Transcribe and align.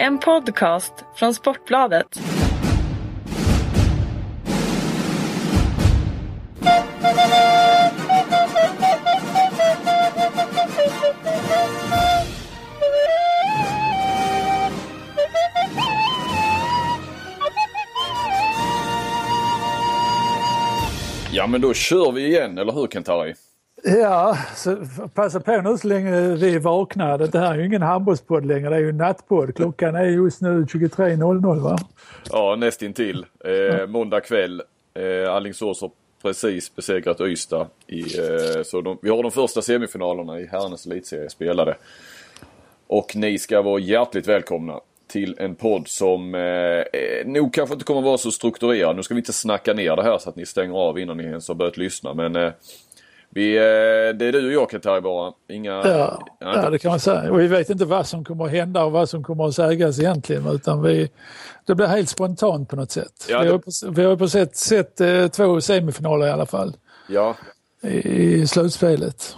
En 0.00 0.18
podcast 0.18 0.92
från 1.14 1.34
Sportbladet. 1.34 2.20
Ja 21.32 21.46
men 21.46 21.60
då 21.60 21.74
kör 21.74 22.12
vi 22.12 22.26
igen, 22.26 22.58
eller 22.58 22.72
hur 22.72 22.86
Kentari? 22.86 23.34
Ja, 23.96 24.38
så 24.56 24.76
passa 25.14 25.40
på 25.40 25.60
nu 25.60 25.78
så 25.78 25.88
länge 25.88 26.36
vi 26.36 26.54
är 26.54 26.58
vakna. 26.58 27.16
Det 27.16 27.38
här 27.38 27.54
är 27.54 27.58
ju 27.58 27.66
ingen 27.66 27.82
handbollspodd 27.82 28.46
längre, 28.46 28.68
det 28.70 28.76
är 28.76 28.80
ju 28.80 28.88
en 28.88 28.96
nattpodd. 28.96 29.56
Klockan 29.56 29.96
är 29.96 30.04
just 30.04 30.40
nu 30.40 30.64
23.00 30.64 31.60
va? 31.60 31.78
Ja, 32.30 32.56
nästintill. 32.56 33.26
Eh, 33.44 33.86
måndag 33.86 34.20
kväll. 34.20 34.62
Eh, 34.94 35.34
Alingsås 35.34 35.80
har 35.80 35.90
precis 36.22 36.76
besegrat 36.76 37.20
Ystad. 37.20 37.66
I, 37.86 38.00
eh, 38.00 38.62
så 38.64 38.80
de, 38.80 38.98
vi 39.02 39.10
har 39.10 39.22
de 39.22 39.32
första 39.32 39.62
semifinalerna 39.62 40.40
i 40.40 40.46
herrarnas 40.46 40.86
elitserie 40.86 41.30
spelade. 41.30 41.76
Och 42.86 43.16
ni 43.16 43.38
ska 43.38 43.62
vara 43.62 43.80
hjärtligt 43.80 44.28
välkomna 44.28 44.80
till 45.08 45.36
en 45.38 45.54
podd 45.54 45.88
som 45.88 46.34
eh, 46.34 46.40
eh, 46.40 47.26
nog 47.26 47.54
kanske 47.54 47.72
inte 47.72 47.84
kommer 47.84 48.02
vara 48.02 48.18
så 48.18 48.30
strukturerad. 48.30 48.96
Nu 48.96 49.02
ska 49.02 49.14
vi 49.14 49.20
inte 49.20 49.32
snacka 49.32 49.72
ner 49.72 49.96
det 49.96 50.02
här 50.02 50.18
så 50.18 50.30
att 50.30 50.36
ni 50.36 50.46
stänger 50.46 50.74
av 50.74 50.98
innan 50.98 51.16
ni 51.16 51.24
ens 51.24 51.48
har 51.48 51.54
börjat 51.54 51.76
lyssna. 51.76 52.14
Men 52.14 52.36
eh, 52.36 52.52
vi, 53.30 53.56
eh, 53.56 53.60
det 54.16 54.26
är 54.26 54.32
du 54.32 54.46
och 54.46 54.52
jag 54.52 54.70
Kentari 54.70 55.00
bara. 55.00 55.32
Inga, 55.48 55.72
Ja, 55.72 56.26
ja, 56.40 56.70
det 56.70 56.78
kan 56.78 56.90
man 56.90 57.00
säga. 57.00 57.32
Och 57.32 57.40
vi 57.40 57.46
vet 57.46 57.70
inte 57.70 57.84
vad 57.84 58.06
som 58.06 58.24
kommer 58.24 58.44
att 58.44 58.50
hända 58.50 58.84
och 58.84 58.92
vad 58.92 59.08
som 59.08 59.24
kommer 59.24 59.48
att 59.48 59.54
sägas 59.54 59.98
egentligen. 59.98 60.46
Utan 60.46 60.82
vi, 60.82 61.10
det 61.66 61.74
blir 61.74 61.86
helt 61.86 62.08
spontant 62.08 62.68
på 62.68 62.76
något 62.76 62.90
sätt. 62.90 63.26
Ja, 63.28 63.38
vi, 63.40 63.46
det- 63.46 63.52
har 63.52 63.58
på, 63.58 63.70
vi 64.00 64.04
har 64.04 64.16
på 64.16 64.28
sett, 64.28 64.56
sett 64.56 65.00
eh, 65.00 65.26
två 65.28 65.60
semifinaler 65.60 66.26
i 66.26 66.30
alla 66.30 66.46
fall 66.46 66.76
ja, 67.08 67.36
i, 67.82 67.88
i 68.34 68.46
slutspelet. 68.46 69.36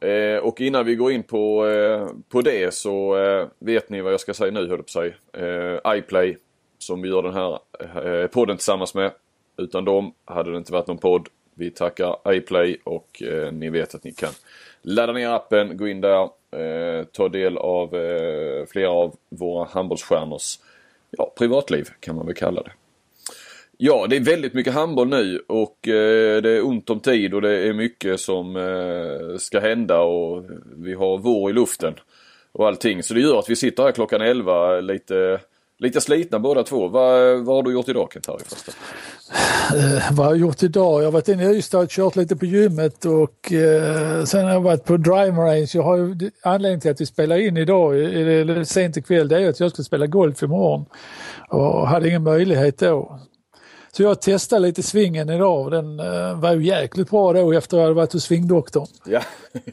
Eh, 0.00 0.38
och 0.42 0.60
innan 0.60 0.84
vi 0.86 0.94
går 0.94 1.12
in 1.12 1.22
på, 1.22 1.66
eh, 1.66 2.06
på 2.28 2.42
det 2.42 2.74
så 2.74 3.16
eh, 3.18 3.46
vet 3.58 3.90
ni 3.90 4.00
vad 4.00 4.12
jag 4.12 4.20
ska 4.20 4.34
säga 4.34 4.50
nu 4.52 4.68
höll 4.68 4.82
på 4.82 4.88
säga. 4.88 5.12
Eh, 5.32 5.96
iPlay 5.98 6.36
som 6.78 7.02
vi 7.02 7.08
gör 7.08 7.22
den 7.22 7.34
här 7.34 7.58
podden 8.26 8.56
tillsammans 8.56 8.94
med. 8.94 9.10
Utan 9.58 9.84
dem 9.84 10.12
hade 10.24 10.50
det 10.50 10.56
inte 10.58 10.72
varit 10.72 10.86
någon 10.86 10.98
podd. 10.98 11.28
Vi 11.58 11.70
tackar 11.70 12.16
iPlay 12.28 12.76
och 12.84 13.22
eh, 13.22 13.52
ni 13.52 13.70
vet 13.70 13.94
att 13.94 14.04
ni 14.04 14.12
kan 14.12 14.32
ladda 14.82 15.12
ner 15.12 15.28
appen, 15.28 15.76
gå 15.76 15.88
in 15.88 16.00
där, 16.00 16.22
eh, 16.50 17.04
ta 17.04 17.28
del 17.28 17.58
av 17.58 17.96
eh, 17.96 18.66
flera 18.66 18.90
av 18.90 19.16
våra 19.28 19.64
handbollsstjärnors 19.64 20.58
ja, 21.10 21.32
privatliv 21.38 21.88
kan 22.00 22.16
man 22.16 22.26
väl 22.26 22.34
kalla 22.34 22.62
det. 22.62 22.72
Ja, 23.76 24.06
det 24.10 24.16
är 24.16 24.20
väldigt 24.20 24.54
mycket 24.54 24.74
handboll 24.74 25.08
nu 25.08 25.42
och 25.46 25.88
eh, 25.88 26.42
det 26.42 26.50
är 26.50 26.66
ont 26.66 26.90
om 26.90 27.00
tid 27.00 27.34
och 27.34 27.42
det 27.42 27.68
är 27.68 27.72
mycket 27.72 28.20
som 28.20 28.56
eh, 28.56 29.38
ska 29.38 29.60
hända 29.60 30.00
och 30.00 30.44
vi 30.76 30.94
har 30.94 31.18
vår 31.18 31.50
i 31.50 31.52
luften 31.52 31.94
och 32.52 32.66
allting. 32.66 33.02
Så 33.02 33.14
det 33.14 33.20
gör 33.20 33.38
att 33.38 33.50
vi 33.50 33.56
sitter 33.56 33.82
här 33.82 33.92
klockan 33.92 34.20
11 34.20 34.80
lite, 34.80 35.40
lite 35.78 36.00
slitna 36.00 36.38
båda 36.38 36.62
två. 36.62 36.88
Vad, 36.88 37.44
vad 37.44 37.56
har 37.56 37.62
du 37.62 37.72
gjort 37.72 37.88
idag 37.88 38.08
Kent-Harry? 38.12 38.42
Eh, 39.76 40.12
vad 40.12 40.26
har 40.26 40.32
jag 40.32 40.40
gjort 40.40 40.62
idag? 40.62 41.00
Jag 41.00 41.06
har 41.06 41.12
varit 41.12 41.28
inne 41.28 41.44
i 41.44 41.56
Ystad 41.56 41.78
och 41.78 41.88
kört 41.88 42.16
lite 42.16 42.36
på 42.36 42.46
gymmet 42.46 43.04
och 43.04 43.52
eh, 43.52 44.24
sen 44.24 44.44
har 44.44 44.52
jag 44.52 44.60
varit 44.60 44.84
på 44.84 44.96
Drive 44.96 45.30
Range. 45.30 45.68
Jag 45.74 45.82
har 45.82 45.96
ju, 45.96 46.30
anledningen 46.42 46.80
till 46.80 46.90
att 46.90 47.00
vi 47.00 47.06
spelar 47.06 47.38
in 47.38 47.56
idag, 47.56 48.00
eller 48.00 48.64
sent 48.64 48.96
ikväll, 48.96 49.28
det 49.28 49.38
är 49.38 49.48
att 49.48 49.60
jag 49.60 49.70
ska 49.70 49.82
spela 49.82 50.06
golf 50.06 50.42
imorgon. 50.42 50.86
Och 51.48 51.88
hade 51.88 52.08
ingen 52.08 52.22
möjlighet 52.22 52.78
då. 52.78 53.20
Så 53.98 54.02
jag 54.02 54.20
testade 54.20 54.62
lite 54.62 54.82
svingen 54.82 55.30
idag 55.30 55.60
och 55.60 55.70
den 55.70 56.00
eh, 56.00 56.40
var 56.40 56.52
ju 56.52 56.64
jäkligt 56.64 57.10
bra 57.10 57.32
då 57.32 57.52
efter 57.52 57.76
att 57.76 57.78
jag 57.78 57.82
hade 57.82 57.94
varit 57.94 58.12
hos 58.12 58.24
svingdoktorn. 58.24 58.86
Ja, 59.04 59.20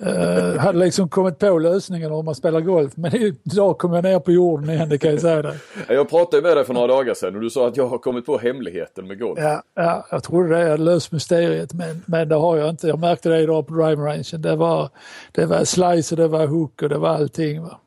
Eh, 0.01 0.57
hade 0.57 0.79
liksom 0.79 1.09
kommit 1.09 1.39
på 1.39 1.59
lösningen 1.59 2.11
om 2.11 2.25
man 2.25 2.35
spelar 2.35 2.61
golf 2.61 2.91
men 2.95 3.15
idag 3.15 3.77
kom 3.77 3.93
jag 3.93 4.03
ner 4.03 4.19
på 4.19 4.31
jorden 4.31 4.69
igen, 4.69 4.89
det 4.89 4.97
kan 4.97 5.11
jag 5.11 5.21
säga 5.21 5.41
dig. 5.41 5.57
jag 5.87 6.09
pratade 6.09 6.43
med 6.43 6.57
dig 6.57 6.65
för 6.65 6.73
några 6.73 6.87
dagar 6.87 7.13
sedan 7.13 7.35
och 7.35 7.41
du 7.41 7.49
sa 7.49 7.67
att 7.67 7.77
jag 7.77 7.87
har 7.87 7.97
kommit 7.97 8.25
på 8.25 8.37
hemligheten 8.37 9.07
med 9.07 9.19
golf. 9.19 9.39
Ja, 9.41 9.63
ja, 9.75 10.05
jag 10.11 10.23
trodde 10.23 10.49
det, 10.49 10.61
jag 10.61 10.69
hade 10.69 10.83
löst 10.83 11.11
mysteriet 11.11 11.73
men, 11.73 12.03
men 12.05 12.29
det 12.29 12.35
har 12.35 12.57
jag 12.57 12.69
inte. 12.69 12.87
Jag 12.87 12.99
märkte 12.99 13.29
det 13.29 13.39
idag 13.39 13.67
på 13.67 13.73
drive 13.73 14.01
rangen. 14.01 14.23
Det 14.37 14.55
var, 14.55 14.89
det 15.31 15.45
var 15.45 15.63
slice 15.63 16.15
och 16.15 16.21
det 16.21 16.27
var 16.27 16.47
hook 16.47 16.81
och 16.81 16.89
det 16.89 16.97
var 16.97 17.09
allting. 17.09 17.61
Va? 17.61 17.79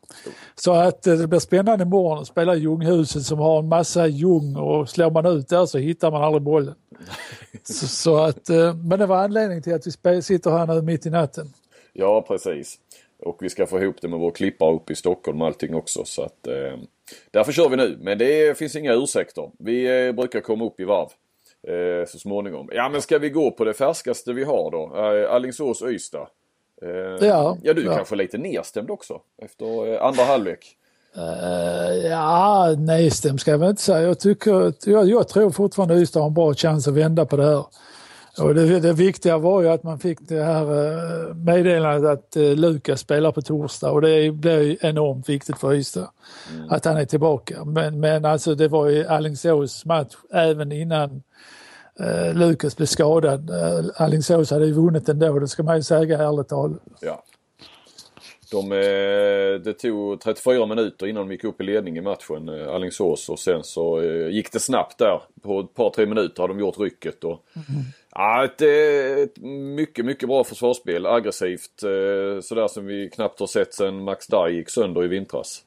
Så 0.54 0.72
att 0.72 1.06
eh, 1.06 1.14
det 1.14 1.26
blir 1.26 1.38
spännande 1.38 1.84
imorgon 1.84 2.18
att 2.18 2.26
spela 2.26 2.54
Ljunghuset 2.54 3.22
som 3.22 3.38
har 3.38 3.58
en 3.58 3.68
massa 3.68 4.06
ljung 4.06 4.56
och 4.56 4.88
slår 4.88 5.10
man 5.10 5.26
ut 5.26 5.48
där 5.48 5.66
så 5.66 5.78
hittar 5.78 6.10
man 6.10 6.22
aldrig 6.22 6.42
bollen. 6.42 6.74
Så, 7.62 7.86
så 7.86 8.16
att, 8.16 8.50
eh, 8.50 8.74
men 8.74 8.98
det 8.98 9.06
var 9.06 9.24
anledningen 9.24 9.62
till 9.62 9.74
att 9.74 9.86
vi 9.86 10.22
sitter 10.22 10.50
här 10.50 10.66
nu 10.66 10.82
mitt 10.82 11.06
i 11.06 11.10
natten. 11.10 11.46
Ja, 11.92 12.24
precis. 12.28 12.78
Och 13.22 13.36
vi 13.40 13.50
ska 13.50 13.66
få 13.66 13.82
ihop 13.82 13.96
det 14.00 14.08
med 14.08 14.18
vår 14.18 14.30
klippare 14.30 14.74
uppe 14.74 14.92
i 14.92 14.96
Stockholm 14.96 15.42
och 15.42 15.46
allting 15.46 15.74
också. 15.74 16.04
Så 16.04 16.22
att, 16.22 16.46
eh, 16.46 16.78
därför 17.30 17.52
kör 17.52 17.68
vi 17.68 17.76
nu. 17.76 17.98
Men 18.00 18.18
det 18.18 18.58
finns 18.58 18.76
inga 18.76 18.94
ursäkter. 18.94 19.50
Vi 19.58 20.06
eh, 20.06 20.12
brukar 20.12 20.40
komma 20.40 20.64
upp 20.64 20.80
i 20.80 20.84
varv 20.84 21.08
eh, 21.68 22.06
så 22.06 22.18
småningom. 22.18 22.68
Ja, 22.72 22.88
men 22.88 23.02
ska 23.02 23.18
vi 23.18 23.30
gå 23.30 23.50
på 23.50 23.64
det 23.64 23.74
färskaste 23.74 24.32
vi 24.32 24.44
har 24.44 24.70
då? 24.70 24.96
Eh, 24.96 25.34
Alingsås-Ystad. 25.34 26.26
Eh, 26.82 27.28
Ja, 27.28 27.56
ja, 27.62 27.74
du 27.74 27.84
ja. 27.84 27.96
kanske 27.96 28.16
lite 28.16 28.38
nedstämd 28.38 28.90
också 28.90 29.20
efter 29.42 29.94
eh, 29.94 30.02
andra 30.02 30.24
halvlek. 30.24 30.74
Uh, 31.16 32.06
ja, 32.06 32.74
nedstämd 32.78 33.40
ska 33.40 33.50
jag 33.50 33.58
väl 33.58 33.70
inte 33.70 33.82
säga. 33.82 34.00
Jag, 34.00 34.20
tycker, 34.20 34.72
jag, 34.84 35.08
jag 35.08 35.28
tror 35.28 35.50
fortfarande 35.50 35.94
Ystad 35.94 36.20
har 36.20 36.26
en 36.26 36.34
bra 36.34 36.54
chans 36.54 36.88
att 36.88 36.94
vända 36.94 37.26
på 37.26 37.36
det 37.36 37.44
här. 37.44 37.64
Och 38.40 38.54
det, 38.54 38.80
det 38.80 38.92
viktiga 38.92 39.38
var 39.38 39.62
ju 39.62 39.68
att 39.68 39.82
man 39.82 39.98
fick 39.98 40.18
det 40.20 40.42
här 40.42 41.34
meddelandet 41.34 42.10
att 42.10 42.36
Lukas 42.36 43.00
spelar 43.00 43.32
på 43.32 43.42
torsdag 43.42 43.90
och 43.90 44.00
det 44.00 44.08
ju 44.10 44.76
enormt 44.80 45.28
viktigt 45.28 45.58
för 45.58 45.74
Ystad 45.74 46.10
att 46.70 46.84
han 46.84 46.96
är 46.96 47.04
tillbaka. 47.04 47.64
Men, 47.64 48.00
men 48.00 48.24
alltså 48.24 48.54
det 48.54 48.68
var 48.68 48.88
ju 48.88 49.06
Alingsås 49.06 49.84
match 49.84 50.14
även 50.32 50.72
innan 50.72 51.22
uh, 52.00 52.34
Lukas 52.34 52.76
blev 52.76 52.86
skadad. 52.86 53.50
Uh, 53.50 53.90
Alingsås 53.96 54.50
hade 54.50 54.66
ju 54.66 54.72
vunnit 54.72 55.08
ändå, 55.08 55.38
det 55.38 55.48
ska 55.48 55.62
man 55.62 55.76
ju 55.76 55.82
säga 55.82 56.18
ärligt 56.18 56.48
talat. 56.48 56.80
Ja. 57.00 57.24
De, 58.50 58.72
eh, 58.72 59.60
det 59.60 59.72
tog 59.72 60.20
34 60.20 60.66
minuter 60.66 61.06
innan 61.06 61.28
de 61.28 61.32
gick 61.32 61.44
upp 61.44 61.60
i 61.60 61.64
ledning 61.64 61.98
i 61.98 62.00
matchen, 62.00 62.48
eh, 62.48 62.68
Alingsås. 62.68 63.28
Och 63.28 63.38
sen 63.38 63.64
så 63.64 64.00
eh, 64.00 64.28
gick 64.28 64.52
det 64.52 64.60
snabbt 64.60 64.98
där. 64.98 65.22
På 65.42 65.60
ett 65.60 65.74
par, 65.74 65.90
tre 65.90 66.06
minuter 66.06 66.42
har 66.42 66.48
de 66.48 66.60
gjort 66.60 66.78
rycket. 66.78 67.24
Och, 67.24 67.44
ja, 68.14 68.44
ett, 68.44 68.62
eh, 68.62 69.22
ett 69.22 69.38
mycket, 69.76 70.04
mycket 70.04 70.28
bra 70.28 70.44
försvarsspel. 70.44 71.06
Aggressivt. 71.06 71.82
Eh, 71.82 72.40
sådär 72.40 72.68
som 72.68 72.86
vi 72.86 73.10
knappt 73.10 73.40
har 73.40 73.46
sett 73.46 73.74
sedan 73.74 74.04
Max 74.04 74.26
Daj 74.26 74.54
gick 74.56 74.70
sönder 74.70 75.04
i 75.04 75.08
vintras. 75.08 75.64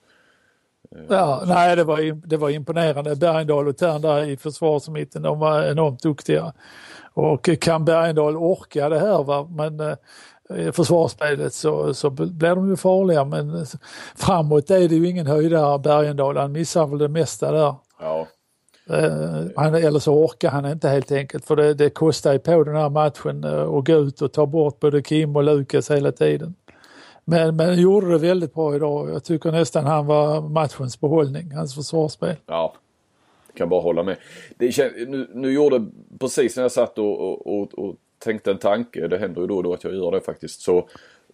Ja, 1.09 1.43
nej 1.47 1.75
det 1.75 1.83
var, 1.83 2.27
det 2.27 2.37
var 2.37 2.49
imponerande. 2.49 3.15
Bergendahl 3.15 3.67
och 3.67 3.77
Thern 3.77 4.01
där 4.01 4.23
i 4.23 4.37
försvarsmitten, 4.37 5.21
de 5.21 5.39
var 5.39 5.63
enormt 5.63 6.03
duktiga. 6.03 6.53
Och 7.13 7.49
kan 7.61 7.85
Bergendahl 7.85 8.37
orka 8.37 8.89
det 8.89 8.99
här 8.99 9.23
va, 9.23 9.47
men 9.49 9.79
eh, 9.79 10.71
försvarsspelet 10.71 11.53
så, 11.53 11.93
så 11.93 12.09
blir 12.09 12.55
de 12.55 12.69
ju 12.69 12.75
farliga. 12.75 13.25
Men 13.25 13.55
eh, 13.55 13.67
framåt 14.15 14.71
är 14.71 14.89
det 14.89 14.95
ju 14.95 15.07
ingen 15.07 15.27
höjdare 15.27 15.79
Bergendahl, 15.79 16.37
han 16.37 16.51
missar 16.51 16.87
väl 16.87 16.99
det 16.99 17.07
mesta 17.07 17.51
där. 17.51 17.75
Ja, 17.99 18.27
Eh, 18.89 19.45
han, 19.55 19.75
eller 19.75 19.99
så 19.99 20.13
orkar 20.13 20.49
han 20.49 20.65
inte 20.65 20.89
helt 20.89 21.11
enkelt 21.11 21.45
för 21.45 21.55
det, 21.55 21.73
det 21.73 21.89
kostar 21.89 22.33
ju 22.33 22.39
på 22.39 22.63
den 22.63 22.75
här 22.75 22.89
matchen 22.89 23.43
eh, 23.43 23.61
att 23.61 23.85
gå 23.85 23.93
ut 23.93 24.21
och 24.21 24.33
ta 24.33 24.45
bort 24.45 24.79
både 24.79 25.01
Kim 25.01 25.35
och 25.35 25.43
Lukas 25.43 25.91
hela 25.91 26.11
tiden. 26.11 26.55
Men, 27.31 27.55
men 27.55 27.81
gjorde 27.81 28.11
det 28.11 28.17
väldigt 28.17 28.53
bra 28.53 28.75
idag. 28.75 29.09
Jag 29.09 29.23
tycker 29.23 29.51
nästan 29.51 29.85
han 29.85 30.05
var 30.05 30.41
matchens 30.41 30.99
behållning, 30.99 31.51
hans 31.51 31.75
försvarsspel. 31.75 32.35
ja. 32.45 32.73
Kan 33.53 33.69
bara 33.69 33.81
hålla 33.81 34.03
med. 34.03 34.17
Det 34.57 34.71
känd, 34.71 34.93
nu, 35.07 35.29
nu 35.33 35.51
gjorde, 35.51 35.85
precis 36.19 36.55
när 36.55 36.63
jag 36.63 36.71
satt 36.71 36.97
och, 36.97 37.19
och, 37.19 37.61
och, 37.61 37.73
och 37.73 37.95
tänkte 38.19 38.51
en 38.51 38.57
tanke, 38.57 39.07
det 39.07 39.17
händer 39.17 39.41
ju 39.41 39.47
då 39.47 39.57
och 39.57 39.63
då 39.63 39.73
att 39.73 39.83
jag 39.83 39.93
gör 39.93 40.11
det 40.11 40.21
faktiskt, 40.21 40.61
så, 40.61 40.87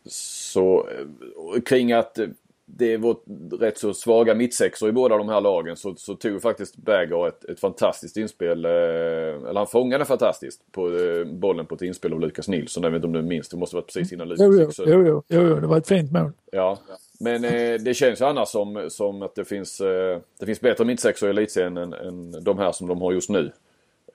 så 0.10 0.88
eh, 0.88 1.62
kring 1.62 1.92
att 1.92 2.20
eh, 2.20 2.28
det 2.70 2.98
var 2.98 3.18
rätt 3.60 3.78
så 3.78 3.94
svaga 3.94 4.36
mittsexor 4.36 4.90
i 4.90 4.92
båda 4.92 5.18
de 5.18 5.30
här 5.30 5.42
lagen 5.42 5.78
så, 5.78 5.96
så 5.96 6.16
tog 6.16 6.42
faktiskt 6.42 6.78
Berger 6.78 7.28
ett, 7.28 7.46
ett 7.46 7.60
fantastiskt 7.60 8.18
inspel. 8.18 8.66
Eh, 8.66 8.72
eller 8.72 9.56
han 9.56 9.68
fångade 9.68 10.06
fantastiskt 10.06 10.72
på 10.72 10.88
eh, 10.88 11.26
bollen 11.26 11.66
på 11.66 11.76
ett 11.76 11.82
inspel 11.82 12.14
av 12.14 12.20
Lukas 12.20 12.48
Nilsson. 12.48 12.84
Jag 12.84 12.92
vet 12.92 12.98
inte 12.98 13.08
om 13.08 13.14
du 13.14 13.22
minns, 13.22 13.50
det 13.50 13.58
måste 13.58 13.76
varit 13.76 13.86
precis 13.86 14.14
innan 14.14 14.30
Lukas 14.30 14.80
Jo, 14.80 14.86
jo, 14.88 15.04
jo, 15.06 15.24
jo, 15.28 15.42
jo, 15.42 15.60
det 15.60 15.68
var 15.68 15.78
ett 15.78 15.88
fint 15.88 16.12
mål. 16.12 16.32
Ja, 16.52 16.78
men 17.20 17.44
eh, 17.44 17.74
det 17.80 17.94
känns 17.94 18.22
ju 18.22 18.26
annars 18.26 18.50
som, 18.50 18.86
som 18.90 19.22
att 19.22 19.36
det 19.36 19.46
finns, 19.46 19.82
eh, 19.82 20.20
det 20.40 20.46
finns 20.46 20.62
bättre 20.62 20.86
mittsexor 20.86 21.30
i 21.30 21.32
elitserien 21.32 21.78
än, 21.78 21.94
än 21.94 22.44
de 22.44 22.58
här 22.58 22.72
som 22.72 22.88
de 22.88 23.02
har 23.02 23.12
just 23.12 23.30
nu. 23.30 23.52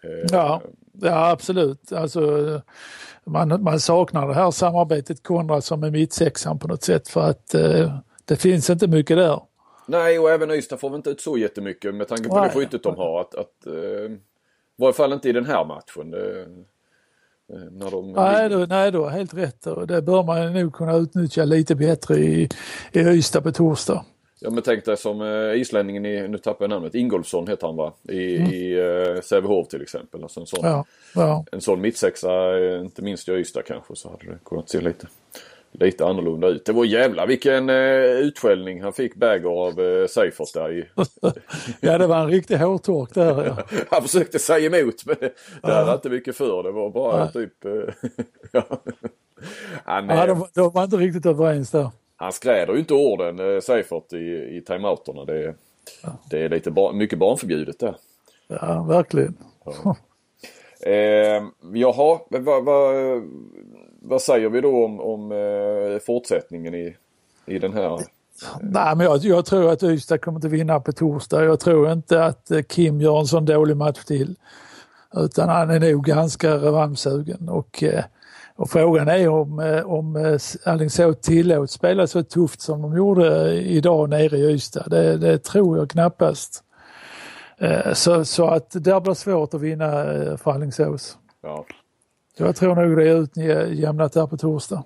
Eh, 0.03 0.29
Ja, 0.33 0.63
ja 0.93 1.31
absolut. 1.31 1.93
Alltså, 1.93 2.61
man, 3.25 3.63
man 3.63 3.81
saknar 3.81 4.29
det 4.29 4.35
här 4.35 4.51
samarbetet 4.51 5.23
Konrad 5.23 5.65
som 5.65 5.83
är 5.83 5.91
mittsexan 5.91 6.59
på 6.59 6.69
något 6.69 6.83
sätt 6.83 7.09
för 7.09 7.21
att 7.21 7.55
eh, 7.55 7.99
det 8.33 8.37
finns 8.37 8.71
inte 8.71 8.87
mycket 8.87 9.17
där. 9.17 9.41
Nej, 9.87 10.19
och 10.19 10.31
även 10.31 10.51
Ystad 10.51 10.77
får 10.77 10.91
väl 10.91 10.97
inte 10.97 11.11
ut 11.11 11.21
så 11.21 11.39
jättemycket 11.39 11.95
med 11.95 12.09
tanke 12.09 12.29
på 12.29 12.41
Nej. 12.41 12.49
det 12.49 12.55
skyttet 12.55 12.83
de 12.83 12.97
har. 12.97 13.21
Att, 13.21 13.35
att, 13.35 13.67
eh, 13.67 13.73
I 13.73 14.19
varje 14.79 14.93
fall 14.93 15.13
inte 15.13 15.29
i 15.29 15.33
den 15.33 15.47
här 15.47 15.65
matchen. 15.65 16.11
Det, 16.11 16.41
eh, 17.53 17.59
när 17.71 17.91
de 17.91 18.13
Nej, 18.13 18.49
du, 18.49 18.67
nej, 18.67 18.93
du 18.93 18.99
har 18.99 19.11
helt 19.11 19.35
rätt 19.35 19.67
och 19.67 19.87
det 19.87 20.03
bör 20.03 20.23
man 20.23 20.53
nog 20.53 20.75
kunna 20.75 20.97
utnyttja 20.97 21.45
lite 21.45 21.75
bättre 21.75 22.17
i, 22.17 22.49
i 22.93 23.01
Ystad 23.01 23.41
på 23.41 23.53
torsdag. 23.53 24.05
Ja 24.41 24.51
men 24.51 24.63
tänk 24.63 24.85
dig 24.85 24.97
som 24.97 25.21
eh, 25.23 25.61
islänningen 25.61 26.07
i, 26.07 26.29
nu 26.29 26.39
tappar 26.39 26.65
jag 26.65 26.71
namnet, 26.71 26.95
Ingolfsson 26.95 27.49
heter 27.49 27.67
han 27.67 27.77
va? 27.77 27.93
I, 28.09 28.17
i 28.37 28.79
eh, 28.79 29.21
Sävehof 29.21 29.69
till 29.69 29.83
exempel. 29.83 30.23
Alltså 30.23 30.41
en, 30.41 30.47
sån, 30.47 30.61
Ja, 30.63 30.85
ja. 31.15 31.45
en 31.53 31.61
sån 31.61 31.81
mittsexa, 31.81 32.59
eh, 32.59 32.81
inte 32.81 33.03
minst 33.03 33.29
i 33.29 33.33
Ystad 33.33 33.63
kanske, 33.63 33.97
så 33.97 34.11
hade 34.11 34.33
det 34.33 34.39
kunnat 34.45 34.71
se 34.71 34.81
lite, 34.81 35.07
lite 35.73 36.07
annorlunda 36.07 36.49
ut. 36.49 36.65
Det 36.65 36.73
var 36.73 36.85
jävla 36.85 37.27
vilken 37.27 37.71
eh, 37.71 37.77
utskällning 38.03 38.83
han 38.83 38.93
fick 38.93 39.15
Berger 39.15 39.49
av 39.49 39.81
eh, 39.81 40.07
Seifert 40.07 40.53
där 40.55 40.73
i. 40.79 40.85
ja, 41.81 41.99
det 41.99 42.07
var 42.07 42.17
en 42.21 42.29
riktig 42.31 42.57
hårtork 42.57 43.15
där. 43.15 43.45
Ja. 43.47 43.57
Han 43.91 44.03
försökte 44.03 44.39
säga 44.39 44.79
emot 44.79 45.07
men 45.07 45.17
det, 45.21 45.33
det 45.63 45.73
hade 45.73 45.93
inte 45.93 46.11
mycket 46.11 46.37
för. 46.37 46.63
Det 46.63 46.73
var 46.73 46.91
bara 46.91 47.19
Ja. 47.19 47.29
typ... 47.29 47.65
eh, 47.65 47.73
ja. 48.53 48.63
han, 49.85 50.09
Ja, 50.09 50.27
eh, 50.27 50.27
de, 50.27 50.47
de 50.55 50.73
var 50.73 50.85
inte 50.85 50.97
riktigt 50.97 51.27
överens 51.27 51.71
där. 51.71 51.91
han 52.17 52.33
skräder 52.33 52.73
ju 52.73 52.79
inte 52.79 52.95
orden 52.95 53.55
eh, 53.55 53.61
Seifert 53.61 54.13
i, 54.13 54.57
i 54.57 54.63
timeouterna. 54.67 55.25
Det, 55.25 55.55
det 56.31 56.39
är 56.39 56.49
lite 56.49 56.71
bar, 56.71 56.93
mycket 56.93 57.19
barnförbjudet 57.19 57.79
där. 57.79 57.97
Ja, 58.49 58.83
verkligen. 58.89 59.37
Eh, 60.87 61.43
jaha, 61.75 62.19
men 62.31 62.45
vad, 62.45 62.65
vad, 64.05 64.23
säger 64.23 64.49
vi 64.49 64.61
då 64.61 64.85
om, 64.85 65.01
om 65.01 65.33
eh, 65.33 65.99
fortsättningen 65.99 66.75
i, 66.75 66.97
i 67.47 67.59
den 67.59 67.73
här? 67.73 68.01
Nej, 68.61 68.97
men 68.97 69.07
jag, 69.07 69.19
jag 69.19 69.47
tror 69.47 69.73
att 69.73 69.83
Ystad 69.83 70.19
kommer 70.19 70.39
att 70.39 70.45
vinna 70.45 70.81
på 70.81 70.93
torsdag. 70.93 71.45
Jag 71.45 71.61
tror 71.61 71.93
inte 71.93 72.25
att 72.25 72.51
eh, 72.51 72.63
Kim 72.63 73.01
gör 73.01 73.21
en 73.21 73.27
sån 73.27 73.45
dålig 73.45 73.77
match 73.77 74.05
till. 74.05 74.37
Utan 75.15 75.49
han 75.49 75.71
är 75.71 75.81
nog 75.81 76.05
ganska 76.05 76.57
revanschsugen. 76.57 77.49
Och, 77.49 77.83
eh, 77.83 78.05
och 78.57 78.71
frågan 78.71 79.09
är 79.09 79.29
om, 79.29 79.59
eh, 79.59 79.87
om 79.87 80.39
Alingsås 80.65 81.17
tillåts 81.21 81.73
spela 81.73 82.07
så 82.07 82.23
tufft 82.23 82.61
som 82.61 82.83
de 82.83 82.97
gjorde 82.97 83.53
idag 83.53 84.11
nere 84.11 84.37
i 84.37 84.51
Ystad. 84.51 84.85
Det, 84.87 85.17
det 85.17 85.39
tror 85.39 85.79
jag 85.79 85.91
knappast. 85.91 86.65
Så, 87.93 88.25
så 88.25 88.47
att 88.47 88.71
det 88.71 89.03
blir 89.03 89.15
svårt 89.15 89.55
att 89.55 89.61
vinna 89.61 90.05
för 90.37 90.51
Alingsås. 90.51 91.19
Ja. 91.43 91.65
Jag 92.37 92.57
tror 92.57 92.75
nog 92.75 92.97
det 92.97 93.09
är 93.09 93.67
utjämnat 93.67 94.13
där 94.13 94.27
på 94.27 94.37
torsdag. 94.37 94.85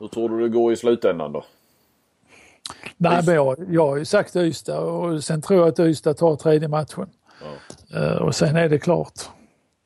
Hur 0.00 0.08
tror 0.08 0.28
du 0.28 0.40
det 0.42 0.48
går 0.48 0.72
i 0.72 0.76
slutändan 0.76 1.32
då? 1.32 1.44
Nej, 2.96 3.22
men 3.26 3.34
jag, 3.34 3.56
jag 3.70 3.86
har 3.86 3.96
ju 3.96 4.04
sagt 4.04 4.36
Ystad 4.36 4.78
och 4.80 5.24
sen 5.24 5.42
tror 5.42 5.58
jag 5.60 5.68
att 5.68 5.78
Ystad 5.78 6.14
tar 6.16 6.36
tredje 6.36 6.68
matchen. 6.68 7.06
Eh, 7.94 8.16
Och 8.22 8.34
sen 8.34 8.56
är 8.56 8.68
det 8.68 8.78
klart. 8.78 9.12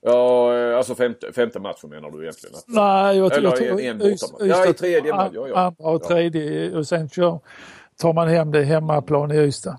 Ja, 0.00 0.55
eh, 0.58 0.76
alltså 0.76 0.94
femte, 0.94 1.32
femte 1.32 1.58
matchen 1.61 1.90
menar 1.90 2.11
du 2.11 2.23
egentligen? 2.23 2.56
Att, 2.56 2.64
Nej, 2.67 3.17
jag, 3.19 3.32
Eller 3.32 3.49
jag 3.49 3.56
tror 3.56 3.81
en- 3.81 4.00
en 4.00 4.02
Ys- 4.02 4.20
bortamatch. 4.32 4.58
Ja, 4.64 4.70
i 4.70 4.75
tredje 4.75 5.14
match, 5.14 5.31
ja, 5.35 5.49
ja. 5.49 5.55
Andra 5.61 5.85
och 5.90 6.02
Ja. 6.05 6.08
tredje 6.08 6.76
och 6.76 6.87
sen 6.87 7.08
kör, 7.08 7.38
tar 8.00 8.12
man 8.12 8.29
hem 8.29 8.50
det 8.52 8.62
hemmaplan 8.64 9.31
i 9.32 9.37
Ystad. 9.37 9.76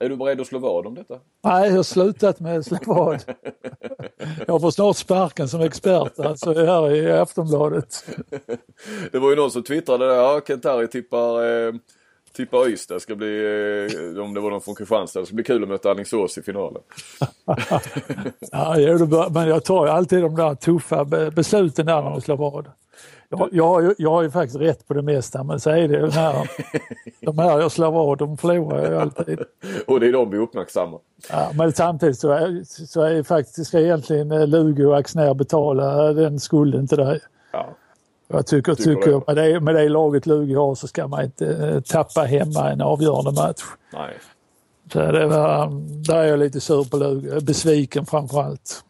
Är 0.00 0.08
du 0.08 0.16
beredd 0.16 0.40
att 0.40 0.46
slå 0.46 0.58
vad 0.58 0.86
om 0.86 0.94
detta? 0.94 1.14
Nej, 1.44 1.68
jag 1.68 1.76
har 1.76 1.82
slutat 1.82 2.40
med 2.40 2.66
slå 2.66 2.78
vad. 2.86 3.22
Jag 4.46 4.60
får 4.60 4.70
snart 4.70 4.96
sparken 4.96 5.48
som 5.48 5.60
expert 5.60 6.18
alltså 6.18 6.54
här 6.54 6.94
i 6.94 7.12
Aftonbladet. 7.12 8.04
Det 9.12 9.18
var 9.18 9.30
ju 9.30 9.36
någon 9.36 9.50
som 9.50 9.62
twittrade 9.62 10.06
där, 10.08 10.14
ja 10.14 10.40
Kent-Harry 10.46 10.86
tippar, 10.86 11.46
eh, 11.66 11.72
tippar 12.36 12.68
Ystad. 12.68 12.94
Det 12.94 13.00
ska 13.00 13.14
bli, 13.14 13.38
eh, 14.16 14.22
om 14.22 14.34
det 14.34 14.40
var 14.40 14.50
någon 14.50 14.60
från 14.60 14.74
Kristianstad, 14.74 15.20
det 15.20 15.26
ska 15.26 15.34
bli 15.34 15.44
kul 15.44 15.62
att 15.62 15.68
möta 15.68 15.90
Alingsås 15.90 16.38
i 16.38 16.42
finalen. 16.42 16.82
Ja, 18.52 19.28
men 19.30 19.48
jag 19.48 19.64
tar 19.64 19.86
ju 19.86 19.90
alltid 19.92 20.22
de 20.22 20.34
där 20.36 20.54
tuffa 20.54 21.04
be- 21.04 21.30
besluten 21.30 21.86
där 21.86 22.02
när 22.02 22.10
man 22.10 22.20
slår 22.20 22.36
vad. 22.36 22.66
Jag, 23.30 23.48
jag, 23.52 23.94
jag 23.98 24.10
har 24.10 24.22
ju 24.22 24.30
faktiskt 24.30 24.60
rätt 24.60 24.88
på 24.88 24.94
det 24.94 25.02
mesta 25.02 25.42
men 25.44 25.60
så 25.60 25.70
är 25.70 25.88
det 25.88 25.98
ju 25.98 26.10
här, 26.10 26.50
de 27.20 27.38
här 27.38 27.60
jag 27.60 27.72
slår 27.72 27.90
vad, 27.90 28.18
de 28.18 28.36
förlorar 28.36 28.92
jag 28.92 29.02
alltid. 29.02 29.38
Och 29.86 30.00
det 30.00 30.06
är 30.06 30.12
de 30.12 30.30
vi 30.30 30.38
uppmärksammar. 30.38 31.00
Ja, 31.30 31.50
men 31.54 31.72
samtidigt 31.72 32.18
så 32.18 32.30
är, 32.30 32.62
så 32.64 33.02
är 33.02 33.22
faktiskt 33.22 33.66
ska 33.66 33.80
egentligen 33.80 34.32
eh, 34.32 34.46
Lugo 34.46 34.86
och 34.86 34.98
Axnér 34.98 35.34
betala 35.34 36.12
den 36.12 36.40
skulden 36.40 36.88
till 36.88 36.98
dig. 36.98 37.20
Ja. 37.52 37.68
Jag 38.28 38.46
tycker, 38.46 38.74
Tycker 38.74 38.94
tycker 38.94 39.10
det. 39.10 39.22
med, 39.26 39.36
det, 39.36 39.60
med 39.60 39.74
det 39.74 39.88
laget 39.88 40.26
Lugo 40.26 40.56
har 40.56 40.74
så 40.74 40.88
ska 40.88 41.08
man 41.08 41.24
inte 41.24 41.46
eh, 41.46 41.80
tappa 41.80 42.20
hemma 42.20 42.70
en 42.70 42.80
avgörande 42.80 43.32
match. 43.32 43.62
Nej. 43.92 44.18
Så 44.92 44.98
det 44.98 45.26
var, 45.26 45.68
där 46.06 46.16
är 46.16 46.26
jag 46.26 46.38
lite 46.38 46.60
sur 46.60 46.84
på 46.84 46.96
Lugo, 46.96 47.40
besviken 47.40 48.06
framförallt. 48.06 48.84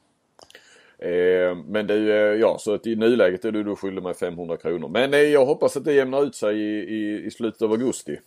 Eh, 1.03 1.57
men 1.67 1.87
det 1.87 1.95
är 1.95 1.99
ju, 2.33 2.41
ja 2.41 2.57
så 2.61 2.75
att 2.75 2.87
i 2.87 2.97
nuläget 2.97 3.45
är 3.45 3.53
du 3.53 3.63
då 3.63 3.77
skyldig 3.77 4.03
mig 4.03 4.15
500 4.15 4.57
kronor. 4.57 4.89
Men 4.89 5.15
eh, 5.15 5.21
jag 5.21 5.47
hoppas 5.47 5.77
att 5.77 5.85
det 5.85 5.93
jämnar 5.93 6.23
ut 6.23 6.35
sig 6.35 6.57
i, 6.61 6.79
i, 6.79 7.27
i 7.27 7.31
slutet 7.31 7.63
av 7.63 7.71
augusti. 7.71 8.19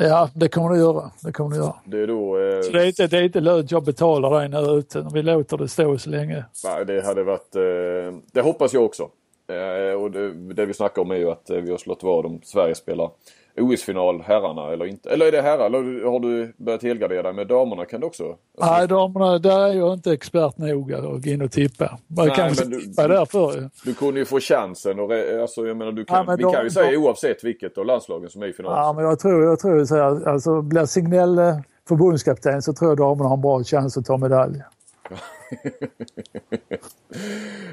Ja, 0.00 0.30
det 0.34 0.48
kommer 0.48 0.70
det 0.70 0.78
göra. 0.78 1.10
Det 1.24 1.32
kommer 1.32 1.50
det 1.50 1.56
göra. 1.56 1.74
Det 1.84 1.98
är 1.98 2.06
då... 2.06 2.38
Eh, 2.38 2.60
Så 2.62 2.72
det 2.72 2.82
är 2.82 2.86
inte, 2.86 3.06
det 3.06 3.18
är 3.18 3.22
inte 3.22 3.40
lönt 3.40 3.70
jag 3.70 3.84
betalar 3.84 4.40
dig 4.40 4.48
nu 4.48 4.78
utan 4.78 5.12
vi 5.14 5.22
låter 5.22 5.56
det 5.56 5.68
stå 5.68 5.98
så 5.98 6.10
länge. 6.10 6.44
nej, 6.64 6.84
det 6.86 7.06
hade 7.06 7.22
varit... 7.22 7.56
Eh, 7.56 8.18
det 8.32 8.40
hoppas 8.40 8.72
jag 8.74 8.84
också. 8.84 9.08
Eh, 9.48 10.02
och 10.02 10.10
det, 10.10 10.32
det 10.54 10.66
vi 10.66 10.74
snackar 10.74 11.02
om 11.02 11.10
är 11.10 11.16
ju 11.16 11.30
att 11.30 11.50
eh, 11.50 11.56
vi 11.56 11.70
har 11.70 11.78
slått 11.78 12.02
vad 12.02 12.26
om 12.26 12.40
Sverige 12.44 12.74
spelar 12.74 13.10
OS-final 13.56 14.22
herrarna 14.22 14.72
eller 14.72 14.86
inte. 14.86 15.10
Eller 15.10 15.26
är 15.26 15.32
det 15.32 15.42
herrar? 15.42 15.66
Eller 15.66 16.04
har 16.10 16.20
du 16.20 16.52
börjat 16.56 16.82
helgardera 16.82 17.22
dig 17.22 17.32
med 17.32 17.46
damerna? 17.46 17.84
Kan 17.84 18.00
du 18.00 18.06
också? 18.06 18.36
Nej, 18.60 18.88
damerna, 18.88 19.38
där 19.38 19.60
är 19.60 19.72
jag 19.72 19.92
inte 19.94 20.12
expert 20.12 20.58
nog 20.58 20.92
att 20.92 21.02
gå 21.24 21.30
in 21.30 21.42
och 21.42 21.52
tippa. 21.52 21.98
Man 22.06 22.26
Nej, 22.26 22.36
kan 22.36 22.46
men 22.46 22.54
väl 22.54 22.70
du- 22.70 22.80
tippa 22.80 23.08
därför. 23.08 23.70
Du 23.84 23.94
kunde 23.94 24.20
ju 24.20 24.26
få 24.26 24.40
chansen 24.40 25.00
och 25.00 25.10
alltså 25.42 25.66
jag 25.66 25.76
menar 25.76 25.92
du 25.92 26.04
kan, 26.04 26.24
Ja, 26.28 26.34
vi 26.36 26.42
de- 26.42 26.52
kan 26.52 26.64
ju 26.64 26.70
säga 26.70 26.90
de- 26.90 26.96
oavsett 26.96 27.44
vilket 27.44 27.78
av 27.78 27.86
landslagen 27.86 28.30
som 28.30 28.42
är 28.42 28.46
i 28.46 28.52
final. 28.52 28.72
Ja, 28.76 28.92
men 28.92 29.04
jag 29.04 29.18
tror, 29.18 29.44
jag 29.44 29.58
tror 29.58 29.84
så 29.84 29.94
här, 29.96 30.28
alltså 30.28 30.62
blir 30.62 30.84
Signell 30.86 31.38
eh, 31.38 31.56
förbundskapten 31.88 32.62
så 32.62 32.72
tror 32.72 32.90
jag 32.90 32.98
damerna 32.98 33.28
har 33.28 33.36
en 33.36 33.42
bra 33.42 33.64
chans 33.64 33.96
att 33.96 34.04
ta 34.06 34.16
medalj. 34.16 34.62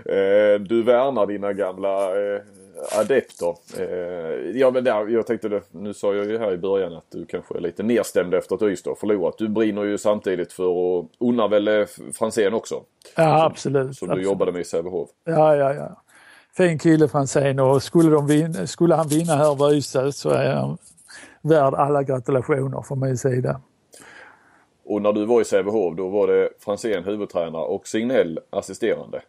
Eh, 0.05 0.59
du 0.61 0.83
värnar 0.83 1.25
dina 1.25 1.53
gamla 1.53 2.05
eh, 2.05 2.41
adepter. 2.99 3.55
Eh, 3.77 4.57
ja 4.59 4.71
men 4.71 4.83
där, 4.83 5.07
jag 5.07 5.27
tänkte 5.27 5.49
det, 5.49 5.61
nu 5.71 5.93
sa 5.93 6.13
jag 6.13 6.25
ju 6.25 6.37
här 6.37 6.53
i 6.53 6.57
början 6.57 6.93
att 6.93 7.11
du 7.11 7.25
kanske 7.25 7.57
är 7.57 7.61
lite 7.61 7.83
nedstämd 7.83 8.33
efter 8.33 8.55
att 8.55 8.61
Ystad 8.61 8.95
förlorat. 8.95 9.37
Du 9.37 9.47
brinner 9.47 9.83
ju 9.83 9.97
samtidigt 9.97 10.53
för 10.53 10.99
att 10.99 11.05
unna 11.19 11.47
väl 11.47 11.67
eh, 11.67 11.85
Franzén 12.13 12.53
också. 12.53 12.83
Ja, 13.15 13.45
absolut. 13.45 13.97
Som 13.97 14.07
du 14.07 14.11
absolut. 14.11 14.25
jobbade 14.25 14.51
med 14.51 14.61
i 14.61 14.65
Sävehof. 14.65 15.09
Ja, 15.23 15.55
ja, 15.55 15.73
ja. 15.73 16.01
Fin 16.57 16.79
kille 16.79 17.07
Franzén 17.07 17.59
och 17.59 17.83
skulle, 17.83 18.09
de 18.09 18.27
vinna, 18.27 18.67
skulle 18.67 18.95
han 18.95 19.07
vinna 19.07 19.35
här 19.35 19.51
över 19.51 19.73
Ystad 19.73 20.11
så 20.11 20.29
är 20.29 20.53
han 20.53 20.77
värd 21.41 21.73
alla 21.73 22.03
gratulationer 22.03 22.81
från 22.81 22.99
min 22.99 23.17
sida. 23.17 23.61
Och 24.85 25.01
när 25.01 25.13
du 25.13 25.25
var 25.25 25.41
i 25.41 25.45
Sävehof 25.45 25.95
då 25.97 26.09
var 26.09 26.27
det 26.27 26.49
Franzén 26.59 27.03
huvudtränare 27.03 27.63
och 27.63 27.87
Signell 27.87 28.39
assisterande. 28.49 29.21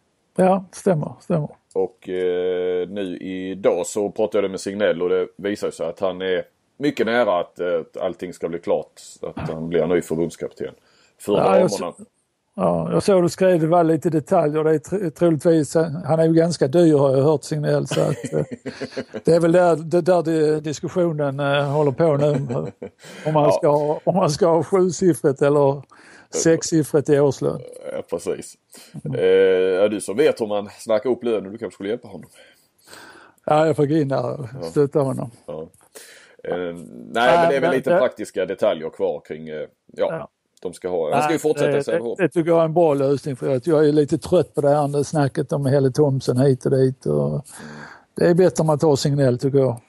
Ja, 0.45 0.65
stämmer, 0.71 1.13
stämmer. 1.19 1.49
Och 1.73 2.09
eh, 2.09 2.89
nu 2.89 3.17
idag 3.17 3.85
så 3.87 4.09
pratade 4.11 4.43
jag 4.43 4.51
med 4.51 4.59
Signell 4.59 5.01
och 5.01 5.09
det 5.09 5.27
visar 5.37 5.71
sig 5.71 5.85
att 5.89 5.99
han 5.99 6.21
är 6.21 6.43
mycket 6.77 7.05
nära 7.05 7.39
att, 7.39 7.59
eh, 7.59 7.81
allting 8.03 8.33
ska 8.33 8.49
bli 8.49 8.59
klart. 8.59 9.01
Att 9.21 9.49
han 9.49 9.69
blir 9.69 9.87
ny 9.87 10.01
förbundskapten. 10.01 10.73
För 11.21 11.33
Ja, 11.37 11.59
jag 11.59 11.69
damerna. 11.69 11.93
Ja, 12.55 12.91
jag 12.91 13.03
såg 13.03 13.23
du 13.23 13.29
skrev 13.29 13.59
det 13.59 13.67
var 13.67 13.83
lite 13.83 14.09
detaljer. 14.09 14.63
Det 14.63 14.71
är 14.71 14.79
tr- 14.79 15.09
troligtvis, 15.09 15.75
han 16.05 16.19
är 16.19 16.25
ju 16.27 16.33
ganska 16.33 16.67
dyr 16.67 16.97
har 16.97 17.17
jag 17.17 17.23
hört 17.23 17.43
Signell. 17.43 17.87
Så 17.87 18.01
att, 18.01 18.33
eh, 18.33 18.43
det 19.23 19.31
är 19.35 19.39
väl 19.39 19.51
där, 19.51 19.75
det 19.75 20.01
där 20.01 20.21
di- 20.23 20.59
diskussionen 20.59 21.39
eh, 21.39 21.63
håller 21.71 21.91
på 21.91 22.17
nu. 22.17 22.47
Om 23.25 23.33
man 23.33 23.51
ska, 23.53 23.67
ha- 23.69 23.99
om 24.03 24.15
man 24.15 24.29
ska 24.29 24.47
ha 24.47 24.63
sjusiffrigt 24.63 25.41
eller 25.41 25.81
sexsiffrigt 26.31 27.09
i 27.09 27.19
årslön. 27.19 27.61
Ja, 27.93 28.01
precis. 28.09 28.55
Eh, 29.17 29.25
ja, 29.25 29.87
du 29.87 30.01
som 30.01 30.17
vet 30.17 30.41
hur 30.41 30.47
man 30.47 30.69
snackar 30.79 31.09
upp 31.09 31.23
lönen, 31.23 31.51
du 31.51 31.57
kanske 31.57 31.73
skulle 31.75 31.89
hjälpa 31.89 32.07
honom. 32.07 32.29
Ja, 33.45 33.67
jag 33.67 33.75
får 33.75 33.85
gå 33.85 33.95
in 33.95 34.07
där 34.07 34.39
och 34.59 34.65
stötta 34.65 34.99
honom. 34.99 35.31
Ja. 35.45 35.61
Eh, 36.43 36.55
nej, 36.55 36.73
men 37.13 37.49
det 37.49 37.55
är 37.55 37.61
väl 37.61 37.71
lite 37.75 37.89
det- 37.89 37.97
praktiska 37.99 38.45
detaljer 38.45 38.89
kvar 38.89 39.21
kring, 39.27 39.49
eh, 39.49 39.55
ja, 39.57 39.67
Ja. 40.09 40.29
de 40.61 40.73
ska 40.73 40.89
ha, 40.89 41.13
han 41.13 41.23
ska 41.23 41.33
ju 41.33 41.39
fortsätta 41.39 41.69
i 41.69 41.71
det, 41.71 41.77
det, 41.77 41.83
Sävehof. 41.83 42.17
det 42.17 42.29
tycker 42.29 42.49
jag 42.51 42.59
är 42.61 42.65
en 42.65 42.73
bra 42.73 42.93
lösning 42.93 43.35
för 43.35 43.55
att 43.55 43.67
jag 43.67 43.87
är 43.87 43.91
lite 43.91 44.17
trött 44.17 44.53
på 44.55 44.61
det 44.61 44.69
här 44.69 45.03
snacket 45.03 45.51
om 45.53 45.65
Helle 45.65 45.91
Thomsen 45.91 46.37
hit 46.37 46.65
och 46.65 46.71
dit. 46.71 47.05
Och 47.05 47.45
det 48.15 48.25
är 48.25 48.33
bättre 48.33 48.61
om 48.61 48.67
man 48.67 48.79
tar 48.79 48.95
Signell 48.95 49.39
tycker 49.39 49.59
jag. 49.59 49.81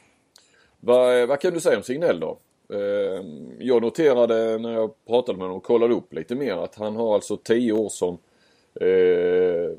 Vad, 0.81 1.29
vad 1.29 1.41
kan 1.41 1.55
du 1.55 1.61
säga 1.61 1.77
om 1.77 1.83
Signell 1.83 2.21
då? 2.21 2.39
Ehm, 2.69 3.51
jag 3.59 3.83
noterade 3.83 4.59
när 4.59 4.73
jag 4.73 5.05
pratade 5.07 5.39
med 5.39 5.45
honom 5.45 5.57
och 5.57 5.65
kollade 5.65 5.95
upp 5.95 6.13
lite 6.13 6.35
mer 6.35 6.57
att 6.57 6.75
han 6.75 6.97
har 6.97 7.15
alltså 7.15 7.37
10 7.37 7.73
år 7.73 7.89
som 7.89 8.19
eh, 8.81 9.77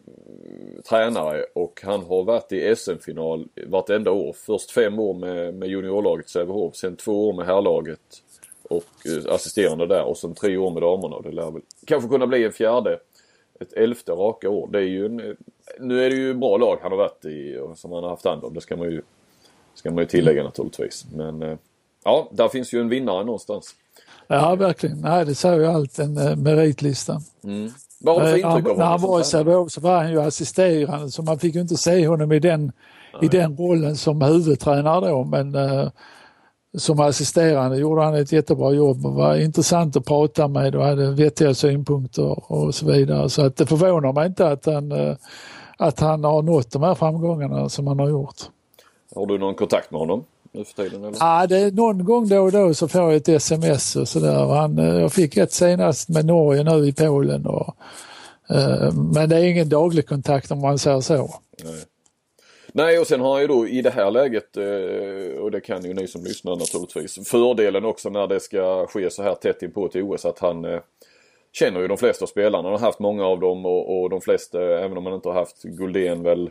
tränare 0.90 1.44
och 1.56 1.82
han 1.84 2.02
har 2.02 2.24
varit 2.24 2.52
i 2.52 2.76
SM-final 2.76 3.48
vartenda 3.68 4.12
år. 4.12 4.34
Först 4.34 4.72
fem 4.72 5.00
år 5.00 5.14
med, 5.14 5.54
med 5.54 5.70
juniorlaget 5.70 6.30
Sävehof, 6.30 6.76
sen 6.76 6.96
två 6.96 7.30
år 7.30 7.34
med 7.34 7.46
herrlaget 7.46 8.00
och 8.64 8.84
eh, 9.06 9.34
assisterande 9.34 9.88
där 9.88 10.04
och 10.04 10.18
sen 10.18 10.34
tre 10.36 10.58
år 10.58 10.72
med 10.72 10.82
damerna. 10.82 11.16
Och 11.16 11.24
det 11.24 11.32
lär 11.32 11.52
väl 11.52 11.62
kanske 11.86 12.10
kunna 12.10 12.28
bli 12.28 12.44
en 12.44 12.52
fjärde, 12.52 13.00
ett 13.60 13.74
elfte 13.74 14.12
raka 14.12 14.50
år. 14.50 14.70
Det 14.72 14.80
är 14.80 14.84
ju 14.84 15.06
en, 15.06 15.38
nu 15.80 16.06
är 16.06 16.10
det 16.10 16.16
ju 16.16 16.34
bra 16.34 16.58
lag 16.58 16.78
han 16.82 16.92
har 16.92 16.98
varit 16.98 17.26
i 17.26 17.58
och 17.58 17.78
som 17.78 17.92
han 17.92 18.04
har 18.04 18.10
haft 18.10 18.26
hand 18.26 18.44
om. 18.44 18.54
Det 18.54 18.62
ska 18.62 18.78
man 18.78 18.92
ju, 18.92 19.02
ska 19.74 19.92
man 19.92 20.00
ju 20.00 20.06
tillägga 20.06 20.44
naturligtvis. 20.44 21.06
Men 21.16 21.42
eh, 21.42 21.58
ja, 22.04 22.28
där 22.32 22.48
finns 22.48 22.74
ju 22.74 22.82
en 22.82 22.90
vinnare 22.90 23.24
någonstans. 23.24 23.76
Ja, 24.28 24.56
verkligen. 24.56 25.02
Nej, 25.02 25.26
det 25.26 25.36
säger 25.36 25.60
ju 25.60 25.66
allt, 25.66 26.00
en 26.00 26.18
uh, 26.18 26.36
meritlista. 26.36 27.22
Mm. 27.44 27.72
Vad 28.02 28.16
har 28.16 28.22
du 28.22 28.28
för 28.28 28.38
intryck 28.38 28.48
av 28.48 28.62
honom? 28.62 28.78
När 28.78 28.86
han 28.86 29.02
var 29.02 29.22
i 29.22 29.24
Sävehof 29.24 29.72
så 29.72 29.82
var 29.82 29.98
han 29.98 30.12
ju 30.12 30.22
assisterande 30.22 31.12
så 31.12 31.22
man 31.22 31.40
fick 31.40 31.56
ju 31.56 31.62
inte 31.62 31.78
se 31.78 32.08
honom 32.08 32.32
i 32.32 32.40
den, 32.40 32.72
i 33.22 33.28
den 33.28 33.58
rollen 33.58 33.96
som 33.96 34.22
huvudtränare 34.22 35.10
då 35.10 35.24
men 35.24 35.56
uh, 35.56 35.90
som 36.78 37.00
assisterande 37.00 37.78
gjorde 37.78 38.02
han 38.02 38.16
ett 38.16 38.32
jättebra 38.32 38.72
jobb 38.72 39.06
och 39.06 39.14
var 39.14 39.36
intressant 39.36 39.96
att 39.96 40.06
prata 40.06 40.48
med 40.48 40.76
och 40.76 40.84
hade 40.84 41.12
vettiga 41.12 41.54
synpunkter 41.54 42.52
och 42.52 42.76
så 42.76 42.86
vidare. 42.86 43.30
Så 43.30 43.46
att 43.46 43.56
det 43.56 43.66
förvånar 43.66 44.14
mig 44.14 44.28
inte 44.28 44.48
att 44.48 44.66
han, 44.66 44.92
uh, 44.92 45.16
att 45.78 46.00
han 46.00 46.24
har 46.24 46.42
nått 46.42 46.72
de 46.72 46.84
här 46.84 46.96
framgångarna 46.96 47.70
som 47.70 47.88
han 47.88 48.00
har 48.00 48.10
gjort. 48.10 48.38
Har 49.16 49.26
du 49.26 49.38
någon 49.38 49.56
kontakt 49.56 49.92
med 49.92 50.00
honom? 50.00 50.24
Nu 50.54 50.66
för 50.66 50.84
tiden? 50.84 51.04
Eller? 51.04 51.18
Ja, 51.20 51.48
det 51.48 51.58
är 51.58 51.72
någon 51.72 52.06
gång 52.06 52.28
då 52.28 52.42
och 52.42 52.52
då 52.52 52.74
så 52.74 52.88
får 52.88 53.02
jag 53.02 53.16
ett 53.16 53.30
sms 53.30 53.96
och 53.96 54.08
sådär. 54.08 54.80
Eh, 54.80 55.02
jag 55.02 55.14
fick 55.14 55.38
ett 55.38 55.52
senast 55.52 56.10
med 56.10 56.26
Norge 56.26 56.64
nu 56.64 56.88
i 56.88 56.94
Polen. 56.94 57.46
Och, 57.46 57.76
uh, 58.52 58.94
men 59.14 59.30
det 59.30 59.36
är 59.36 59.44
ingen 59.44 59.70
daglig 59.70 60.08
kontakt 60.08 60.52
om 60.52 60.62
man 60.62 60.80
säger 60.80 61.02
så. 61.02 61.30
Nej. 61.64 61.84
Nej 62.76 63.00
och 63.00 63.08
sen 63.08 63.22
har 63.22 63.32
han 63.32 63.42
ju 63.42 63.48
då 63.48 63.68
i 63.68 63.82
det 63.82 63.90
här 63.90 64.12
läget 64.12 64.58
eh, 64.58 65.42
och 65.42 65.52
det 65.52 65.62
kan 65.62 65.86
ju 65.86 65.94
ni 65.94 66.08
som 66.08 66.24
lyssnar 66.24 66.56
naturligtvis. 66.56 67.30
Fördelen 67.30 67.86
också 67.86 68.10
när 68.10 68.28
det 68.28 68.40
ska 68.40 68.88
ske 68.88 69.10
så 69.10 69.24
här 69.24 69.36
tätt 69.36 69.64
in 69.64 69.72
på 69.72 69.88
till 69.88 70.02
OS 70.02 70.26
att 70.26 70.40
han 70.40 70.80
känner 71.52 71.80
ju 71.80 71.88
de 71.88 71.98
flesta 71.98 72.28
spelarna. 72.28 72.64
Han 72.64 72.72
har 72.72 72.88
haft 72.88 73.00
många 73.00 73.26
av 73.26 73.40
dem 73.40 73.66
och, 73.66 74.02
och 74.02 74.10
de 74.10 74.22
flesta, 74.22 74.62
även 74.80 74.98
om 74.98 75.06
han 75.06 75.16
inte 75.16 75.30
har 75.30 75.36
haft 75.36 75.64
Guldén 75.64 76.24
väl, 76.24 76.50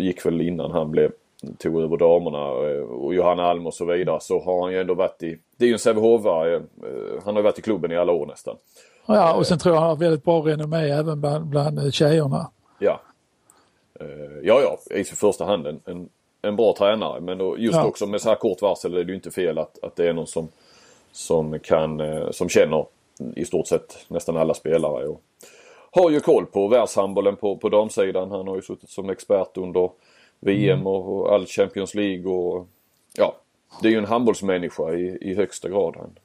gick 0.00 0.26
väl 0.26 0.40
innan 0.40 0.70
han 0.70 0.90
blev 0.90 1.12
tog 1.58 1.82
över 1.82 1.96
damerna 1.96 2.70
eh, 2.70 2.82
och 2.82 3.14
Johanna 3.14 3.42
Alm 3.42 3.66
och 3.66 3.74
så 3.74 3.84
vidare 3.84 4.20
så 4.20 4.40
har 4.40 4.62
han 4.62 4.72
ju 4.72 4.80
ändå 4.80 4.94
varit 4.94 5.22
i, 5.22 5.38
det 5.56 5.64
är 5.64 5.66
ju 5.66 5.72
en 5.72 5.78
sävehof 5.78 6.26
eh, 6.26 6.62
han 7.24 7.36
har 7.36 7.42
varit 7.42 7.58
i 7.58 7.62
klubben 7.62 7.92
i 7.92 7.96
alla 7.96 8.12
år 8.12 8.26
nästan. 8.26 8.56
Ja 9.06 9.34
och 9.34 9.46
sen 9.46 9.58
tror 9.58 9.74
jag 9.74 9.80
han 9.80 9.90
har 9.90 9.96
väldigt 9.96 10.24
bra 10.24 10.40
renommé 10.40 10.90
även 10.90 11.20
bland, 11.20 11.46
bland 11.46 11.94
tjejerna. 11.94 12.50
Ja. 12.78 13.00
Ja 14.42 14.60
ja, 14.60 14.78
i 14.96 15.04
första 15.04 15.44
hand 15.44 15.66
en, 15.66 15.80
en, 15.84 16.08
en 16.42 16.56
bra 16.56 16.74
tränare 16.78 17.20
men 17.20 17.38
just 17.58 17.76
ja. 17.76 17.84
också 17.84 18.06
med 18.06 18.20
så 18.20 18.28
här 18.28 18.36
kort 18.36 18.62
varsel 18.62 18.94
är 18.94 19.04
det 19.04 19.10
ju 19.10 19.14
inte 19.14 19.30
fel 19.30 19.58
att, 19.58 19.84
att 19.84 19.96
det 19.96 20.08
är 20.08 20.12
någon 20.12 20.26
som, 20.26 20.48
som 21.12 21.58
kan, 21.58 22.02
som 22.32 22.48
känner 22.48 22.86
i 23.36 23.44
stort 23.44 23.66
sett 23.66 23.98
nästan 24.08 24.36
alla 24.36 24.54
spelare. 24.54 25.06
Och 25.06 25.22
har 25.90 26.10
ju 26.10 26.20
koll 26.20 26.46
på 26.46 26.68
världshandbollen 26.68 27.36
på, 27.36 27.56
på 27.56 27.68
damsidan. 27.68 28.30
Han 28.30 28.48
har 28.48 28.56
ju 28.56 28.62
suttit 28.62 28.90
som 28.90 29.10
expert 29.10 29.56
under 29.56 29.90
VM 30.40 30.74
mm. 30.74 30.86
och, 30.86 31.34
all 31.34 31.46
Champions 31.46 31.94
League 31.94 32.32
och 32.32 32.68
ja, 33.16 33.36
det 33.82 33.88
är 33.88 33.92
ju 33.92 33.98
en 33.98 34.04
handbollsmänniska 34.04 34.92
i, 34.92 35.18
i 35.20 35.34
högsta 35.34 35.68
grad. 35.68 35.96
Han 35.96 36.18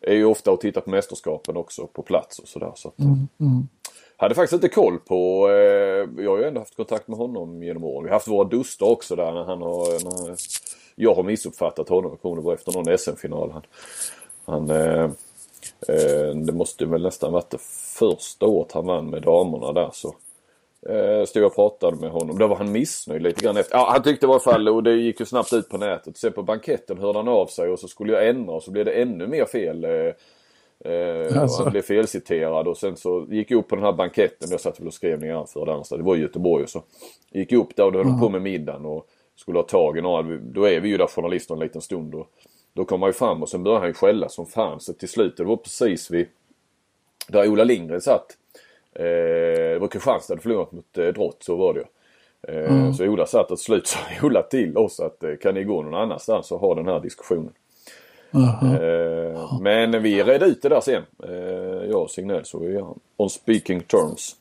är 0.00 0.14
ju 0.14 0.24
ofta 0.24 0.50
och 0.50 0.60
tittar 0.60 0.80
på 0.80 0.90
mästerskapen 0.90 1.56
också 1.56 1.86
på 1.86 2.02
plats 2.02 2.38
och 2.38 2.48
sådär. 2.48 2.72
Så 2.74 2.92
mm. 2.98 3.28
Mm. 3.40 3.68
Hade 4.16 4.34
faktiskt 4.34 4.64
inte 4.64 4.68
koll 4.68 4.98
på, 4.98 5.48
eh, 5.50 6.24
jag 6.24 6.30
har 6.30 6.38
ju 6.38 6.44
ändå 6.44 6.60
haft 6.60 6.76
kontakt 6.76 7.08
med 7.08 7.18
honom 7.18 7.62
genom 7.62 7.84
åren. 7.84 8.04
Vi 8.04 8.08
har 8.08 8.14
haft 8.14 8.28
våra 8.28 8.48
duster 8.48 8.88
också 8.88 9.16
där 9.16 9.32
när 9.32 9.44
han 9.44 9.62
har, 9.62 10.04
när 10.04 10.36
jag 10.94 11.14
har 11.14 11.22
missuppfattat 11.22 11.88
honom. 11.88 12.10
Jag 12.10 12.20
kommer 12.20 12.54
efter 12.54 12.72
någon 12.72 12.98
SM-final. 12.98 13.50
Han, 13.52 13.62
han 14.44 14.70
eh, 14.70 15.10
eh, 15.88 16.34
det 16.34 16.52
måste 16.52 16.86
väl 16.86 17.02
nästan 17.02 17.32
varit 17.32 17.50
det 17.50 17.60
första 17.98 18.46
året 18.46 18.72
han 18.72 18.86
vann 18.86 19.10
med 19.10 19.22
damerna 19.22 19.72
där 19.72 19.90
så 19.92 20.14
Eh, 20.88 21.24
stod 21.24 21.44
och 21.44 21.54
pratade 21.54 21.96
med 21.96 22.10
honom. 22.10 22.38
Då 22.38 22.46
var 22.46 22.56
han 22.56 22.72
missnöjd 22.72 23.22
lite 23.22 23.44
grann 23.44 23.56
efter. 23.56 23.76
Ja, 23.76 23.88
han 23.92 24.02
tyckte 24.02 24.26
i 24.26 24.28
alla 24.28 24.40
fall 24.40 24.68
och 24.68 24.82
det 24.82 24.94
gick 24.94 25.20
ju 25.20 25.26
snabbt 25.26 25.52
ut 25.52 25.68
på 25.68 25.78
nätet. 25.78 26.16
Sen 26.16 26.32
på 26.32 26.42
banketten 26.42 26.98
hörde 26.98 27.18
han 27.18 27.28
av 27.28 27.46
sig 27.46 27.68
och 27.68 27.78
så 27.78 27.88
skulle 27.88 28.12
jag 28.12 28.28
ändra 28.28 28.54
och 28.54 28.62
så 28.62 28.70
blev 28.70 28.84
det 28.84 28.92
ännu 28.92 29.26
mer 29.26 29.44
fel. 29.44 29.84
Eh, 29.84 29.90
eh 30.92 31.42
alltså. 31.42 31.62
Han 31.62 31.72
blev 31.72 31.82
felciterad 31.82 32.68
och 32.68 32.76
sen 32.76 32.96
så 32.96 33.26
gick 33.30 33.50
jag 33.50 33.58
upp 33.58 33.68
på 33.68 33.76
den 33.76 33.84
här 33.84 33.92
banketten. 33.92 34.48
Jag 34.50 34.60
satt 34.60 34.80
väl 34.80 34.86
och 34.86 34.94
skrev 34.94 35.20
ner 35.20 35.34
anförande 35.34 35.96
Det 35.96 36.02
var 36.02 36.16
i 36.16 36.20
Göteborg 36.20 36.62
och 36.62 36.70
så. 36.70 36.82
Gick 37.30 37.52
jag 37.52 37.60
upp 37.60 37.76
där 37.76 37.84
och 37.84 37.92
då 37.92 37.98
höll 37.98 38.06
de 38.06 38.20
på 38.20 38.28
med 38.28 38.42
middagen 38.42 38.86
och 38.86 39.06
skulle 39.36 39.58
ha 39.58 39.62
tag 39.62 39.98
i 39.98 40.00
några. 40.00 40.22
Då 40.38 40.68
är 40.68 40.80
vi 40.80 40.88
ju 40.88 40.96
där 40.96 41.06
journalister 41.06 41.54
en 41.54 41.60
liten 41.60 41.82
stund. 41.82 42.14
Och 42.14 42.30
då 42.72 42.84
kom 42.84 43.02
han 43.02 43.08
ju 43.08 43.12
fram 43.12 43.42
och 43.42 43.48
sen 43.48 43.62
började 43.62 43.80
han 43.80 43.88
ju 43.88 43.94
skälla 43.94 44.28
som 44.28 44.46
fan. 44.46 44.80
Så 44.80 44.92
till 44.92 45.08
slut, 45.08 45.36
det 45.36 45.44
var 45.44 45.56
precis 45.56 46.10
vid 46.10 46.26
där 47.28 47.48
Ola 47.48 47.64
Lindgren 47.64 48.00
satt. 48.00 48.36
Eh, 48.98 49.72
det 49.72 49.78
var 49.78 49.88
Kristianstad 49.88 50.32
hade 50.32 50.42
förlorat 50.42 50.72
mot 50.72 50.98
eh, 50.98 51.06
Drott, 51.06 51.36
så 51.40 51.56
var 51.56 51.74
det 51.74 51.80
ju. 51.80 51.86
Eh, 52.48 52.72
mm. 52.72 52.94
Så 52.94 53.04
Ola 53.04 53.26
satt 53.26 53.50
och 53.50 53.58
slut 53.58 53.86
sa 53.86 53.98
Ola 54.22 54.42
till 54.42 54.76
oss 54.76 55.00
att 55.00 55.24
kan 55.42 55.54
ni 55.54 55.64
gå 55.64 55.82
någon 55.82 55.94
annanstans 55.94 56.52
och 56.52 56.60
ha 56.60 56.74
den 56.74 56.86
här 56.86 57.00
diskussionen. 57.00 57.52
Mm. 58.34 59.62
Men 59.62 60.02
vi 60.02 60.22
redde 60.22 60.46
ut 60.46 60.62
det 60.62 60.68
där 60.68 60.80
sen. 60.80 61.02
Jag 61.90 62.02
och 62.02 62.10
Signell 62.10 62.44
så 62.44 62.58
vi 62.58 62.76
är 62.76 62.84
on 63.16 63.30
speaking 63.30 63.80
terms. 63.80 64.36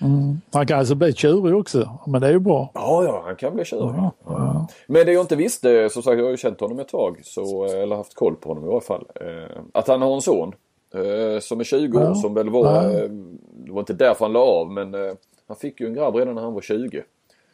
Mm. 0.00 0.40
Han 0.52 0.66
kan 0.66 0.78
alltså 0.78 0.94
bli 0.94 1.12
tjurig 1.12 1.54
också, 1.54 1.98
men 2.06 2.20
det 2.20 2.26
är 2.26 2.32
ju 2.32 2.38
bra. 2.38 2.70
Ja, 2.74 3.04
ja, 3.04 3.22
han 3.26 3.36
kan 3.36 3.54
bli 3.54 3.64
tjurig. 3.64 3.94
Men 4.86 5.06
det 5.06 5.12
jag 5.12 5.20
inte 5.20 5.36
visste, 5.36 5.90
som 5.90 6.02
sagt 6.02 6.16
jag 6.16 6.24
har 6.24 6.30
ju 6.30 6.36
känt 6.36 6.60
honom 6.60 6.78
ett 6.78 6.88
tag, 6.88 7.20
så, 7.22 7.64
eller 7.64 7.96
haft 7.96 8.14
koll 8.14 8.36
på 8.36 8.48
honom 8.48 8.64
i 8.64 8.68
alla 8.68 8.80
fall. 8.80 9.06
Att 9.72 9.88
han 9.88 10.02
har 10.02 10.14
en 10.14 10.22
son 10.22 10.54
som 11.40 11.60
är 11.60 11.64
20 11.64 11.98
år 11.98 12.14
som 12.14 12.34
väl 12.34 12.50
var, 12.50 13.08
det 13.72 13.74
var 13.74 13.82
inte 13.82 13.92
därför 13.92 14.24
han 14.24 14.32
la 14.32 14.40
av 14.40 14.70
men 14.70 14.94
eh, 14.94 15.14
han 15.48 15.56
fick 15.56 15.80
ju 15.80 15.86
en 15.86 15.94
grabb 15.94 16.14
redan 16.16 16.34
när 16.34 16.42
han 16.42 16.54
var 16.54 16.60
20. 16.60 17.02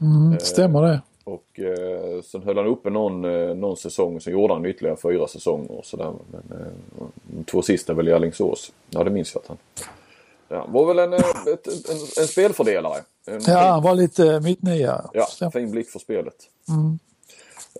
Mm, 0.00 0.38
stämmer 0.38 0.82
det. 0.82 1.02
Och 1.24 1.60
eh, 1.60 2.22
sen 2.22 2.42
höll 2.42 2.56
han 2.56 2.66
uppe 2.66 2.90
någon, 2.90 3.22
någon 3.60 3.76
säsong 3.76 4.20
sen 4.20 4.32
gjorde 4.32 4.54
han 4.54 4.66
ytterligare 4.66 4.96
fyra 4.96 5.26
säsonger 5.26 5.70
och 5.70 5.84
sådär. 5.84 6.12
Men 6.30 6.60
eh, 6.60 6.66
de 7.22 7.44
två 7.44 7.62
sista 7.62 7.94
väl 7.94 8.08
i 8.08 8.12
Alingsås. 8.12 8.72
Ja 8.90 9.04
det 9.04 9.10
minns 9.10 9.34
jag 9.34 9.42
att 9.42 9.48
han 9.48 9.56
Ja, 10.48 10.66
var 10.68 10.86
väl 10.86 10.98
en, 10.98 11.12
ett, 11.12 11.66
en, 11.66 12.22
en 12.22 12.26
spelfördelare. 12.28 12.96
En 13.26 13.40
ja, 13.46 13.58
han 13.58 13.82
var 13.82 13.94
lite 13.94 14.40
mittnia. 14.40 15.10
Ja, 15.12 15.50
fin 15.52 15.70
blick 15.70 15.88
för 15.88 15.98
spelet. 15.98 16.34
Mm. 16.68 16.98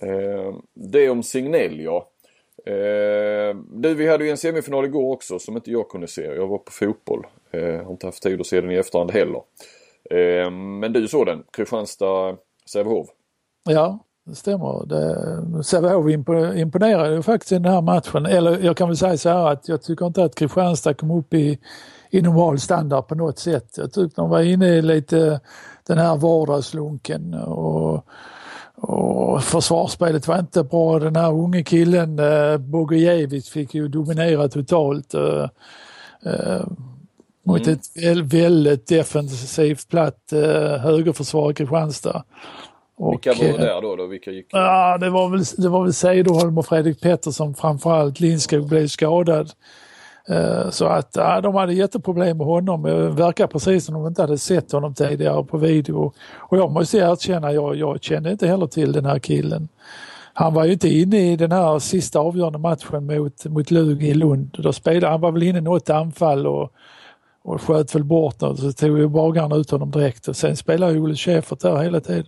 Eh, 0.01 0.55
det 0.75 1.11
om 1.11 1.23
Signell 1.23 1.81
ja. 1.81 2.09
Eh, 2.67 3.57
du, 3.73 3.95
vi 3.95 4.09
hade 4.09 4.25
ju 4.25 4.31
en 4.31 4.37
semifinal 4.37 4.85
igår 4.85 5.13
också 5.13 5.39
som 5.39 5.57
inte 5.57 5.71
jag 5.71 5.89
kunde 5.89 6.09
se. 6.09 6.23
Jag 6.23 6.47
var 6.47 6.59
på 6.59 6.73
fotboll. 6.73 7.27
Eh, 7.51 7.85
har 7.85 7.91
inte 7.91 8.07
haft 8.07 8.23
tid 8.23 8.41
att 8.41 8.47
se 8.47 8.61
den 8.61 8.71
i 8.71 8.75
efterhand 8.75 9.11
heller. 9.11 9.43
Eh, 10.11 10.51
men 10.51 10.93
du 10.93 11.09
såg 11.09 11.27
den, 11.27 11.43
Kristianstad-Sävehof. 11.53 13.07
Ja, 13.65 13.99
det 14.25 14.35
stämmer. 14.35 15.63
Sävehof 15.63 16.11
imponerade 16.57 17.15
ju 17.15 17.23
faktiskt 17.23 17.53
i 17.53 17.55
den 17.55 17.73
här 17.73 17.81
matchen. 17.81 18.27
Eller 18.27 18.59
jag 18.59 18.77
kan 18.77 18.89
väl 18.89 18.97
säga 18.97 19.17
så 19.17 19.29
här 19.29 19.53
att 19.53 19.69
jag 19.69 19.83
tycker 19.83 20.07
inte 20.07 20.25
att 20.25 20.35
Kristianstad 20.35 20.95
kom 20.95 21.11
upp 21.11 21.35
i, 21.35 21.59
i 22.11 22.23
normal 22.23 22.59
standard 22.59 23.07
på 23.07 23.15
något 23.15 23.39
sätt. 23.39 23.75
Jag 23.77 23.93
tyckte 23.93 24.21
de 24.21 24.31
var 24.31 24.41
inne 24.41 24.69
i 24.69 24.83
lite 24.83 25.41
den 25.87 25.99
här 25.99 26.17
vardagslunken 26.17 27.35
och 27.35 28.05
och 28.81 29.45
försvarsspelet 29.45 30.29
var 30.29 30.39
inte 30.39 30.63
bra. 30.63 30.99
Den 30.99 31.17
här 31.17 31.33
unge 31.33 31.63
killen 31.63 32.19
eh, 32.19 32.57
Bogojevic 32.57 33.49
fick 33.49 33.75
ju 33.75 33.89
dominera 33.89 34.49
totalt. 34.49 35.15
Eh, 35.15 35.49
eh, 36.23 36.67
mot 37.49 37.67
mm. 37.67 37.79
ett 37.97 38.33
väldigt 38.33 38.87
defensivt 38.87 39.89
platt 39.89 40.33
eh, 40.33 40.81
högerförsvar 40.81 41.51
i 41.51 41.55
Kristianstad. 41.55 42.25
Och, 42.97 43.13
Vilka 43.13 43.45
var 43.45 43.59
det 43.59 43.65
där 43.65 43.83
då? 43.83 43.97
då? 43.97 44.07
Vilka 44.07 44.31
gick? 44.31 44.47
Ja, 44.51 44.99
det 44.99 45.11
var 45.11 45.29
väl, 45.29 45.43
det 45.57 45.69
var 45.69 45.85
väl 45.85 45.95
Cederholm 45.95 46.59
och 46.59 46.67
Fredrik 46.67 47.01
Pettersson 47.01 47.55
framförallt. 47.55 48.21
Lindskog 48.21 48.69
blev 48.69 48.87
skadad. 48.87 49.51
Eh, 50.29 50.71
så 50.71 50.87
att 50.87 51.11
ja, 51.17 51.41
de 51.41 51.55
hade 51.55 51.75
jätteproblem 51.75 52.39
med 52.39 52.47
honom. 52.47 52.83
Det 52.83 53.09
verkar 53.09 53.47
precis 53.47 53.85
som 53.85 53.95
de 53.95 54.07
inte 54.07 54.23
hade 54.23 54.39
sett 54.39 54.73
honom 54.73 54.95
tidigare 54.95 55.45
på 55.45 55.59
video. 55.59 56.13
Och 56.37 56.59
jag 56.59 56.71
måste 56.71 56.99
erkänna, 56.99 57.53
jag, 57.53 57.77
jag 57.77 58.03
kände 58.03 58.31
inte 58.31 58.47
heller 58.47 58.67
till 58.67 58.93
den 58.93 59.05
här 59.05 59.19
killen. 59.19 59.69
Han 60.33 60.55
var 60.55 60.65
ju 60.65 60.73
inte 60.73 60.89
inne 60.89 61.33
i 61.33 61.37
den 61.37 61.53
här 61.53 61.79
sista 61.79 62.19
avgörande 62.19 62.59
matchen 62.59 63.07
mot, 63.07 63.45
mot 63.45 63.71
Lug 63.71 64.03
i 64.03 64.15
Lund. 64.15 64.57
Då 64.59 64.73
spelade, 64.73 65.13
han 65.13 65.21
var 65.21 65.33
väl 65.33 65.43
inne 65.43 65.59
i 65.59 65.63
något 65.63 65.91
anfall 65.91 66.47
och, 66.47 66.73
och 67.49 67.63
sköt 67.63 67.95
väl 67.95 68.05
bort 68.05 68.43
och 68.43 68.59
så 68.59 68.73
tog 68.73 68.99
ju 68.99 69.09
bagarna 69.09 69.57
ut 69.57 69.71
honom 69.71 69.91
direkt 69.91 70.29
och 70.29 70.37
sen 70.37 70.57
spelade 70.57 70.99
Olle 70.99 71.15
Schäfert 71.15 71.61
där 71.61 71.77
hela 71.77 72.01
tiden. 72.01 72.27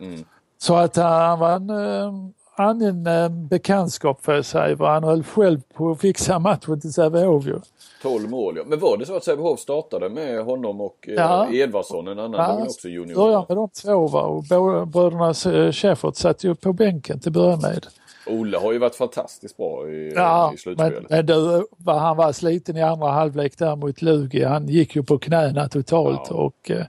Mm. 0.00 0.24
Så 0.58 0.74
att 0.74 0.96
han 0.96 1.38
var 1.38 1.50
en, 1.56 1.70
eh, 1.70 2.12
annan 2.56 3.06
eh, 3.06 3.28
bekantskap 3.28 4.24
får 4.24 4.34
jag 4.34 4.44
säga. 4.44 4.76
För 4.76 4.84
han 4.84 5.04
höll 5.04 5.24
själv 5.24 5.60
på 5.74 5.90
att 5.90 6.00
fixa 6.00 6.38
matchen 6.38 6.80
till 6.80 6.92
Sävehof 6.92 7.46
ju. 7.46 7.60
12 8.02 8.30
mål 8.30 8.56
ja. 8.56 8.62
Men 8.66 8.78
var 8.78 8.96
det 8.96 9.06
så 9.06 9.16
att 9.16 9.24
Sävehof 9.24 9.60
startade 9.60 10.08
med 10.08 10.44
honom 10.44 10.80
och 10.80 11.08
eh, 11.08 11.14
ja. 11.14 11.52
Edvardsson, 11.52 12.08
en 12.08 12.18
annan 12.18 12.58
ja, 12.58 12.64
också 12.64 12.88
junior? 12.88 13.14
började 13.14 13.46
med 13.48 13.56
de 13.56 13.68
två 13.68 14.06
va? 14.06 14.22
och 14.22 14.44
bröderna 14.88 15.34
Schäfert 15.72 16.16
satt 16.16 16.44
ju 16.44 16.54
på 16.54 16.72
bänken 16.72 17.20
till 17.20 17.28
att 17.28 17.34
börja 17.34 17.56
med. 17.56 17.86
Olle 18.26 18.58
har 18.58 18.72
ju 18.72 18.78
varit 18.78 18.94
fantastiskt 18.94 19.56
bra 19.56 19.88
i, 19.88 20.12
Ja, 20.14 20.52
i 20.54 20.58
slutspelet. 20.58 20.94
men, 20.94 21.06
men 21.10 21.26
du, 21.26 21.66
han 21.86 22.16
var 22.16 22.32
sliten 22.32 22.76
i 22.76 22.82
andra 22.82 23.08
halvlek 23.10 23.58
där 23.58 23.76
mot 23.76 24.02
Lugi. 24.02 24.44
Han 24.44 24.68
gick 24.68 24.96
ju 24.96 25.02
på 25.02 25.18
knäna 25.18 25.68
totalt 25.68 26.26
Ja. 26.30 26.36
och 26.36 26.70
eh, 26.70 26.86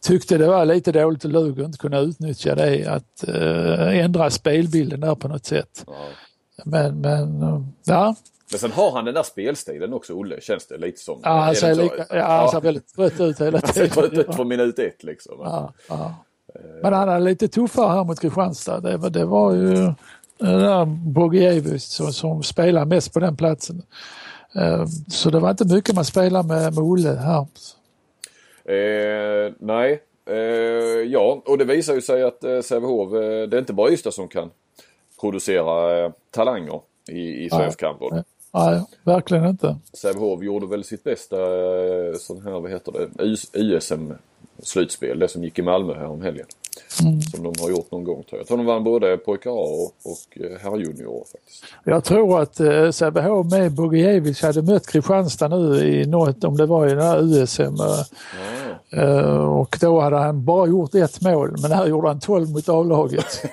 tyckte 0.00 0.38
det 0.38 0.46
var 0.46 0.64
lite 0.64 0.92
dåligt 0.92 1.24
att 1.24 1.30
Lugi 1.30 1.62
inte 1.64 1.78
kunde 1.78 1.98
utnyttja 1.98 2.54
det. 2.54 2.86
Att 2.86 3.28
eh, 3.28 3.98
ändra 4.04 4.30
spelbilden 4.30 5.00
där 5.00 5.14
på 5.14 5.28
något 5.28 5.44
sätt. 5.44 5.84
Ja. 5.86 5.92
Men, 6.64 7.00
men 7.00 7.42
eh, 7.42 7.60
ja, 7.84 8.14
Men 8.50 8.58
sen 8.58 8.72
har 8.72 8.90
han 8.90 9.04
den 9.04 9.14
där 9.14 9.22
spelstilen 9.22 9.92
också, 9.92 10.12
Olle, 10.12 10.40
känns 10.40 10.66
det 10.66 10.78
lite 10.78 11.00
som. 11.00 11.20
ja 11.22 11.30
han 11.30 11.54
ser, 11.54 11.74
lika, 11.74 12.06
ja, 12.10 12.24
han 12.26 12.48
ser 12.48 12.60
väldigt 12.60 12.94
trött 12.94 13.20
ut 13.20 13.40
hela 13.40 13.58
Han 13.64 13.72
ser 13.72 13.86
trött 13.86 14.10
tiden. 14.10 14.26
ut 14.30 14.34
från 14.36 14.48
minut 14.48 14.78
ett 14.78 15.02
liksom. 15.04 15.34
Ja, 15.38 15.72
ja. 15.88 16.14
Men 16.82 16.92
han 16.92 17.08
är 17.08 17.20
lite 17.20 17.48
tuffare 17.48 17.88
här 17.88 18.04
mot 18.04 18.20
Kristianstad. 18.20 18.80
Det, 18.80 19.10
det 19.10 19.24
var 19.24 19.52
ju 19.52 19.92
den 20.42 20.58
där 20.60 20.84
Bogievic 20.84 21.84
som, 21.84 22.12
som 22.12 22.42
spelar 22.42 22.84
mest 22.84 23.12
på 23.12 23.20
den 23.20 23.36
platsen. 23.36 23.82
Eh, 24.54 24.84
Så 25.08 25.30
det 25.30 25.40
var 25.40 25.50
inte 25.50 25.64
mycket 25.74 25.94
man 25.94 26.04
spelade 26.04 26.48
med, 26.48 26.74
med 26.74 26.78
Olle 26.84 27.08
här. 27.08 27.46
Eh, 28.64 29.52
nej, 29.58 30.02
eh, 30.26 30.36
ja 31.06 31.42
och 31.46 31.58
det 31.58 31.64
visar 31.64 31.94
ju 31.94 32.00
sig 32.00 32.22
att 32.22 32.44
eh, 32.44 32.60
Sävehof, 32.60 33.12
eh, 33.14 33.48
det 33.48 33.56
är 33.56 33.58
inte 33.58 33.72
bara 33.72 33.90
Ystad 33.90 34.10
som 34.14 34.28
kan 34.28 34.50
producera 35.20 36.04
eh, 36.04 36.12
talanger 36.30 36.80
i, 37.08 37.44
i 37.44 37.50
svensk 37.50 37.82
handboll. 37.82 38.22
Nej, 38.54 38.82
verkligen 39.04 39.46
inte. 39.46 39.76
Sävehof 39.92 40.42
gjorde 40.42 40.66
väl 40.66 40.84
sitt 40.84 41.04
bästa 41.04 41.36
eh, 41.36 42.14
sån 42.18 42.42
här, 42.42 42.60
vad 42.60 42.70
heter 42.70 42.92
det, 42.92 43.08
USM-slutspel, 43.58 45.18
det 45.18 45.28
som 45.28 45.44
gick 45.44 45.58
i 45.58 45.62
Malmö 45.62 45.94
här 45.94 46.06
om 46.06 46.22
helgen. 46.22 46.46
Som 47.30 47.42
de 47.42 47.52
har 47.60 47.70
gjort 47.70 47.90
någon 47.90 48.04
gång 48.04 48.24
jag. 48.38 48.46
Tror 48.46 48.56
de 48.56 48.66
vann 48.66 48.84
både 48.84 49.16
pojkar 49.16 49.50
A 49.50 49.90
och, 50.04 50.38
eh, 50.44 50.58
herrjuniorer 50.62 51.24
faktiskt. 51.32 51.64
Jag 51.84 52.04
tror 52.04 52.40
att 52.42 52.60
eh, 52.60 52.90
Sävehof 52.90 53.50
med 53.50 53.72
Bogievic 53.72 54.42
hade 54.42 54.62
mött 54.62 54.86
Kristianstad 54.86 55.48
nu 55.48 55.76
i 55.84 56.06
något, 56.06 56.44
om 56.44 56.56
det 56.56 56.66
var 56.66 56.86
i 56.86 56.90
den 56.90 57.00
här 57.02 57.18
USM. 57.22 57.74
eh, 57.80 59.02
eh, 59.02 59.44
Och 59.60 59.78
då 59.80 60.00
hade 60.00 60.16
han 60.16 60.44
bara 60.44 60.66
gjort 60.66 60.94
ett 60.94 61.20
mål, 61.20 61.56
men 61.62 61.72
här 61.72 61.86
gjorde 61.86 62.08
han 62.08 62.20
12 62.20 62.50
mot 62.50 62.68
A-laget. 62.68 63.42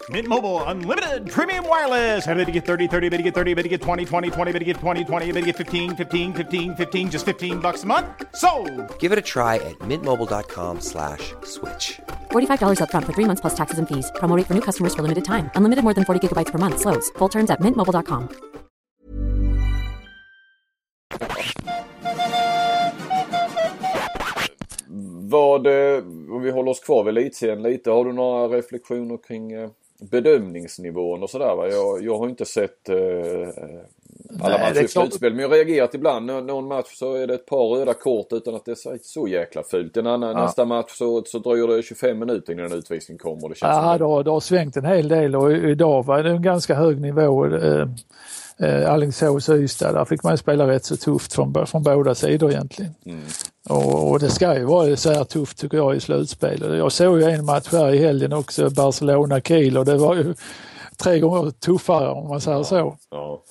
Mint 0.09 0.27
Mobile 0.27 0.63
unlimited 0.63 1.29
premium 1.29 1.67
wireless. 1.67 2.25
Ready 2.25 2.45
to 2.45 2.51
get 2.51 2.65
30, 2.65 2.87
30, 2.87 3.09
bit 3.09 3.17
to 3.17 3.23
get 3.23 3.35
30, 3.35 3.53
bit 3.53 3.61
to 3.63 3.69
get 3.69 3.81
20, 3.83 4.03
20, 4.03 4.31
20, 4.31 4.51
bit 4.51 4.59
to 4.59 4.65
get 4.65 4.77
20, 4.77 5.03
20, 5.03 5.31
bit 5.31 5.41
to 5.41 5.45
get 5.45 5.57
15, 5.57 5.95
15, 5.95 6.33
15, 6.33 6.75
15 6.75 7.11
just 7.11 7.23
15 7.23 7.59
bucks 7.59 7.83
a 7.83 7.85
month. 7.85 8.07
So, 8.35 8.49
Give 8.97 9.11
it 9.11 9.19
a 9.19 9.21
try 9.21 9.57
at 9.57 9.77
mintmobile.com 9.85 10.81
slash 10.81 11.35
switch. 11.43 12.01
$45 12.31 12.79
upfront 12.81 13.05
for 13.05 13.13
three 13.13 13.25
months 13.25 13.41
plus 13.41 13.53
taxes 13.53 13.77
and 13.77 13.87
fees. 13.87 14.11
Promo 14.15 14.35
for 14.47 14.55
new 14.55 14.65
customers 14.69 14.95
for 14.95 15.03
limited 15.03 15.23
time. 15.23 15.51
Unlimited 15.55 15.83
more 15.83 15.93
than 15.93 16.05
40 16.05 16.27
gigabytes 16.27 16.51
per 16.51 16.57
month. 16.57 16.79
Slows. 16.79 17.11
Full 17.19 17.29
terms 17.29 17.51
at 17.51 17.59
mintmobile.com. 17.61 18.29
Vad, 25.31 25.67
eh, 25.67 26.03
om 26.29 26.41
vi 26.41 26.51
håller 26.51 26.71
oss 26.71 26.79
kvar 26.79 27.03
vid 27.03 27.17
elitserien 27.17 27.63
lite, 27.63 27.91
har 27.91 28.05
du 28.05 28.13
några 28.13 28.57
reflektioner 28.57 29.17
kring 29.17 29.51
eh, 29.51 29.69
bedömningsnivån 30.01 31.23
och 31.23 31.29
sådär? 31.29 31.67
Jag, 31.71 32.03
jag 32.03 32.17
har 32.17 32.29
inte 32.29 32.45
sett 32.45 32.89
eh, 32.89 32.95
alla 34.41 34.57
Nej, 34.57 34.69
matcher 34.69 34.83
i 34.83 34.87
slutspel 34.87 35.33
men 35.33 35.41
jag 35.41 35.49
har 35.49 35.55
reagerat 35.55 35.93
ibland. 35.95 36.25
Nå- 36.25 36.41
Någon 36.41 36.67
match 36.67 36.95
så 36.95 37.13
är 37.15 37.27
det 37.27 37.33
ett 37.33 37.45
par 37.45 37.75
röda 37.75 37.93
kort 37.93 38.27
utan 38.31 38.55
att 38.55 38.65
det 38.65 38.71
är 38.71 38.99
så, 39.03 39.27
jäkla 39.27 39.63
fult. 39.63 39.97
En 39.97 40.07
annan, 40.07 40.35
Nästa 40.35 40.65
match 40.65 40.91
så, 40.91 41.23
så 41.25 41.39
dröjer 41.39 41.67
det 41.67 41.83
25 41.83 42.19
minuter 42.19 42.53
innan 42.53 42.65
en 42.65 42.73
utvisning 42.77 43.17
kommer. 43.17 43.49
Det 43.49 43.55
känns 43.55 43.61
Ja, 43.61 43.97
det 43.97 44.03
har, 44.05 44.23
det 44.23 44.31
har 44.31 44.39
svängt 44.39 44.77
en 44.77 44.85
hel 44.85 45.07
del 45.07 45.35
och 45.35 45.51
idag 45.53 46.05
var 46.05 46.23
det 46.23 46.29
en 46.29 46.41
ganska 46.41 46.75
hög 46.75 47.01
nivå. 47.01 47.45
Eh, 47.55 47.87
eh, 48.59 48.91
Alingsås 48.93 49.49
och 49.49 49.55
Ystad, 49.57 49.93
där 49.93 50.05
fick 50.05 50.23
man 50.23 50.37
spela 50.37 50.67
rätt 50.67 50.85
så 50.85 50.97
tufft 50.97 51.33
från, 51.33 51.67
från 51.67 51.83
båda 51.83 52.15
sidor 52.15 52.51
egentligen. 52.51 52.93
Och, 53.69 54.11
och 54.11 54.19
det 54.19 54.29
ska 54.29 54.57
ju 54.57 54.65
vara 54.65 54.97
så 54.97 55.11
här 55.13 55.23
tufft 55.23 55.57
tycker 55.57 55.77
jag 55.77 55.95
i 55.95 55.99
slutspel. 55.99 56.77
Jag 56.77 56.91
såg 56.91 57.19
ju 57.19 57.25
en 57.25 57.45
match 57.45 57.67
här 57.71 57.93
i 57.93 57.97
helgen 57.97 58.33
också, 58.33 58.69
Barcelona-Kiel 58.69 59.77
och 59.77 59.85
det 59.85 59.97
var 59.97 60.15
ju 60.15 60.33
tre 60.97 61.19
gånger 61.19 61.51
tuffare 61.51 62.09
om 62.09 62.29
man 62.29 62.41
säger 62.41 62.63
så. 62.63 62.97
Ja. 63.11 63.43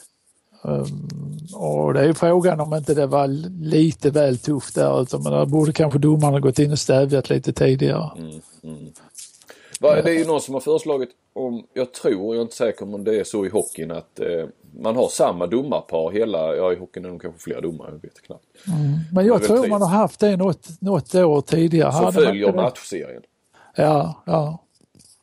Och 1.54 1.94
det 1.94 2.00
är 2.00 2.04
ju 2.04 2.14
frågan 2.14 2.60
om 2.60 2.74
inte 2.74 2.94
det 2.94 3.06
var 3.06 3.26
lite 3.64 4.10
väl 4.10 4.38
tufft 4.38 4.74
där 4.74 5.02
utan 5.02 5.22
men 5.22 5.32
där 5.32 5.46
borde 5.46 5.72
kanske 5.72 5.98
domarna 5.98 6.40
gått 6.40 6.58
in 6.58 6.72
och 6.72 6.78
stävjat 6.78 7.30
lite 7.30 7.52
tidigare. 7.52 7.98
Va, 7.98 8.16
Det 9.80 10.10
är 10.10 10.18
ju 10.18 10.26
någon 10.26 10.40
som 10.40 10.54
har 10.54 10.60
föreslagit, 10.60 11.10
om, 11.32 11.66
jag 11.72 11.92
tror, 11.92 12.34
jag 12.34 12.36
är 12.36 12.42
inte 12.42 12.56
säker 12.56 12.94
om 12.94 13.04
det 13.04 13.20
är 13.20 13.24
så 13.24 13.46
i 13.46 13.48
hockeyn 13.48 13.90
att 13.90 14.20
eh, 14.20 14.46
man 14.80 14.96
har 14.96 15.08
samma 15.08 15.46
domarpar 15.46 16.10
hela, 16.10 16.56
ja 16.56 16.72
i 16.72 16.76
hockeyn 16.76 17.04
är 17.04 17.08
de 17.08 17.18
kanske 17.18 17.40
fler 17.40 17.60
domare, 17.60 17.90
jag 17.90 18.02
vet 18.02 18.22
knappt. 18.22 18.46
Men 18.64 19.04
Det 19.14 19.20
är 19.20 19.24
jag 19.24 19.42
tror 19.42 19.66
man 19.68 19.82
har 19.82 19.88
haft 19.88 20.20
det 20.20 20.36
något, 20.36 20.68
något 20.80 21.14
år 21.14 21.40
tidigare. 21.40 21.92
Som 21.92 22.12
följer 22.12 22.52
matchserien. 22.52 23.22
Ja, 23.76 24.22
ja. 24.26 24.58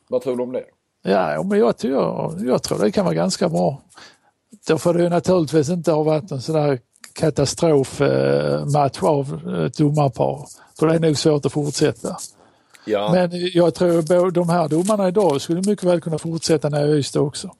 Vad 0.08 0.22
tror 0.22 0.36
du 0.36 0.42
om 0.42 0.52
det? 0.52 0.64
Ja, 1.02 1.42
men 1.42 1.58
jag, 1.58 1.74
jag, 1.80 2.34
jag 2.44 2.62
tror 2.62 2.78
det 2.78 2.90
kan 2.92 3.04
vara 3.04 3.14
ganska 3.14 3.48
bra. 3.48 3.82
Då 4.66 4.78
får 4.78 4.94
det 4.94 5.02
ju 5.02 5.08
naturligtvis 5.08 5.68
inte 5.68 5.92
ha 5.92 6.02
varit 6.02 6.30
en 6.30 6.42
sån 6.42 6.54
där 6.54 6.78
katastrofmatch 7.12 9.02
av 9.02 9.40
ett 9.66 9.76
domarpar. 9.78 10.46
För 10.78 10.86
det 10.86 10.94
är 10.94 10.98
nog 11.00 11.18
svårt 11.18 11.46
att 11.46 11.52
fortsätta. 11.52 12.16
Ja, 12.88 13.10
Men 13.12 13.30
jag 13.54 13.74
tror 13.74 13.98
att 13.98 14.34
de 14.34 14.48
här 14.48 14.68
domarna 14.68 15.08
idag 15.08 15.40
skulle 15.40 15.62
mycket 15.66 15.84
väl 15.84 16.00
kunna 16.00 16.18
fortsätta 16.18 16.68
nere 16.68 16.88
i 16.88 16.98
Ystad 16.98 17.20
också. 17.20 17.50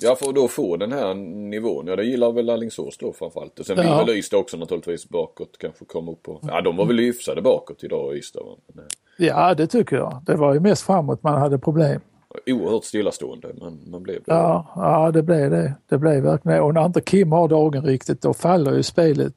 ja 0.00 0.16
för 0.16 0.32
då 0.32 0.48
få 0.48 0.76
den 0.76 0.92
här 0.92 1.14
nivån. 1.14 1.86
Ja 1.86 1.96
det 1.96 2.04
gillar 2.04 2.32
väl 2.32 2.50
Alingsås 2.50 2.98
då 2.98 3.12
framförallt. 3.12 3.58
Och 3.60 3.66
sen 3.66 3.76
vill 3.76 3.86
Ja. 3.86 4.04
väl 4.04 4.16
Ystad 4.16 4.36
också 4.36 4.56
naturligtvis 4.56 5.08
bakåt 5.08 5.56
kanske 5.58 5.84
komma 5.84 6.12
upp 6.12 6.22
på. 6.22 6.40
Ja 6.42 6.60
de 6.60 6.76
var 6.76 6.86
väl 6.86 6.98
hyfsade 6.98 7.42
bakåt 7.42 7.84
idag 7.84 8.16
Ystad. 8.16 8.40
Men, 8.72 8.84
eh, 8.84 9.26
Ja, 9.26 9.54
det 9.54 9.66
tycker 9.66 9.96
jag. 9.96 10.22
Det 10.26 10.34
var 10.34 10.54
ju 10.54 10.60
mest 10.60 10.82
framåt 10.82 11.22
man 11.22 11.40
hade 11.40 11.58
problem. 11.58 12.00
Oerhört 12.46 12.84
stillastående 12.84 13.48
men 13.60 13.90
man 13.90 14.02
blev 14.02 14.14
det. 14.16 14.22
Ja, 14.34 14.66
ja 14.76 15.10
det 15.10 15.22
blev 15.22 15.50
det. 15.50 15.74
Det 15.88 15.98
blev 15.98 16.22
verkligen. 16.22 16.62
Och 16.62 16.74
när 16.74 16.86
inte 16.86 17.00
Kim 17.00 17.32
har 17.32 17.48
dagen 17.48 17.84
riktigt 17.84 18.22
då 18.22 18.34
faller 18.34 18.74
ju 18.74 18.82
spelet. 18.82 19.34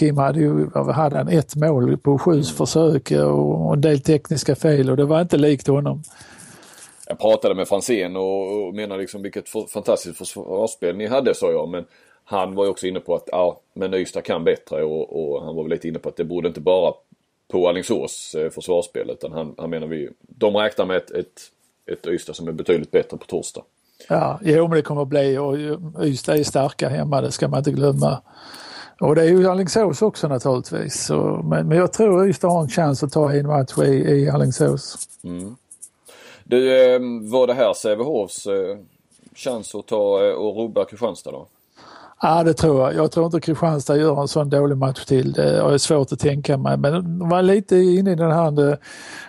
Kim 0.00 0.18
hade 0.18 0.40
ju 0.40 0.70
hade 0.74 1.16
han, 1.16 1.28
ett 1.28 1.56
mål 1.56 1.96
på 1.96 2.18
sju 2.18 2.42
försök 2.42 3.10
och 3.10 3.74
en 3.74 3.80
del 3.80 4.00
tekniska 4.00 4.56
fel 4.56 4.90
och 4.90 4.96
det 4.96 5.04
var 5.04 5.20
inte 5.20 5.36
likt 5.36 5.66
honom. 5.66 6.02
Jag 7.06 7.18
pratade 7.18 7.54
med 7.54 7.68
Franzén 7.68 8.16
och, 8.16 8.66
och 8.66 8.74
menade 8.74 9.00
liksom 9.00 9.22
vilket 9.22 9.48
för, 9.48 9.66
fantastiskt 9.66 10.18
försvarsspel 10.18 10.96
ni 10.96 11.06
hade 11.06 11.34
sa 11.34 11.50
jag. 11.50 11.68
Men 11.68 11.84
han 12.24 12.54
var 12.54 12.64
ju 12.64 12.70
också 12.70 12.86
inne 12.86 13.00
på 13.00 13.14
att 13.14 13.28
ja, 13.32 13.60
men 13.74 13.94
Ystad 13.94 14.20
kan 14.20 14.44
bättre 14.44 14.82
och, 14.82 15.34
och 15.34 15.44
han 15.44 15.56
var 15.56 15.62
väl 15.62 15.70
lite 15.70 15.88
inne 15.88 15.98
på 15.98 16.08
att 16.08 16.16
det 16.16 16.24
borde 16.24 16.48
inte 16.48 16.60
bara 16.60 16.92
på 17.52 17.68
Alingsås 17.68 18.34
eh, 18.34 18.50
försvarsspel 18.50 19.10
utan 19.10 19.32
han, 19.32 19.54
han 19.58 19.70
menar 19.70 19.86
vi, 19.86 20.08
de 20.20 20.56
räknar 20.56 20.86
med 20.86 20.96
ett, 20.96 21.10
ett, 21.10 21.40
ett 21.92 22.06
Ystad 22.06 22.34
som 22.34 22.48
är 22.48 22.52
betydligt 22.52 22.90
bättre 22.90 23.16
på 23.16 23.26
torsdag. 23.26 23.62
Ja, 24.08 24.40
jo 24.42 24.68
men 24.68 24.76
det 24.76 24.82
kommer 24.82 25.02
att 25.02 25.08
bli 25.08 25.38
och 25.38 25.56
Ystad 26.04 26.36
är 26.36 26.44
starka 26.44 26.88
hemma, 26.88 27.20
det 27.20 27.32
ska 27.32 27.48
man 27.48 27.58
inte 27.58 27.72
glömma. 27.72 28.22
Och 29.00 29.14
det 29.14 29.22
är 29.22 29.26
ju 29.26 29.48
Alingsås 29.48 30.02
också 30.02 30.28
naturligtvis. 30.28 31.04
Så, 31.04 31.40
men, 31.44 31.68
men 31.68 31.78
jag 31.78 31.92
tror 31.92 32.28
Ystad 32.28 32.48
har 32.48 32.62
en 32.62 32.68
chans 32.68 33.02
att 33.02 33.12
ta 33.12 33.32
en 33.32 33.46
match 33.46 33.78
i, 33.78 33.90
i 33.90 34.30
Alingsås. 34.30 35.08
Du, 36.44 36.92
eh, 36.94 37.00
var 37.30 37.46
det 37.46 37.54
här 37.54 37.74
Sävehofs 37.74 38.46
eh, 38.46 38.76
chans 39.34 39.74
att 39.74 39.86
ta 39.86 40.26
eh, 40.26 40.32
och 40.32 40.56
rubba 40.56 40.84
Kristianstad 40.84 41.30
då? 41.30 41.46
Ja 42.22 42.42
det 42.42 42.54
tror 42.54 42.80
jag. 42.80 42.94
Jag 42.94 43.12
tror 43.12 43.26
inte 43.26 43.40
Kristianstad 43.40 43.96
gör 43.96 44.20
en 44.20 44.28
sån 44.28 44.50
dålig 44.50 44.76
match 44.76 45.04
till. 45.04 45.32
Det 45.32 45.58
är 45.58 45.78
svårt 45.78 46.12
att 46.12 46.18
tänka 46.18 46.56
mig. 46.56 46.76
Men 46.76 47.18
de 47.18 47.28
var 47.28 47.42
lite 47.42 47.76
inne 47.76 48.12
i 48.12 48.14
den 48.14 48.30
här 48.30 48.78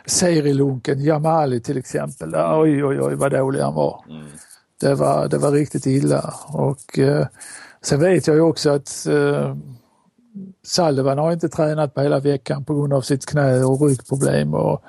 serielunken. 0.05 1.03
Jamali 1.03 1.61
till 1.61 1.77
exempel. 1.77 2.35
Oj 2.35 2.85
oj 2.85 3.01
oj 3.01 3.15
vad 3.15 3.31
dålig 3.31 3.59
han 3.59 3.73
var. 3.73 4.03
Det 4.81 4.95
var, 4.95 5.27
det 5.27 5.37
var 5.37 5.51
riktigt 5.51 5.85
illa. 5.85 6.33
Och 6.47 6.99
eh, 6.99 7.25
sen 7.83 7.99
vet 7.99 8.27
jag 8.27 8.35
ju 8.35 8.41
också 8.41 8.69
att 8.69 9.05
eh, 9.07 9.55
Salvan 10.63 11.17
har 11.17 11.31
inte 11.31 11.49
tränat 11.49 11.93
på 11.93 12.01
hela 12.01 12.19
veckan 12.19 12.65
på 12.65 12.73
grund 12.73 12.93
av 12.93 13.01
sitt 13.01 13.25
knä 13.25 13.63
och 13.63 13.81
ryggproblem. 13.81 14.53
Och, 14.53 14.83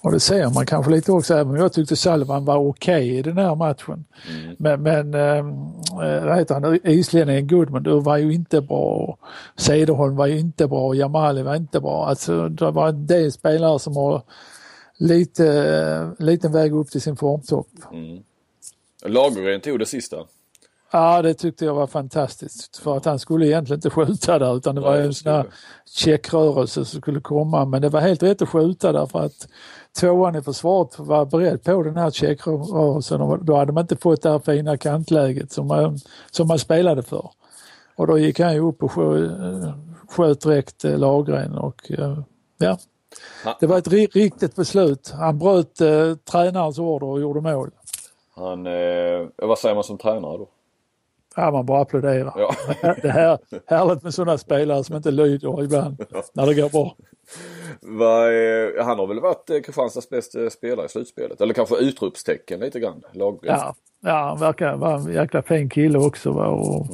och 0.00 0.12
det 0.12 0.20
ser 0.20 0.50
man 0.54 0.66
kanske 0.66 0.92
lite 0.92 1.12
också, 1.12 1.34
även 1.34 1.48
om 1.48 1.56
jag 1.56 1.72
tyckte 1.72 1.96
Salvan 1.96 2.44
var 2.44 2.56
okej 2.56 3.18
i 3.18 3.22
den 3.22 3.38
här 3.38 3.54
matchen. 3.54 4.04
Men, 4.58 4.82
men 4.82 5.14
äh, 5.14 5.44
vad 6.24 6.38
heter 6.38 6.54
han, 6.54 6.78
islänningen 6.84 7.48
Goodman, 7.48 7.82
du 7.82 8.00
var 8.00 8.16
ju 8.16 8.32
inte 8.32 8.60
bra. 8.60 9.18
Cederholm 9.56 10.16
var 10.16 10.26
ju 10.26 10.38
inte 10.38 10.66
bra 10.66 10.86
och 10.86 10.96
Jamali 10.96 11.42
var 11.42 11.54
inte 11.54 11.80
bra. 11.80 12.06
Alltså 12.06 12.48
det 12.48 12.70
var 12.70 12.88
en 12.88 13.06
del 13.06 13.32
spelare 13.32 13.78
som 13.78 13.96
har 13.96 14.22
lite, 14.98 16.12
liten 16.18 16.52
väg 16.52 16.74
upp 16.74 16.90
till 16.90 17.00
sin 17.00 17.16
formtopp. 17.16 17.68
Lagergren 19.04 19.60
tog 19.60 19.78
det 19.78 19.86
sista. 19.86 20.16
Ja, 20.92 21.22
det 21.22 21.34
tyckte 21.34 21.64
jag 21.64 21.74
var 21.74 21.86
fantastiskt. 21.86 22.76
För 22.76 22.96
att 22.96 23.04
han 23.04 23.18
skulle 23.18 23.46
egentligen 23.46 23.78
inte 23.78 23.90
skjuta 23.90 24.38
där 24.38 24.56
utan 24.56 24.74
det 24.74 24.80
var 24.80 24.96
en 24.96 25.14
sån 25.14 25.32
här 25.32 25.46
checkrörelse 25.86 26.84
som 26.84 27.00
skulle 27.00 27.20
komma. 27.20 27.64
Men 27.64 27.82
det 27.82 27.88
var 27.88 28.00
helt 28.00 28.22
rätt 28.22 28.42
att 28.42 28.48
skjuta 28.48 28.92
där 28.92 29.06
för 29.06 29.20
att 29.20 29.48
tvåan 30.00 30.36
i 30.36 30.42
försvaret 30.42 30.98
var 30.98 31.24
beredd 31.24 31.62
på 31.64 31.82
den 31.82 31.96
här 31.96 32.10
checkrörelsen 32.10 33.20
och 33.20 33.44
då 33.44 33.56
hade 33.56 33.72
man 33.72 33.80
inte 33.80 33.96
fått 33.96 34.22
det 34.22 34.30
här 34.30 34.38
fina 34.38 34.76
kantläget 34.76 35.52
som 35.52 35.66
man, 35.66 35.98
som 36.30 36.48
man 36.48 36.58
spelade 36.58 37.02
för. 37.02 37.30
Och 37.96 38.06
då 38.06 38.18
gick 38.18 38.40
han 38.40 38.54
ju 38.54 38.60
upp 38.60 38.82
och 38.82 38.92
skö, 38.92 39.30
sköt 40.08 40.40
direkt 40.40 40.84
eh, 40.84 40.98
Lagergren 40.98 41.58
och 41.58 41.90
eh, 41.92 42.18
ja, 42.58 42.78
det 43.60 43.66
var 43.66 43.78
ett 43.78 43.88
ri- 43.88 44.10
riktigt 44.12 44.56
beslut. 44.56 45.10
Han 45.18 45.38
bröt 45.38 45.80
eh, 45.80 46.14
tränarens 46.14 46.78
order 46.78 47.06
och 47.06 47.20
gjorde 47.20 47.40
mål. 47.40 47.70
Han, 48.36 48.66
eh, 48.66 49.26
vad 49.36 49.58
säger 49.58 49.74
man 49.74 49.84
som 49.84 49.98
tränare 49.98 50.38
då? 50.38 50.48
Ja, 51.36 51.50
man 51.50 51.66
bara 51.66 51.82
applåderar. 51.82 52.34
Ja. 52.36 52.54
Det 53.02 53.08
är 53.08 53.12
här, 53.12 53.38
härligt 53.66 54.02
med 54.02 54.14
sådana 54.14 54.38
spelare 54.38 54.84
som 54.84 54.96
inte 54.96 55.10
lyder 55.10 55.64
ibland 55.64 56.04
när 56.32 56.46
det 56.46 56.54
går 56.54 56.68
bra. 56.68 56.96
Eh, 57.82 58.84
han 58.84 58.98
har 58.98 59.06
väl 59.06 59.20
varit 59.20 59.50
eh, 59.50 59.60
Kristianstads 59.60 60.10
bästa 60.10 60.50
spelare 60.50 60.86
i 60.86 60.88
slutspelet. 60.88 61.40
Eller 61.40 61.54
kanske 61.54 61.76
utropstecken 61.76 62.60
lite 62.60 62.80
grann. 62.80 63.02
Lagergren. 63.12 63.58
Ja, 63.58 63.74
ja 64.00 64.28
han 64.28 64.40
verkar 64.40 64.76
vara 64.76 64.94
en 64.94 65.12
jäkla 65.12 65.42
fin 65.42 65.70
kille 65.70 65.98
också 65.98 66.32
va? 66.32 66.46
och 66.46 66.86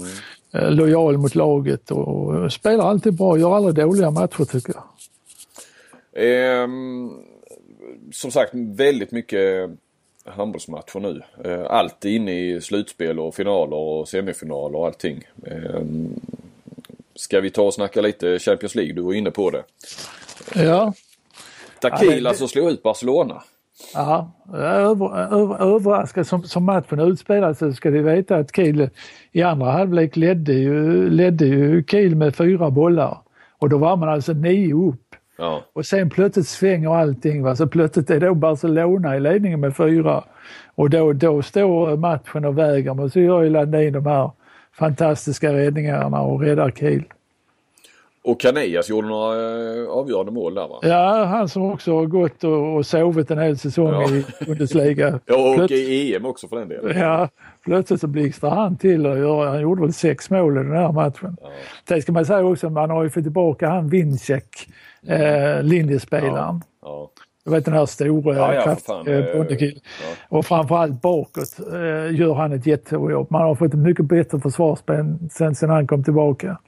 eh, 0.55 0.71
lojal 0.71 1.19
mot 1.19 1.35
laget 1.35 1.91
och, 1.91 2.53
spelar 2.53 2.91
alltid 2.91 3.15
bra, 3.15 3.39
gör 3.39 3.57
aldrig 3.57 3.75
dåliga 3.75 4.11
matcher 4.11 4.45
tycker 4.45 4.75
jag. 4.75 4.85
Ehm, 6.13 7.11
som 8.13 8.31
sagt 8.31 8.51
väldigt 8.55 9.11
mycket 9.11 9.71
handbollsmatcher 10.37 11.01
nu. 11.01 11.23
Eh, 11.45 11.67
allt 11.71 12.05
inne 12.05 12.33
i 12.33 12.61
slutspel 12.61 13.21
och 13.21 13.35
finaler 13.35 13.77
och 13.77 14.09
semifinaler 14.09 14.79
och 14.79 14.87
allting. 14.87 15.23
Ehm, 15.47 16.21
ska 17.15 17.41
vi 17.41 17.51
ta 17.51 17.63
och 17.63 17.75
snacka 17.75 18.01
lite 18.01 18.39
Champions 18.39 18.75
League? 18.75 18.95
Du 18.95 19.03
var 19.03 19.15
inne 19.15 19.31
på 19.31 19.51
det. 19.51 19.63
Ja, 20.55 20.93
Takil 21.81 22.09
Ja, 22.11 22.21
det- 22.21 22.29
alltså 22.29 22.49
slog 22.49 22.71
ut 22.71 22.83
Barcelona. 22.83 23.43
ja 23.95 24.31
över, 24.55 25.19
över, 25.35 25.75
överraskad 25.75 26.27
som, 26.27 26.43
som 26.43 26.65
matchen 26.65 27.01
utspelade 27.01 27.55
sig 27.55 27.71
så 27.71 27.77
ska 27.77 27.91
vi 27.91 27.99
veta 27.99 28.37
att 28.37 28.57
Kiel 28.57 28.91
i 29.33 29.43
andra 29.43 29.71
halvlek 29.71 30.17
ledde 30.17 30.53
ju, 30.53 31.11
ledde 31.11 31.47
ju 31.47 31.85
Kiel 31.85 32.15
med 32.15 32.37
fyra 32.37 32.71
bollar 32.71 33.19
och 33.59 33.69
då 33.69 33.79
var 33.79 33.97
man 33.97 34.09
alltså 34.09 34.33
nio 34.33 34.75
upp. 34.75 35.08
Ja. 35.39 35.65
Och 35.73 35.87
sen 35.87 36.11
plötsligt 36.11 36.49
svänger 36.49 36.95
allting. 36.95 37.43
Va? 37.43 37.57
Så 37.57 37.67
plötsligt 37.67 38.11
är 38.11 38.21
då 38.21 38.35
Barcelona 38.35 39.17
i 39.17 39.21
ledningen 39.21 39.61
med 39.61 39.77
fyra. 39.77 40.25
Och 40.75 40.91
då, 40.91 41.13
då 41.13 41.43
står 41.43 41.97
matchen 41.97 42.45
och 42.45 42.59
väger. 42.59 42.95
Men 42.95 43.11
så 43.11 43.21
gör 43.21 43.43
ju 43.43 43.51
Landin 43.51 43.93
de 43.93 44.07
här 44.07 44.31
fantastiska 44.73 45.53
räddningarna 45.53 46.21
och 46.21 46.41
räddar 46.41 46.71
Kiel. 46.71 47.05
Och 48.31 48.41
Canellas 48.41 48.89
gjorde 48.91 49.09
några 49.09 49.35
eh, 49.83 49.89
avgörande 49.89 50.33
mål 50.33 50.55
där 50.55 50.69
va? 50.69 50.79
Ja, 50.83 51.25
han 51.25 51.49
som 51.49 51.63
också 51.73 51.95
har 51.95 52.07
gått 52.07 52.45
och, 52.45 52.77
och 52.77 52.87
sovit 52.87 53.31
en 53.31 53.39
hel 53.39 53.59
säsong 53.59 53.93
Ja. 53.93 54.11
i 54.11 54.25
Bundesliga. 54.47 55.21
Ja 55.27 55.37
och 55.51 55.57
Plöts- 55.57 55.73
i 55.73 56.15
EM 56.17 56.27
också 56.27 56.49
för 56.49 56.57
den 56.57 56.69
delen. 56.69 56.99
Ja, 56.99 57.29
plötsligt 57.65 58.01
så 58.01 58.07
blixtrar 58.07 58.51
han 58.51 58.77
till 58.77 59.07
och 59.07 59.19
gör, 59.19 59.47
han 59.47 59.61
gjorde 59.61 59.81
väl 59.83 59.93
sex 59.93 60.31
mål 60.31 60.53
i 60.57 60.63
den 60.63 60.73
här 60.77 60.93
matchen. 60.93 61.37
Det 61.89 62.03
ska 62.03 62.13
man 62.13 62.27
säga 62.27 62.45
också, 62.45 62.71
man 62.71 62.91
har 62.91 63.03
ju 63.03 63.11
fått 63.11 63.23
tillbaka 63.23 63.69
han 63.69 63.89
Vincek, 63.89 64.69
eh, 65.07 65.63
linjespelaren. 65.63 66.63
Ja. 66.83 67.11
Du 67.45 67.51
vet 67.51 67.65
den 67.65 67.75
här 67.75 67.87
stora 67.87 68.37
Ja, 68.37 68.55
ja, 68.55 68.61
för 68.61 68.71
kraft- 68.71 68.87
fan. 68.87 69.07
eh, 69.09 69.15
Eh, 69.19 69.37
bondekillen. 69.37 69.81
Och 70.29 70.47
framförallt 70.47 71.03
bakåt 71.03 71.59
eh, 71.73 72.15
gör 72.21 72.35
han 72.35 72.53
ett 72.53 72.67
jättejobb. 72.67 73.27
Man 73.31 73.43
har 73.43 73.55
fått 73.55 73.75
ett 73.75 73.79
mycket 73.81 74.05
bättre 74.05 74.41
försvarsspel 74.41 75.05
sen, 75.31 75.55
sen 75.55 75.71
han 75.71 75.87
kom 75.87 76.05
tillbaka. 76.05 76.59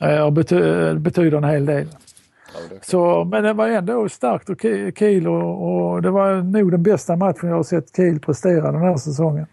Eh, 0.00 0.20
och 0.26 0.32
bety- 0.32 0.98
betyder 0.98 1.36
en 1.38 1.44
hel 1.44 1.66
del. 1.66 1.86
Ja, 2.54 2.60
det- 2.70 2.84
Så, 2.86 3.24
men 3.24 3.42
det 3.44 3.52
var 3.52 3.68
ändå 3.68 4.08
starkt 4.08 4.48
och 4.50 4.56
Ki- 4.60 4.98
Kiel 4.98 5.28
och, 5.28 5.92
och 5.92 6.02
det 6.02 6.10
var 6.10 6.34
nog 6.42 6.70
den 6.70 6.82
bästa 6.82 7.16
matchen 7.16 7.48
jag 7.48 7.56
har 7.56 7.62
sett 7.62 7.96
Kiel 7.96 8.20
prestera 8.20 8.72
den 8.72 8.80
här 8.82 8.96
säsongen. 8.96 9.46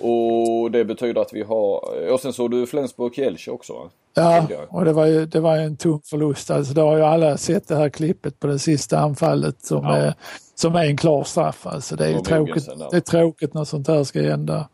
Och 0.00 0.70
det 0.70 0.84
betyder 0.84 1.20
att 1.20 1.32
vi 1.32 1.42
har, 1.42 1.80
och 2.12 2.20
sen 2.20 2.32
såg 2.32 2.50
du 2.50 2.66
Flensburg 2.66 3.06
och 3.06 3.14
Kielce 3.14 3.50
också 3.50 3.72
va? 3.72 3.90
Ja, 4.14 4.46
och 4.68 4.84
det 4.84 4.92
var 4.92 5.06
ju, 5.06 5.26
det 5.26 5.40
var 5.40 5.56
en 5.56 5.76
tung 5.76 6.00
förlust. 6.04 6.50
Alltså, 6.50 6.74
det 6.74 6.80
har 6.80 6.96
ju 6.96 7.02
alla 7.02 7.36
sett 7.36 7.68
det 7.68 7.76
här 7.76 7.88
klippet 7.88 8.40
på 8.40 8.46
det 8.46 8.58
sista 8.58 8.98
anfallet 8.98 9.62
som, 9.64 9.84
Ja. 9.84 9.96
är, 9.96 10.14
som 10.54 10.74
är 10.74 10.84
en 10.84 10.96
klar 10.96 11.24
straff. 11.24 11.66
Alltså, 11.66 11.96
det 11.96 12.06
är 12.06 12.18
tråkigt, 12.18 12.68
det 12.90 12.96
är 12.96 13.00
tråkigt 13.00 13.54
när 13.54 13.64
sånt 13.64 13.88
här 13.88 14.04
ska 14.04 14.22
hända. 14.22 14.68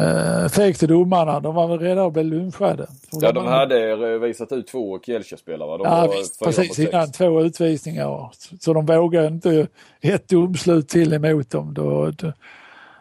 Uh, 0.00 0.48
Fegt 0.48 0.78
till 0.78 0.88
domarna, 0.88 1.40
de 1.40 1.54
var 1.54 1.68
väl 1.68 1.78
redan 1.78 2.06
att 2.06 2.12
bli 2.12 2.22
lunchade. 2.22 2.86
Ja 3.12 3.32
de 3.32 3.46
hade 3.46 3.90
eh, 3.90 4.18
visat 4.18 4.52
ut 4.52 4.66
två 4.66 5.00
Kielce-spelare 5.00 5.80
Ja, 5.84 6.06
var 6.06 6.16
visst, 6.18 6.44
precis 6.44 6.78
innan 6.78 7.12
två 7.12 7.42
utvisningar. 7.42 8.30
Så 8.60 8.72
de 8.72 8.86
vågade 8.86 9.26
inte 9.26 9.66
ett 10.00 10.28
domslut 10.28 10.88
till 10.88 11.12
emot 11.12 11.50
dem. 11.50 11.74
Då, 11.74 12.10
då. 12.10 12.32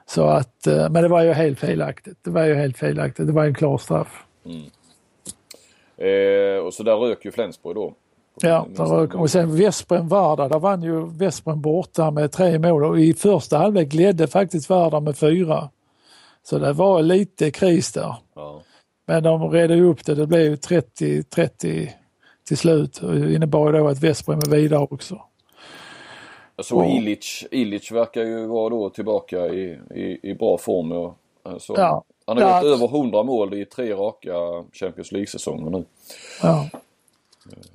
Så 0.06 0.24
att, 0.24 0.68
eh, 0.68 0.90
men 0.90 1.04
det 1.04 1.08
var 1.08 1.24
ju 1.24 1.34
helt 1.34 1.60
felaktigt. 1.60 2.18
Det 2.24 2.32
var 2.32 2.44
ju 2.44 2.56
helt 2.56 2.78
felaktigt. 2.78 3.28
Det 3.28 3.34
var 3.34 3.46
en 3.46 3.56
klar 3.56 3.78
straff. 3.78 4.24
Eh, 5.98 6.66
och 6.66 6.74
så 6.74 6.84
där 6.84 6.96
rök 6.96 7.26
ju 7.26 7.32
Flensburg 7.32 7.76
då. 7.76 7.94
Ja, 8.42 8.68
och 9.14 9.30
sen 9.32 9.58
Vesprem 9.58 10.08
Varda, 10.08 10.48
där 10.48 10.60
vann 10.60 10.84
ju 10.84 11.06
Vesprem 11.06 11.62
borta 11.62 12.12
med 12.12 12.32
tre 12.32 12.60
mål 12.60 12.84
och 12.84 13.00
i 13.00 13.14
första 13.14 13.58
halvlek 13.58 13.94
ledde 13.94 14.28
faktiskt 14.28 14.70
Varda 14.70 15.00
med 15.00 15.18
fyra. 15.18 15.70
Så 16.50 16.58
det 16.60 16.74
var 16.74 17.02
lite 17.02 17.52
kris 17.52 17.92
där. 17.92 18.16
Ja. 18.36 18.62
Men 19.08 19.24
de 19.24 19.52
redde 19.52 19.82
upp 19.82 20.06
det, 20.06 20.16
det 20.16 20.28
blev 20.28 20.42
ju 20.42 20.56
30-30 20.56 21.90
till 22.48 22.58
slut. 22.58 22.98
Och 22.98 23.16
det 23.16 23.34
innebar 23.34 23.74
då 23.74 23.88
att 23.88 24.00
Vesprem 24.04 24.38
är 24.40 24.50
vidare 24.50 24.80
också. 24.92 25.22
Jag 26.56 26.66
såg 26.66 26.84
Ja. 26.86 26.90
Illich, 26.98 27.46
Illich 27.52 27.92
verkar 27.92 28.22
ju 28.24 28.46
vara 28.48 28.70
då 28.70 28.90
tillbaka 28.90 29.48
i, 29.48 29.80
i, 29.96 30.20
i 30.30 30.34
bra 30.34 30.58
form. 30.58 30.92
Och, 30.92 31.18
alltså, 31.44 31.74
Ja. 31.78 32.04
Han 32.28 32.38
har 32.38 32.44
Ja. 32.44 32.64
gjort 32.64 32.74
över 32.74 32.88
100 32.88 33.24
mål 33.24 33.54
i 33.54 33.66
tre 33.66 33.94
raka 33.94 34.34
Champions 34.74 35.12
League-säsonger 35.12 35.70
nu. 35.70 35.86
Ja, 36.42 36.70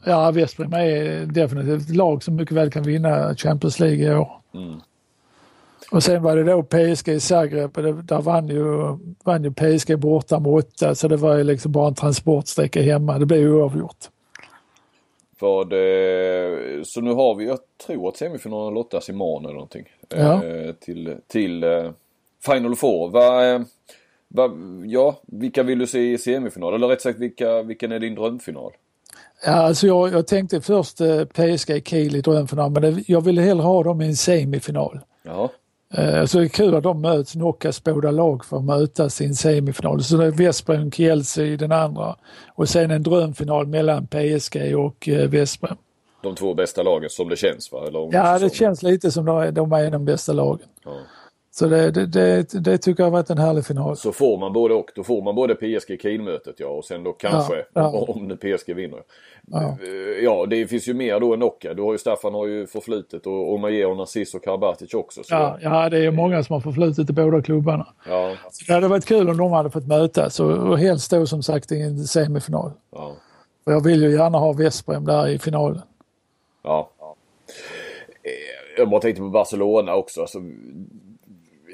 ja 0.04 0.30
Vesprem 0.30 0.72
är 0.72 1.26
definitivt 1.26 1.82
ett 1.90 1.96
lag 1.96 2.22
som 2.22 2.36
mycket 2.36 2.56
väl 2.56 2.70
kan 2.70 2.82
vinna 2.82 3.34
Champions 3.34 3.80
League 3.80 4.12
i 4.12 4.16
år. 4.16 4.30
Och 5.90 6.02
sen 6.02 6.22
var 6.22 6.36
det 6.36 6.44
då 6.44 6.62
PSG 6.62 7.08
i 7.08 7.20
Zagreb, 7.20 7.76
och 7.76 7.82
det, 7.82 8.02
där 8.02 8.20
vann 8.20 8.48
ju, 8.48 8.64
vann 9.24 9.44
ju 9.44 9.52
PSG 9.52 9.98
borta 9.98 10.40
med 10.40 10.52
åtta 10.52 10.94
så 10.94 11.08
det 11.08 11.16
var 11.16 11.36
ju 11.36 11.44
liksom 11.44 11.72
bara 11.72 11.88
en 11.88 11.94
transportsträcka 11.94 12.82
hemma. 12.82 13.18
Det 13.18 13.26
blev 13.26 13.54
oavgjort. 13.54 14.08
För 15.38 15.64
det, 15.64 16.84
så 16.86 17.00
nu 17.00 17.12
har 17.12 17.34
vi, 17.34 17.46
jag 17.46 17.58
tror 17.86 18.08
att 18.08 18.16
semifinalen 18.16 18.74
lottas 18.74 19.08
imorgon 19.08 19.44
eller 19.44 19.54
någonting. 19.54 19.84
Ja. 20.08 20.44
Eh, 20.44 20.72
till 20.72 21.16
till 21.26 21.64
eh, 21.64 21.90
Final 22.46 22.76
Four. 22.76 23.10
Va, 23.10 23.46
eh, 23.46 23.60
va, 24.28 24.50
ja, 24.86 25.20
vilka 25.26 25.62
vill 25.62 25.78
du 25.78 25.86
se 25.86 26.12
i 26.12 26.18
semifinal? 26.18 26.74
Eller 26.74 26.88
rätt 26.88 27.00
sagt, 27.00 27.18
vilka, 27.18 27.62
vilken 27.62 27.92
är 27.92 27.98
din 27.98 28.14
drömfinal? 28.14 28.72
Ja, 29.44 29.52
alltså 29.52 29.86
jag, 29.86 30.12
jag 30.12 30.26
tänkte 30.26 30.60
först 30.60 31.00
eh, 31.00 31.24
PSG 31.24 31.88
Kiel 31.88 32.16
i 32.16 32.20
drömfinal 32.20 32.70
men 32.70 32.82
det, 32.82 33.02
jag 33.06 33.20
ville 33.20 33.42
hellre 33.42 33.62
ha 33.62 33.82
dem 33.82 34.00
i 34.00 34.06
en 34.06 34.16
semifinal. 34.16 35.00
Jaha. 35.22 35.48
Eh, 35.94 36.24
Så 36.24 36.38
det 36.38 36.44
är 36.44 36.48
kul 36.48 36.74
att 36.74 36.82
de 36.82 37.00
möts, 37.00 37.32
knockas 37.32 37.84
båda 37.84 38.10
lag 38.10 38.44
för 38.44 38.56
att 38.56 38.64
mötas 38.64 39.20
i 39.20 39.24
en 39.26 39.34
semifinal. 39.34 40.02
Så 40.04 40.16
det 40.16 40.24
är 40.26 40.30
Vesprem 40.30 40.86
och 40.86 40.94
Kielce 40.94 41.44
i 41.44 41.56
den 41.56 41.72
andra. 41.72 42.16
Och 42.54 42.68
sen 42.68 42.90
en 42.90 43.02
drömfinal 43.02 43.66
mellan 43.66 44.06
PSG 44.06 44.76
och 44.76 45.08
eh, 45.08 45.28
Vesprem. 45.28 45.76
De 46.22 46.34
två 46.34 46.54
bästa 46.54 46.82
lagen 46.82 47.10
som 47.10 47.28
det 47.28 47.36
känns 47.36 47.72
va? 47.72 48.08
Ja, 48.12 48.38
det 48.38 48.54
känns 48.54 48.82
lite 48.82 49.10
som 49.10 49.24
de 49.24 49.38
är, 49.38 49.52
de 49.52 49.72
är 49.72 49.90
de 49.90 50.04
bästa 50.04 50.32
lagen. 50.32 50.66
Ja. 50.84 50.96
Så 51.60 51.66
det, 51.66 51.90
det, 51.90 52.06
det, 52.06 52.64
det 52.64 52.78
tycker 52.78 53.02
jag 53.02 53.06
har 53.06 53.12
varit 53.12 53.30
en 53.30 53.38
härlig 53.38 53.66
final. 53.66 53.96
Så 53.96 54.12
får 54.12 54.38
man 54.38 54.52
både 54.52 54.74
och. 54.74 54.90
Då 54.94 55.04
får 55.04 55.22
man 55.22 55.34
både 55.34 55.54
PSG 55.54 56.00
Kiel-mötet 56.02 56.54
ja 56.58 56.66
och 56.66 56.84
sen 56.84 57.04
då 57.04 57.12
kanske 57.12 57.54
Ja, 57.56 57.64
ja. 57.72 57.88
om, 58.08 58.28
nu 58.28 58.36
PSG 58.36 58.74
vinner. 58.74 59.02
Ja. 59.46 59.76
Ja 60.22 60.46
det 60.46 60.66
finns 60.66 60.88
ju 60.88 60.94
mer 60.94 61.20
då 61.20 61.32
än 61.32 61.38
Nocca. 61.40 61.74
Du 61.74 61.82
har 61.82 61.92
ju 61.92 61.98
Staffan 61.98 62.34
har 62.34 62.46
ju 62.46 62.66
förflutet 62.66 63.26
och 63.26 63.52
Omaye 63.52 63.86
och 63.86 63.96
Narcis 63.96 64.34
och 64.34 64.44
Karabatic 64.44 64.94
också. 64.94 65.22
Så, 65.22 65.34
Ja, 65.34 65.58
ja, 65.62 65.88
det 65.88 65.98
är 65.98 66.10
många 66.10 66.42
som 66.42 66.54
har 66.54 66.60
förflutit 66.60 67.10
i 67.10 67.12
båda 67.12 67.42
klubbarna. 67.42 67.86
ja, 68.08 68.34
Så 68.50 68.64
det 68.66 68.72
hade 68.72 68.88
varit 68.88 69.06
kul 69.06 69.28
om 69.30 69.36
de 69.36 69.52
hade 69.52 69.70
fått 69.70 69.86
mötas 69.86 70.40
och, 70.40 70.50
och 70.52 70.78
helst 70.78 71.10
då 71.10 71.26
som 71.26 71.42
sagt 71.42 71.72
i 71.72 71.80
en 71.82 71.98
semifinal. 71.98 72.70
ja. 72.92 73.12
Och 73.66 73.72
jag 73.72 73.84
vill 73.84 74.02
ju 74.02 74.12
gärna 74.12 74.38
ha 74.38 74.52
Vesprem 74.52 75.04
där 75.04 75.28
i 75.28 75.38
finalen. 75.38 75.82
Ja. 76.62 76.90
Jag 78.76 78.90
bara 78.90 79.00
tänkte 79.00 79.22
på 79.22 79.28
Barcelona 79.28 79.94
också. 79.94 80.20
Alltså, 80.20 80.38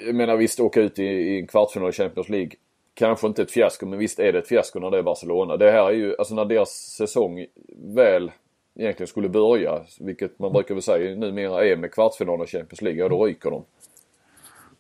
jag 0.07 0.15
menar 0.15 0.37
visst 0.37 0.61
åka 0.61 0.81
ut 0.81 0.99
i, 0.99 1.05
i 1.05 1.41
en 1.41 1.47
kvartsfinal 1.47 1.89
i 1.89 1.93
Champions 1.93 2.29
League. 2.29 2.51
Kanske 2.95 3.27
inte 3.27 3.43
ett 3.43 3.51
fiasko 3.51 3.87
men 3.87 3.99
visst 3.99 4.19
är 4.19 4.33
det 4.33 4.39
ett 4.39 4.49
fiasko 4.49 4.79
när 4.79 4.91
det 4.91 4.99
är 4.99 5.03
Barcelona. 5.03 5.57
Det 5.57 5.71
här 5.71 5.87
är 5.87 5.93
ju, 5.93 6.17
alltså 6.19 6.35
när 6.35 6.45
deras 6.45 6.71
säsong 6.71 7.47
väl 7.95 8.31
egentligen 8.75 9.09
skulle 9.09 9.29
börja. 9.29 9.81
Vilket 10.01 10.39
man 10.39 10.53
brukar 10.53 10.75
väl 10.75 10.83
säga 10.83 11.17
numera 11.17 11.67
är 11.67 11.77
med 11.77 11.93
kvartsfinal 11.93 12.45
i 12.45 12.47
Champions 12.47 12.83
League. 12.83 13.01
Ja 13.01 13.09
då 13.09 13.25
ryker 13.25 13.51
de. 13.51 13.65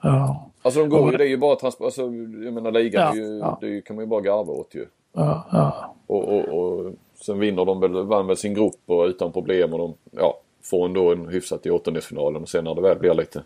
Ja. 0.03 0.51
Alltså 0.63 0.81
de 0.81 0.89
går 0.89 1.13
ju, 1.13 1.17
det 1.19 1.25
är 1.25 1.29
ju 1.29 1.37
bara 1.37 1.57
transport, 1.57 1.85
alltså 1.85 2.03
jag 2.03 2.53
menar 2.53 2.71
ligan, 2.71 3.03
Ja, 3.03 3.13
det, 3.13 3.19
ju, 3.19 3.39
ja. 3.39 3.59
det 3.61 3.81
kan 3.81 3.97
man 3.97 4.05
ju 4.05 4.09
bara 4.09 4.21
garva 4.21 4.53
åt 4.53 4.75
ju. 4.75 4.87
Ja, 5.13 5.47
ja. 5.53 5.95
Och, 6.07 6.29
och, 6.29 6.49
och 6.49 6.93
sen 7.15 7.39
vinner 7.39 7.65
de 7.65 7.81
väl, 7.81 8.07
vann 8.07 8.27
väl 8.27 8.37
sin 8.37 8.55
grupp 8.55 8.81
och 8.87 9.05
utan 9.07 9.33
problem 9.33 9.73
och 9.73 9.79
de, 9.79 9.95
ja, 10.11 10.41
får 10.63 10.85
ändå 10.87 11.13
en 11.13 11.29
hyfsat 11.29 11.67
i 11.67 11.71
åttondelsfinalen 11.71 12.43
och 12.43 12.49
sen 12.49 12.65
när 12.65 12.75
det 12.75 12.83
väl 12.83 12.99
blir 12.99 13.15
lite 13.15 13.43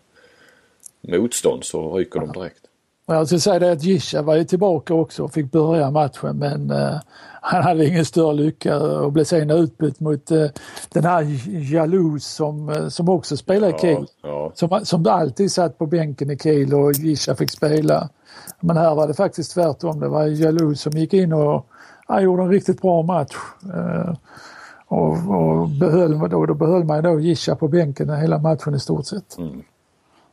motstånd 1.03 1.65
så 1.65 1.99
ryker 1.99 2.21
de 2.21 2.33
direkt. 2.33 2.61
Jag 3.07 3.27
ska 3.27 3.39
säga 3.39 3.59
det 3.59 3.73
att 3.73 3.83
Gisha 3.83 4.23
var 4.23 4.37
ju 4.37 4.45
tillbaka 4.45 4.95
också 4.95 5.25
och 5.25 5.33
fick 5.33 5.53
börja 5.53 5.91
matchen 5.91 6.39
men 6.39 6.71
eh, 6.71 6.97
han 7.41 7.63
hade 7.63 7.87
ingen 7.87 8.05
större 8.05 8.35
lycka 8.35 8.79
och 8.79 9.13
blev 9.13 9.25
sen 9.25 9.51
utbytt 9.51 10.01
mot 10.01 10.31
eh, 10.31 10.47
den 10.93 11.05
här 11.05 11.27
Jalous 11.73 12.27
som, 12.27 12.69
eh, 12.69 12.89
som 12.89 13.09
också 13.09 13.37
spelar 13.37 13.69
i 13.69 13.79
Kiel. 13.79 14.07
ja. 14.23 14.53
Som, 14.55 14.81
som 14.85 15.07
alltid 15.07 15.53
satt 15.53 15.79
på 15.79 15.87
bänken 15.87 16.31
i 16.31 16.39
Kiel 16.39 16.75
och 16.75 16.93
Gisha 16.93 17.35
fick 17.35 17.51
spela. 17.51 18.09
Men 18.61 18.77
här 18.77 18.95
var 18.95 19.09
det 19.09 19.15
faktiskt 19.15 19.55
tvärtom. 19.55 20.01
Det 20.01 20.09
var 20.09 20.27
Jalous 20.27 20.81
som 20.81 20.93
gick 20.93 21.15
in 21.15 21.33
och 21.33 21.67
han 22.07 22.23
gjorde 22.23 22.43
en 22.43 22.51
riktigt 22.51 22.83
bra 22.83 23.03
match. 23.03 23.37
Eh, 23.75 24.15
och, 24.87 25.13
och 25.13 25.69
behöll, 25.69 26.19
då, 26.19 26.47
då 26.47 26.55
behöll 26.55 26.85
man 26.85 27.03
då 27.03 27.21
Gisha 27.21 27.57
på 27.57 27.69
bänken 27.69 28.11
hela 28.11 28.39
matchen 28.39 28.75
i 28.75 28.81
stort 28.81 29.07
sett. 29.07 29.37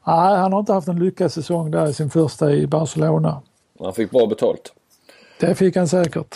Nej, 0.08 0.38
han 0.38 0.54
har 0.54 0.60
inte 0.60 0.74
haft 0.74 0.88
en 0.88 1.00
lyckad 1.00 1.32
säsong 1.32 1.72
där 1.72 1.90
i 1.90 1.94
sin 1.94 2.10
första 2.10 2.52
i 2.52 2.68
Barcelona. 2.68 3.42
Han 3.80 3.94
fick 3.94 4.12
bra 4.12 4.28
betalt. 4.28 4.74
Det 5.40 5.56
fick 5.56 5.76
han 5.76 5.88
säkert. 5.88 6.36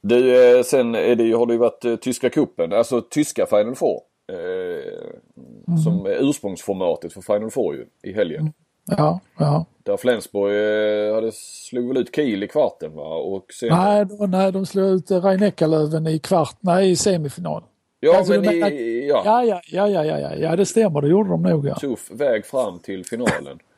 Du, 0.00 0.56
eh, 0.58 0.62
sen 0.62 0.94
är 0.94 1.16
det, 1.16 1.32
har 1.32 1.46
det 1.46 1.52
ju 1.52 1.58
varit 1.58 1.84
eh, 1.84 1.96
tyska 1.96 2.30
kuppen, 2.30 2.72
alltså 2.72 3.00
tyska 3.00 3.46
Final 3.46 3.74
Four. 3.74 4.00
Eh, 4.32 5.76
Som 5.84 6.06
är 6.06 6.28
ursprungsformatet 6.28 7.12
för 7.12 7.20
Final 7.20 7.50
Four 7.50 7.74
ju, 7.74 7.86
i 8.02 8.12
helgen. 8.12 8.52
Ja, 8.86 9.20
ja. 9.38 9.64
Där 9.82 9.96
Flensburg 9.96 10.52
eh, 10.52 11.14
hade 11.14 11.32
slog 11.32 11.88
väl 11.88 11.96
ut 11.96 12.14
Kiel 12.16 12.42
i 12.42 12.48
kvarten 12.48 12.94
va? 12.94 13.14
Och 13.14 13.46
sen, 13.60 13.68
Nej, 13.68 14.06
då, 14.06 14.26
nej, 14.26 14.52
de 14.52 14.66
slog 14.66 14.90
ut 14.90 15.10
rhein 15.10 15.52
löven 15.58 16.06
i 16.06 16.18
kvart, 16.18 16.56
nej 16.60 16.90
i 16.90 16.96
semifinal. 16.96 17.62
Ja 18.04 18.18
alltså, 18.18 18.32
men 18.32 18.72
i, 18.72 19.08
ja, 19.08 19.22
Ja, 19.24 19.44
ja, 19.44 19.60
ja, 19.66 19.88
ja, 19.88 20.04
ja, 20.04 20.18
ja, 20.18 20.34
ja 20.34 20.56
det 20.56 20.66
stämmer, 20.66 21.00
det 21.00 21.08
gjorde 21.08 21.28
de 21.28 21.42
nog 21.42 21.66
ja. 21.66 21.74
tuff 21.74 22.10
väg 22.10 22.46
fram 22.46 22.78
till 22.78 23.04
finalen. 23.04 23.58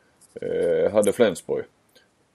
Eh, 0.41 0.91
hade 0.91 1.13
Flensburg. 1.13 1.65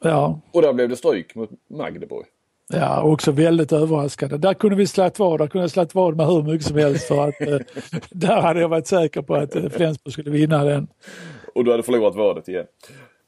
Ja, 0.02 0.40
Och 0.52 0.62
där 0.62 0.72
blev 0.72 0.88
det 0.88 0.96
stryk 0.96 1.34
mot 1.34 1.50
Magdeburg. 1.68 2.26
ja 2.72 3.02
också 3.02 3.32
väldigt 3.32 3.72
överraskande. 3.72 4.36
Där 4.36 4.54
kunde 4.54 4.76
vi 4.76 4.86
slagit 4.86 5.18
vad, 5.18 5.40
där 5.40 5.46
kunde 5.46 5.62
jag 5.62 5.70
slagit 5.70 5.94
vad 5.94 6.16
med 6.16 6.26
hur 6.26 6.42
mycket 6.42 6.66
som 6.66 6.76
helst 6.76 7.08
för 7.08 7.28
att 7.28 7.40
eh, 7.40 7.58
där 8.10 8.40
hade 8.40 8.60
jag 8.60 8.68
varit 8.68 8.86
säker 8.86 9.22
på 9.22 9.34
att 9.34 9.56
eh, 9.56 9.68
Flensburg 9.68 10.12
skulle 10.12 10.30
vinna 10.30 10.64
den. 10.64 10.88
Och 11.54 11.64
du 11.64 11.70
hade 11.70 11.82
förlorat 11.82 12.14
vadet 12.14 12.48
igen. 12.48 12.66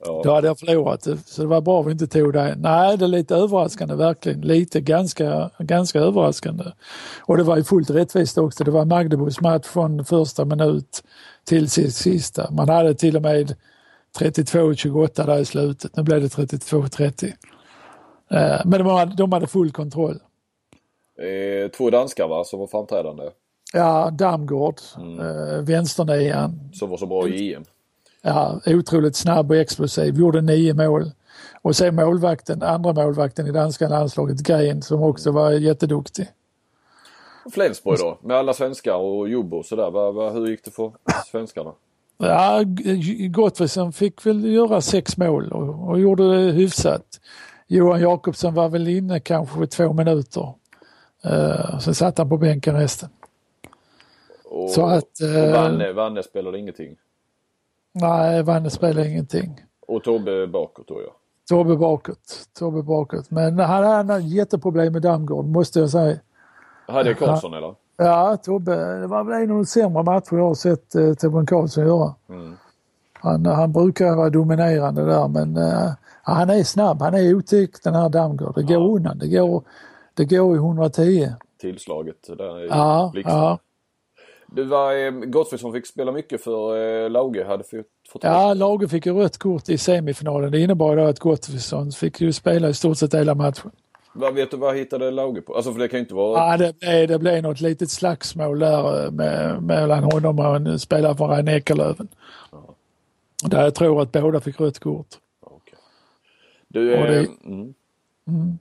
Ja. 0.05 0.21
Då 0.25 0.35
hade 0.35 0.47
jag 0.47 0.59
förlorat 0.59 1.03
så 1.27 1.43
det 1.43 1.49
var 1.49 1.61
bra 1.61 1.81
att 1.81 1.87
vi 1.87 1.93
inte 1.93 2.07
tog 2.07 2.33
det. 2.33 2.55
Nej, 2.59 2.97
det 2.97 3.05
är 3.05 3.09
lite 3.09 3.37
överraskande 3.37 3.95
verkligen. 3.95 4.41
Lite 4.41 4.81
ganska, 4.81 5.51
ganska 5.59 5.99
överraskande. 6.01 6.65
Och 7.21 7.37
det 7.37 7.43
var 7.43 7.57
ju 7.57 7.65
fullt 7.65 7.91
rättvist 7.91 8.39
också. 8.39 8.65
Det 8.65 8.71
var 8.71 8.85
Magdeburgs 8.85 9.41
match 9.41 9.67
från 9.67 10.05
första 10.05 10.45
minut 10.45 11.03
till 11.45 11.71
sista. 11.71 12.51
Man 12.51 12.69
hade 12.69 12.95
till 12.95 13.17
och 13.17 13.23
med 13.23 13.57
32-28 14.19 15.27
där 15.27 15.39
i 15.39 15.45
slutet. 15.45 15.97
Nu 15.97 16.03
blev 16.03 16.21
det 16.21 16.29
32-30. 16.29 17.33
Eh, 18.31 18.61
Men 18.65 18.71
de 18.71 18.87
hade, 18.87 19.17
de 19.17 19.33
hade 19.33 19.47
full 19.47 19.73
kontroll. 19.73 20.19
Eh, 21.21 21.71
två 21.71 21.91
danskar 21.91 22.29
va, 22.29 22.45
som 22.45 22.61
var 22.61 22.67
framträdande. 22.67 23.25
Ja, 23.73 24.11
Damgård, 24.11 24.75
mm. 24.99 25.65
vänsternian, 25.65 26.71
Som 26.73 26.91
var 26.91 26.97
så 26.97 27.07
bra 27.07 27.29
i 27.29 27.55
EM. 27.55 27.65
Ja, 28.23 28.61
otroligt 28.67 29.17
snabb 29.17 29.51
och 29.51 29.57
explosiv, 29.57 30.19
gjorde 30.19 30.41
nio 30.41 30.75
mål. 30.75 31.11
Och 31.63 31.77
sen 31.77 31.95
målvakten, 31.95 32.63
andra 32.63 32.93
målvakten 32.93 33.47
i 33.47 33.51
danska 33.51 33.89
landslaget, 33.89 34.39
Gren, 34.41 34.83
som 34.83 35.03
också 35.03 35.31
var 35.31 35.51
jätteduktig. 35.51 36.29
Flensburg 37.53 37.99
då, 37.99 38.19
med 38.23 38.37
alla 38.37 38.55
svenskar 38.55 38.95
och 38.95 39.29
Jobbo 39.29 39.57
och 39.57 39.67
sådär. 39.67 40.33
Hur 40.33 40.47
gick 40.47 40.65
det 40.65 40.71
för 40.71 40.93
svenskarna? 41.31 41.73
Ja, 42.17 42.63
Gottfridsson 43.31 43.93
fick 43.93 44.27
väl 44.27 44.45
göra 44.45 44.81
sex 44.81 45.17
mål 45.17 45.53
och, 45.53 45.89
och 45.89 46.01
gjorde 46.01 46.37
det 46.37 46.53
hyfsat. 46.53 47.21
Johan 47.67 48.01
Jakobsson 48.01 48.55
var 48.55 48.69
väl 48.69 48.89
inne 48.89 49.21
kanske 49.21 49.59
för 49.59 49.67
två 49.67 49.93
minuter. 49.93 50.55
Uh, 51.27 51.79
sen 51.79 51.95
satt 51.95 52.19
han 52.19 52.29
på 52.29 52.37
bänken 52.37 52.77
resten. 52.77 53.09
Och, 54.45 54.71
Så 54.71 54.87
att, 54.87 55.21
eh, 55.21 55.45
och 55.45 55.51
Vanne, 55.51 55.93
Vanne 55.93 56.23
spelade 56.23 56.59
ingenting. 56.59 56.97
Nej, 57.93 58.43
Vanne 58.43 58.71
spelade 58.71 59.09
ingenting. 59.09 59.61
Och 59.89 60.05
Tobbe 60.05 60.47
bakåt 60.47 60.87
tror 60.89 61.03
jag. 61.03 61.13
Tobbe 61.49 61.77
bakåt. 61.77 62.49
Tobbe 62.59 62.83
bakåt. 62.83 63.31
Men 63.31 63.59
han 63.59 63.85
hade 64.11 64.21
jätteproblem 64.25 64.93
med 64.93 65.03
Damgård 65.03 65.45
måste 65.47 65.79
jag 65.81 65.91
säga. 65.91 66.17
Hade 66.89 67.15
Karlsson 67.15 67.55
eller? 67.55 67.75
Ja, 67.97 68.37
Tobbe, 68.37 69.01
det 69.01 69.07
var 69.07 69.25
väl 69.25 69.43
en 69.43 69.51
av 69.51 69.57
de 69.57 69.67
sämre 69.67 70.03
matcher 70.03 70.37
jag 70.37 70.45
har 70.47 70.55
sett 70.55 70.95
eh, 70.95 71.15
Torbjörn 71.15 71.47
Karlsson 71.47 71.87
göra. 71.87 72.15
Han, 73.13 73.47
han 73.47 73.73
brukar 73.73 74.17
vara 74.17 74.31
dominerande 74.31 75.05
där 75.05 75.29
men 75.29 75.57
eh, 75.57 75.91
ja, 76.27 76.33
han 76.33 76.51
är 76.51 76.63
snabb, 76.63 77.03
han 77.03 77.15
är 77.15 77.35
otäck 77.35 77.71
den 77.85 77.95
här 77.95 78.09
Damgård. 78.09 78.53
Det 78.57 78.63
går 78.63 78.97
undan, 78.97 79.19
det 79.19 79.29
går, 79.29 79.63
det 80.15 80.25
går 80.25 80.55
i 80.55 80.59
110. 80.59 81.29
Tillslaget 81.61 82.17
där 82.39 82.65
i 82.65 82.69
Ja, 82.69 83.11
blixten. 83.13 83.37
ja. 83.39 83.59
Det 84.55 84.65
var 84.65 84.97
eh, 85.07 85.11
Gottfridsson 85.11 85.73
fick 85.73 85.87
spela 85.87 86.13
mycket 86.13 86.45
för 86.45 86.77
eh, 87.05 87.11
Lauge. 87.11 87.45
Hade 87.45 87.65
fått, 87.65 88.25
Ja, 88.25 88.55
Lage 88.55 88.89
fick 88.91 89.07
ju 89.07 89.13
rött 89.15 89.39
kort 89.39 89.69
i 89.69 89.79
semifinalen. 89.79 90.53
Det 90.53 90.61
innebar 90.61 90.97
då 90.97 91.05
att 91.05 91.19
Gottfridsson 91.19 91.93
fick 91.93 92.21
ju 92.21 92.33
spela 92.33 92.69
i 92.69 92.75
stort 92.75 92.99
sett 92.99 93.15
hela 93.15 93.35
matchen. 93.35 93.71
Vad 94.15 94.35
vet 94.35 94.51
du 94.51 94.57
vad 94.57 94.77
hittade 94.77 95.11
Lauge 95.11 95.43
på? 95.43 95.55
Alltså 95.57 95.73
för 95.73 95.81
det 95.81 95.89
kan 95.89 95.99
ju 95.99 96.03
inte 96.03 96.15
vara... 96.15 96.39
Ja, 96.51 96.57
det 96.57 96.79
blev, 96.81 97.09
det 97.09 97.19
blev 97.19 97.43
något 97.43 97.61
litet 97.61 97.91
slagsmål 97.91 98.59
där 98.59 99.05
eh, 99.05 99.11
med, 99.11 99.63
mellan 99.63 100.05
honom 100.05 100.39
och 100.39 100.57
en 100.57 100.79
spelare 100.79 101.17
från 101.17 101.31
rhein 101.31 101.63
löven 101.77 102.09
Där 103.45 103.63
jag 103.65 103.75
tror 103.75 104.03
att 104.03 104.13
båda 104.13 104.41
fick 104.41 104.61
rött 104.61 104.79
kort. 104.79 105.07
Okej. 105.41 105.79
Du, 106.69 106.95
eh, 106.95 107.07
det- 107.07 107.27
mm, 107.47 107.75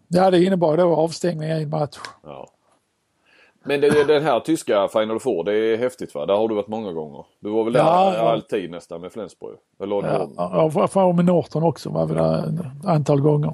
Ja, 0.08 0.32
det 0.32 0.44
innebar 0.44 0.78
då 0.78 0.96
avstängning 0.96 1.50
i 1.50 1.52
en 1.52 1.70
match. 1.70 1.98
ja. 2.24 2.48
Men 3.66 3.82
det, 3.82 4.04
den 4.08 4.24
här 4.24 4.40
tyska 4.40 4.88
Final 4.88 5.20
Four, 5.20 5.44
det 5.44 5.54
är 5.54 5.78
häftigt 5.78 6.16
va? 6.16 6.26
Där 6.26 6.34
har 6.34 6.48
du 6.48 6.56
varit 6.56 6.68
många 6.68 6.92
gånger. 6.94 7.26
Du 7.40 7.50
var 7.50 7.64
väl 7.64 7.74
där 7.74 7.80
Ja, 7.80 8.14
ja. 8.16 8.32
alltid 8.32 8.72
nästan 8.72 9.02
med 9.02 9.12
Flensburg? 9.12 9.58
Eller 9.84 9.96
Ja, 9.96 10.70
ja, 10.76 10.88
för 10.88 11.14
med 11.14 11.26
Norton 11.26 11.64
också 11.64 11.90
var 11.90 12.06
vi 12.06 12.14
där 12.14 12.40
ett 12.40 12.86
antal 12.86 13.22
gånger. 13.22 13.54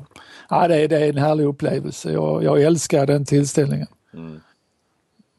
Ja, 0.49 0.67
det, 0.67 0.75
är, 0.81 0.87
det 0.87 0.97
är 1.05 1.09
en 1.09 1.17
härlig 1.17 1.45
upplevelse. 1.45 2.11
Jag, 2.11 2.43
jag 2.43 2.61
älskar 2.63 3.05
den 3.05 3.25
tillställningen. 3.25 3.87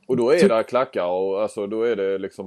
Och 0.09 0.17
då 0.17 0.31
är 0.35 0.49
det 0.49 0.63
klackar 0.63 1.05
och 1.07 1.43
alltså 1.43 1.67
då 1.67 1.83
är 1.83 1.97
det 1.97 2.19
liksom... 2.19 2.47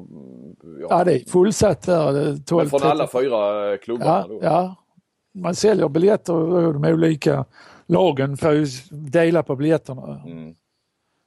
mm, 0.64 0.88
Ja, 0.90 1.04
det 1.04 1.14
är 1.14 1.20
fullsatt 1.30 1.82
där. 1.82 2.14
det 2.14 2.20
är 2.22 2.38
12, 2.46 2.64
Men 2.64 2.70
från 2.80 2.90
alla 2.92 3.08
13. 3.08 3.22
fyra 3.22 3.78
klubbarna 3.78 4.12
Ja, 4.12 4.26
då? 4.30 4.40
ja. 4.44 4.76
Man 5.34 5.56
säljer 5.56 5.90
biljetter 5.90 6.34
och 6.34 6.74
de 6.74 6.86
olika 6.86 7.46
lagen 7.86 8.38
får 8.38 8.52
ju 8.54 8.66
dela 8.92 9.44
på 9.44 9.56
biljetterna. 9.56 10.22
Mm. 10.26 10.56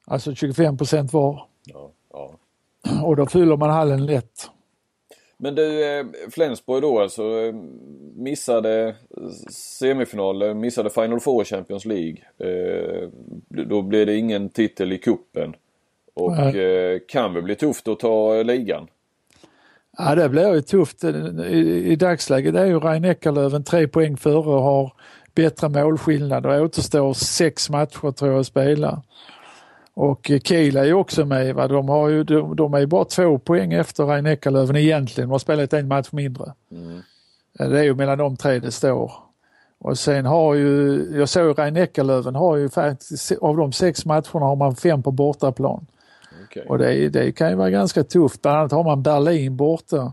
Alltså 0.07 0.35
25 0.35 0.77
procent 0.77 1.13
var. 1.13 1.47
Ja, 1.65 1.91
ja. 2.13 2.31
Och 3.05 3.17
då 3.17 3.27
fyller 3.27 3.57
man 3.57 3.71
hallen 3.71 4.07
lätt. 4.07 4.51
Men 5.37 5.55
du, 5.55 5.99
eh, 5.99 6.07
Flensburg 6.31 6.83
då 6.83 7.01
alltså 7.01 7.23
eh, 7.23 7.55
missade 8.17 8.95
semifinalen, 9.51 10.61
missade 10.61 10.91
Final 10.91 11.21
Four 11.21 11.43
i 11.43 11.45
Champions 11.45 11.85
League. 11.85 12.17
Eh, 12.39 13.09
Då 13.49 13.83
blev 13.83 14.07
det 14.07 14.17
ingen 14.17 14.49
titel 14.49 14.93
i 14.93 14.99
kuppen 14.99 15.55
Och 16.15 16.33
Nej. 16.33 17.05
kan 17.09 17.35
väl 17.35 17.43
bli 17.43 17.55
tufft 17.55 17.89
att 17.89 17.99
ta 18.01 18.43
ligan. 18.43 18.87
Ja, 19.99 20.15
det 20.15 20.29
blir 20.29 20.55
ju 20.55 20.61
tufft. 20.63 21.05
I, 21.05 21.09
i 21.87 21.97
dagsläget 21.97 22.55
är 22.55 22.65
ju 22.67 22.81
rhein 22.81 23.05
Eckerlöven 23.05 23.65
tre 23.65 23.89
poäng 23.89 24.17
före 24.17 24.37
och 24.51 24.63
har 24.63 24.93
bättre 25.35 25.69
målskillnad 25.69 26.47
och 26.47 26.63
återstår 26.63 27.13
sex 27.15 27.71
matcher 27.71 28.11
tror 28.13 28.31
jag 28.31 28.41
att 28.41 28.47
spela. 28.47 29.03
Och 29.95 30.31
Kiel 30.45 30.77
är 30.77 30.85
ju 30.85 30.95
också 30.95 31.25
med. 31.25 31.55
Va? 31.55 31.69
De, 31.69 31.89
har 31.89 32.09
ju, 32.09 32.25
de, 32.25 32.57
de 32.57 32.75
är 32.75 32.79
ju 32.79 32.87
bara 32.87 33.05
två 33.05 33.39
poäng 33.39 33.73
efter 33.73 34.05
rhein 34.05 34.27
Eckerlöven 34.27 34.77
egentligen. 34.77 35.29
De 35.29 35.33
har 35.33 35.39
spelat 35.39 35.73
en 35.73 35.89
match 35.89 36.09
mindre. 36.13 36.53
Det 37.59 37.79
är 37.79 37.83
ju 37.83 37.95
mellan 37.95 38.19
de 38.19 38.37
tre 38.37 38.59
det 38.59 38.71
står. 38.73 39.13
Och 39.79 39.99
sen 39.99 40.27
har 40.27 40.55
ju, 40.55 41.03
jag 41.19 41.29
såg 41.29 41.59
rhein 41.59 41.77
Eckerlöven 41.77 42.35
har 42.35 42.57
ju 42.57 42.69
faktiskt, 42.69 43.33
av 43.33 43.57
de 43.57 43.73
sex 43.73 44.05
matcherna 44.05 44.47
har 44.47 44.57
man 44.57 44.77
fem 44.77 45.03
på 45.03 45.11
bortaplan. 45.11 45.87
Okej. 46.45 46.67
Och 46.69 46.79
det, 46.79 47.09
det 47.09 47.33
kan 47.33 47.51
ju 47.51 47.57
vara 47.57 47.71
ganska 47.71 48.05
tufft. 48.05 48.43
Bland 48.43 48.59
annat 48.59 48.73
har 48.73 48.85
man 48.85 49.03
Berlin 49.03 49.57
borta 49.57 50.13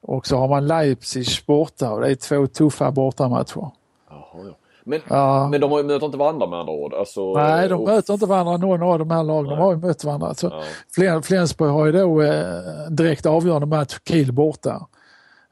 och 0.00 0.26
så 0.26 0.36
har 0.36 0.48
man 0.48 0.66
Leipzig 0.66 1.26
borta 1.46 1.92
och 1.92 2.00
det 2.00 2.10
är 2.10 2.14
två 2.14 2.46
tuffa 2.46 2.90
bortamatcher. 2.90 3.70
Jaha, 4.10 4.44
ja. 4.46 4.56
Men, 4.84 5.00
Ja. 5.08 5.48
men 5.48 5.60
de 5.60 5.70
har 5.70 5.78
ju 5.78 5.84
möter 5.84 6.06
inte 6.06 6.18
varandra 6.18 6.46
med 6.46 6.58
andra 6.58 6.72
ord. 6.72 6.94
Alltså, 6.94 7.32
Nej, 7.34 7.68
de 7.68 7.74
och- 7.74 7.88
möter 7.88 8.12
inte 8.14 8.26
varandra 8.26 8.56
någon 8.56 8.82
av 8.82 8.98
de 8.98 9.10
här 9.10 9.22
lagen. 9.22 9.50
De 9.50 9.58
har 9.58 9.72
ju 9.72 9.78
mött 9.78 10.04
varandra. 10.04 10.28
Alltså, 10.28 10.46
Ja. 10.48 10.62
Flen- 10.94 11.22
Flensburg 11.22 11.70
har 11.70 11.86
ju 11.86 11.92
då 11.92 12.22
eh, 12.22 12.44
direkt 12.90 13.26
avgörande 13.26 13.66
match, 13.66 13.98
Kiel 14.08 14.32
borta. 14.32 14.86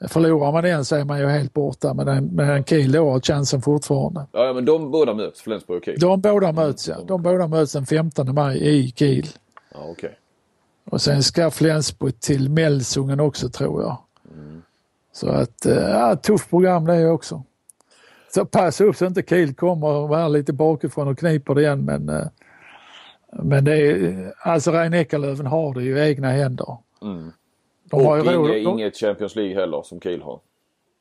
Förlorar 0.08 0.52
man 0.52 0.64
den 0.64 0.84
så 0.84 0.96
är 0.96 1.04
man 1.04 1.18
ju 1.20 1.26
helt 1.26 1.52
borta 1.52 1.94
medan, 1.94 2.34
medan 2.36 2.64
Kiel 2.64 2.92
då 2.92 3.10
har 3.10 3.20
chansen 3.20 3.62
fortfarande. 3.62 4.26
Ja, 4.32 4.52
men 4.52 4.64
de 4.64 4.90
båda 4.90 5.14
möts, 5.14 5.40
Flensburg 5.40 5.78
och 5.78 5.84
Kiel? 5.84 5.98
De 6.00 6.20
båda 6.20 6.52
möts 6.52 6.88
ja. 6.88 6.96
De 7.06 7.22
båda 7.22 7.46
möts 7.46 7.72
den 7.72 7.86
15 7.86 8.34
maj 8.34 8.58
i 8.68 8.92
Kiel. 8.96 9.26
Ja. 9.74 9.84
Okay. 9.90 10.10
Och 10.90 11.00
sen 11.00 11.22
ska 11.22 11.50
Flensburg 11.50 12.20
till 12.20 12.50
Melsungen 12.50 13.20
också 13.20 13.48
tror 13.48 13.82
jag. 13.82 13.96
Mm. 14.34 14.62
Så 15.12 15.28
att, 15.28 15.66
eh, 15.66 15.74
ja, 15.76 16.16
tufft 16.16 16.50
program 16.50 16.84
det 16.84 17.10
också. 17.10 17.42
Så 18.34 18.44
passa 18.44 18.84
upp 18.84 18.96
så 18.96 19.06
inte 19.06 19.22
Kiel 19.22 19.54
kommer 19.54 20.16
här 20.16 20.28
lite 20.28 20.52
bakifrån 20.52 21.08
och 21.08 21.18
kniper 21.18 21.54
det 21.54 21.60
igen 21.60 21.84
men 21.84 22.08
eh, 22.08 22.26
men 23.32 23.64
det 23.64 23.76
är, 23.76 24.32
alltså 24.40 24.70
Rein 24.70 24.94
Eckerlöven 24.94 25.46
har 25.46 25.74
det 25.74 25.82
ju 25.82 25.98
i 25.98 26.08
egna 26.08 26.28
händer. 26.28 26.76
Mm. 27.02 27.32
De 27.84 28.06
och 28.06 28.18
inget, 28.18 28.34
råd, 28.34 28.56
inget 28.56 28.96
Champions 28.96 29.36
League 29.36 29.54
heller 29.54 29.82
som 29.82 30.00
Kiel 30.00 30.22
har. 30.22 30.40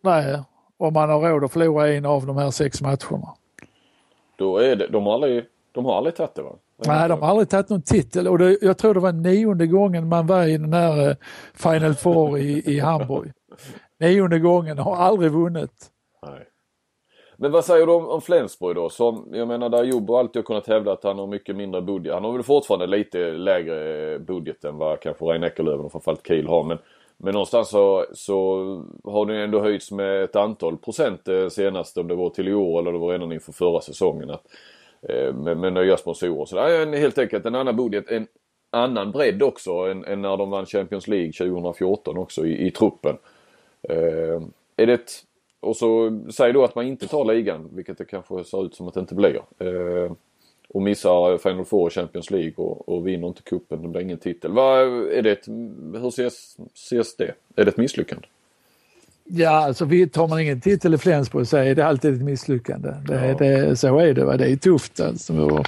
Nej, 0.02 0.44
och 0.78 0.94
man 0.94 1.10
har 1.10 1.30
råd 1.30 1.44
att 1.44 1.52
förlora 1.52 1.94
en 1.94 2.06
av 2.06 2.26
de 2.26 2.38
här 2.38 2.52
sex 2.52 2.82
matcherna. 2.82 3.34
Då 4.36 4.58
är 4.58 4.76
det, 4.76 4.88
de 4.88 5.06
har 5.06 5.14
aldrig, 5.14 5.46
de 5.72 5.86
har 5.86 5.98
aldrig 5.98 6.16
tagit 6.16 6.36
det 6.36 6.42
va? 6.42 6.56
Nej, 6.86 7.10
de 7.10 7.22
har 7.22 7.30
aldrig 7.30 7.50
tagit 7.50 7.70
någon 7.70 7.82
titel 7.82 8.28
och 8.28 8.38
det, 8.38 8.58
jag 8.62 8.78
tror 8.78 8.94
det 8.94 9.00
var 9.00 9.12
nionde 9.12 9.68
gången 9.68 10.08
man 10.10 10.28
var 10.28 10.44
i 10.44 10.58
den 10.58 10.74
här 10.74 11.10
uh, 11.10 11.16
Final 11.54 11.96
Four 11.96 12.38
i, 12.38 12.76
i 12.76 12.80
Hamburg. 12.80 13.32
Nionde 14.00 14.40
gången, 14.40 14.78
har 14.78 14.96
aldrig 14.96 15.32
vunnit. 15.32 15.92
Nej. 16.28 16.46
Men 17.40 17.52
vad 17.52 17.66
säger 17.66 17.86
du 17.86 17.94
om, 17.94 18.08
om 18.08 18.22
Flensburg 18.22 18.76
då? 18.76 18.90
Som, 18.90 19.30
jag 19.32 19.48
menar 19.48 19.70
där 19.70 19.84
Jobbo 19.84 20.16
alltid 20.16 20.40
har 20.40 20.44
kunnat 20.44 20.68
hävda 20.68 20.92
att 20.92 21.04
han 21.04 21.20
har 21.20 21.28
mycket 21.28 21.56
mindre 21.56 21.82
budget. 21.82 22.14
Han 22.14 22.24
har 22.24 22.34
väl 22.34 22.44
fortfarande 22.44 22.88
lite 22.88 23.32
lägre 23.32 24.20
budget 24.20 24.64
än 24.64 24.78
vad 24.78 25.00
kanske 25.00 25.26
Rein 25.26 25.44
Eckerlöven 25.44 25.86
och 25.86 25.92
framförallt 25.92 26.28
Kiel 26.28 26.48
har. 26.48 26.64
Men, 26.64 26.78
men 27.18 27.34
någonstans 27.34 27.70
så, 27.70 28.06
så 28.14 28.58
har 29.04 29.26
den 29.26 29.36
ändå 29.36 29.60
höjts 29.60 29.92
med 29.92 30.24
ett 30.24 30.36
antal 30.36 30.78
procent 30.78 31.28
eh, 31.28 31.48
senast 31.48 31.98
om 31.98 32.08
det 32.08 32.16
var 32.16 32.30
till 32.30 32.48
i 32.48 32.54
år 32.54 32.80
eller 32.80 32.92
det 32.92 32.98
var 32.98 33.12
redan 33.12 33.32
inför 33.32 33.52
förra 33.52 33.82
säsongen. 33.82 34.30
Att, 34.30 34.44
eh, 35.10 35.34
med, 35.34 35.58
med 35.58 35.74
nya 35.74 35.98
sponsorer. 35.98 36.46
Så 36.46 36.56
det 36.56 36.62
är 36.62 36.82
en, 36.82 36.94
helt 36.94 37.18
enkelt 37.18 37.46
en 37.46 37.56
annan 37.56 37.76
budget. 37.76 38.12
En 38.12 38.28
annan 38.72 39.12
bredd 39.12 39.44
också 39.44 39.72
än, 39.72 40.06
än 40.06 40.22
när 40.22 40.38
de 40.38 40.50
vann 40.50 40.66
Champions 40.66 41.08
League 41.08 41.32
2014 41.32 42.18
också 42.18 42.46
i, 42.46 42.68
i 42.68 42.72
truppen. 42.72 43.18
Eh, 43.90 44.42
är 44.78 44.86
det 44.86 44.94
ett 44.94 45.12
och 45.60 45.76
så 45.76 46.20
säg 46.32 46.54
då 46.54 46.64
att 46.64 46.76
man 46.76 46.86
inte 46.86 47.08
tar 47.08 47.26
ligan, 47.26 47.70
vilket 47.72 47.98
det 47.98 48.06
kanske 48.06 48.44
ser 48.44 48.66
ut 48.66 48.76
som 48.76 48.88
att 48.88 48.94
det 48.94 49.00
inte 49.00 49.16
blir. 49.16 49.42
Eh, 49.60 50.12
och 50.70 50.82
missar 50.82 51.38
Final 51.38 51.66
Four 51.66 51.90
Champions 51.90 52.32
League 52.32 52.54
och, 52.56 52.90
och 52.90 53.08
vinner 53.08 53.28
inte 53.28 53.42
kuppen. 53.42 53.82
Det 53.82 53.88
blir 53.88 54.02
ingen 54.02 54.18
titel. 54.18 54.52
Vad, 54.52 54.80
är 55.12 55.22
det 55.22 55.32
ett, 55.32 55.48
hur 56.02 56.08
ses, 56.08 56.58
ses 56.74 57.16
det? 57.16 57.34
Är 57.56 57.66
det 57.66 57.68
ett 57.72 57.78
misslyckande? 57.78 58.28
Ja, 59.30 59.50
alltså 59.50 59.86
tar 60.12 60.28
man 60.28 60.40
ingen 60.40 60.62
titel 60.62 60.94
i 60.94 60.98
Flensburg 60.98 61.48
så 61.48 61.58
är 61.58 61.76
det 61.76 61.86
alltid 61.86 62.14
ett 62.14 62.22
misslyckande. 62.22 62.90
Det, 63.08 63.28
ja. 63.28 63.38
det, 63.38 63.76
så 63.76 64.00
är 64.00 64.14
det. 64.14 64.26
Va? 64.26 64.38
Det 64.38 64.52
är 64.52 64.56
tufft 64.56 65.00
alltså. 65.00 65.34
Och, 65.34 65.66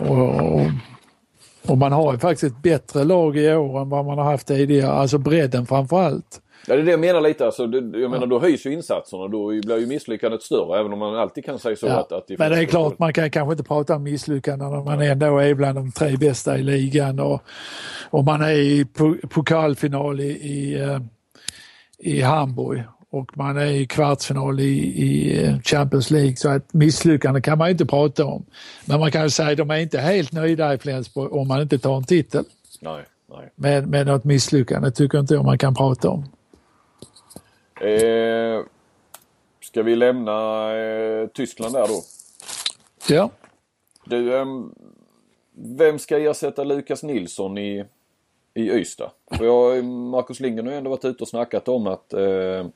och, 0.00 0.60
och, 1.66 1.78
man 1.78 1.92
har 1.92 2.12
ju 2.12 2.18
faktiskt 2.18 2.54
ett 2.54 2.62
bättre 2.62 3.04
lag 3.04 3.36
i 3.36 3.54
år 3.54 3.80
än 3.80 3.88
vad 3.88 4.04
man 4.04 4.18
har 4.18 4.24
haft 4.24 4.46
tidigare. 4.46 4.90
Alltså 4.90 5.18
bredden 5.18 5.66
framför 5.66 6.00
allt. 6.00 6.40
Ja 6.66 6.74
det 6.74 6.80
är 6.80 6.84
det 6.84 6.90
jag 6.90 7.00
menar 7.00 7.20
lite. 7.20 7.46
Alltså, 7.46 7.66
det, 7.66 7.98
jag 7.98 8.10
menar 8.10 8.26
då 8.26 8.38
höjs 8.38 8.66
ju 8.66 8.72
insatserna. 8.72 9.28
Då 9.28 9.46
blir 9.46 9.78
ju 9.78 9.86
misslyckandet 9.86 10.42
större. 10.42 10.80
Även 10.80 10.92
om 10.92 10.98
man 10.98 11.16
alltid 11.16 11.44
kan 11.44 11.58
säga 11.58 11.76
så 11.76 11.86
ja, 11.86 12.00
att, 12.00 12.12
att 12.12 12.26
det 12.28 12.38
Men 12.38 12.50
det 12.50 12.58
är 12.58 12.64
klart 12.64 12.98
man 12.98 13.12
kan 13.12 13.30
kanske 13.30 13.52
inte 13.52 13.64
prata 13.64 13.96
om 13.96 14.02
misslyckanden 14.02 14.70
när 14.70 14.84
man 14.84 15.02
ändå 15.02 15.38
är 15.38 15.54
bland 15.54 15.78
de 15.78 15.92
tre 15.92 16.16
bästa 16.16 16.58
i 16.58 16.62
ligan. 16.62 17.20
Och, 17.20 17.42
och 18.10 18.24
man 18.24 18.42
är 18.42 18.52
i 18.52 18.86
pokalfinal 19.30 20.20
i, 20.20 20.24
i, 20.24 20.80
eh, 20.80 21.00
i 21.98 22.20
Hamburg 22.20 22.82
och 23.10 23.36
man 23.36 23.56
är 23.56 23.66
i 23.66 23.86
kvartsfinal 23.86 24.60
i, 24.60 24.78
i 24.78 25.44
eh, 25.44 25.60
Champions 25.60 26.10
League 26.10 26.36
så 26.36 26.48
att 26.48 26.72
misslyckande 26.72 27.40
kan 27.40 27.58
man 27.58 27.70
inte 27.70 27.86
prata 27.86 28.24
om. 28.24 28.46
Men 28.84 29.00
man 29.00 29.10
kan 29.10 29.22
ju 29.22 29.30
säga 29.30 29.50
att 29.50 29.56
de 29.56 29.70
är 29.70 29.78
inte 29.78 29.98
helt 29.98 30.32
nöjda 30.32 30.74
i 30.74 30.78
Flensburg 30.78 31.32
om 31.32 31.48
man 31.48 31.62
inte 31.62 31.78
tar 31.78 31.96
en 31.96 32.04
titel. 32.04 32.44
Nej, 32.80 33.04
nej. 33.30 33.50
Men, 33.54 33.90
men 33.90 34.06
något 34.06 34.24
misslyckande 34.24 34.90
tycker 34.90 35.18
inte 35.18 35.34
jag 35.34 35.44
man 35.44 35.58
kan 35.58 35.74
prata 35.74 36.08
om. 36.08 36.24
Eh, 37.80 38.64
ska 39.60 39.82
vi 39.82 39.96
lämna 39.96 40.70
eh, 40.76 41.26
Tyskland 41.26 41.72
där 41.74 41.88
då? 41.88 42.02
Ja. 43.08 43.30
Du, 44.04 44.36
eh, 44.36 44.46
vem 45.52 45.98
ska 45.98 46.18
ersätta 46.18 46.64
Lukas 46.64 47.02
Nilsson 47.02 47.58
i, 47.58 47.84
i 48.54 48.70
Ystad? 48.70 49.10
För 49.30 49.44
jag, 49.44 49.84
Marcus 49.84 50.40
Lindgren 50.40 50.66
har 50.66 50.72
ju 50.72 50.78
ändå 50.78 50.90
varit 50.90 51.04
ute 51.04 51.24
och 51.24 51.28
snackat 51.28 51.68
om 51.68 51.86
att 51.86 52.12
eh, 52.12 52.66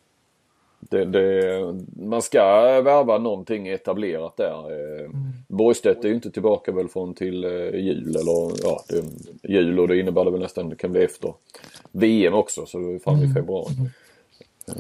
det, 0.91 1.05
det, 1.05 1.61
man 1.97 2.23
ska 2.23 2.41
värva 2.83 3.19
någonting 3.19 3.69
etablerat 3.69 4.37
där. 4.37 4.73
Eh, 4.73 5.05
mm. 5.05 5.33
Borgstedt 5.49 6.05
är 6.05 6.09
ju 6.09 6.15
inte 6.15 6.31
tillbaka 6.31 6.73
väl 6.73 6.89
från 6.89 7.15
till 7.15 7.45
eh, 7.45 7.75
jul 7.75 8.17
eller 8.17 8.63
ja, 8.63 8.85
det, 8.89 9.05
jul 9.49 9.81
och 9.81 9.89
det 9.89 9.99
innebär 9.99 10.25
det 10.25 10.31
väl 10.31 10.41
nästan, 10.41 10.69
det 10.69 10.77
kan 10.77 10.93
bli 10.93 11.05
efter 11.05 11.35
VM 11.93 12.35
också 12.35 12.67
så 12.67 12.79
det 12.79 12.95
är 12.95 12.99
fram 12.99 13.19
i 13.19 13.23
mm. 13.23 13.35
februari. 13.35 13.75
Mm. 13.79 13.91
Eh, 14.69 14.75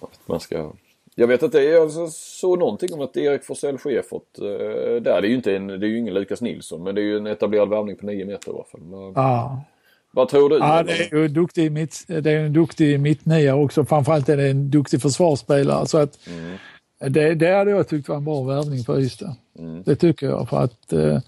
att 0.00 0.20
man 0.26 0.40
ska 0.40 0.72
jag 1.16 1.26
vet 1.26 1.42
inte, 1.42 1.58
jag 1.58 2.10
såg 2.12 2.58
någonting 2.58 2.94
om 2.94 3.00
att 3.00 3.16
Erik 3.16 3.44
Forsell 3.44 3.78
Schäfert 3.78 4.38
eh, 4.38 5.02
där. 5.02 5.20
Det 5.20 5.26
är 5.26 5.28
ju 5.28 5.34
inte 5.34 5.56
en, 5.56 5.66
det 5.66 5.86
är 5.86 5.88
ju 5.88 5.98
ingen 5.98 6.14
Lukas 6.14 6.40
Nilsson 6.40 6.82
men 6.82 6.94
det 6.94 7.00
är 7.00 7.04
ju 7.04 7.16
en 7.16 7.26
etablerad 7.26 7.68
värvning 7.68 7.96
på 7.96 8.06
9 8.06 8.24
meter 8.24 8.52
i 8.52 8.54
alla 8.54 8.64
fall. 8.64 9.12
Ja. 9.14 9.64
Vad 10.12 10.28
tror 10.28 10.50
du? 10.50 10.56
Ja, 10.56 10.82
det 10.82 10.92
är 10.92 11.16
ju 11.16 11.28
duktig 11.28 11.72
mitt, 11.72 12.04
det 12.06 12.30
är 12.30 12.38
en 12.38 12.52
duktig 12.52 13.00
mittnia 13.00 13.54
också. 13.54 13.84
Framförallt 13.84 14.28
är 14.28 14.36
det 14.36 14.50
en 14.50 14.70
duktig 14.70 15.02
försvarsspelare. 15.02 15.86
Så 15.86 15.98
att 15.98 16.18
mm. 16.26 16.56
det, 17.12 17.34
det 17.34 17.54
hade 17.54 17.70
jag 17.70 17.88
tyckt 17.88 18.08
var 18.08 18.16
en 18.16 18.24
bra 18.24 18.42
värvning 18.42 18.84
för 18.84 19.00
Ystad. 19.00 19.34
Mm. 19.58 19.82
Det 19.82 19.96
tycker 19.96 20.26
jag 20.26 20.48
för 20.48 20.62
att 20.62 20.92
eh, 20.92 21.18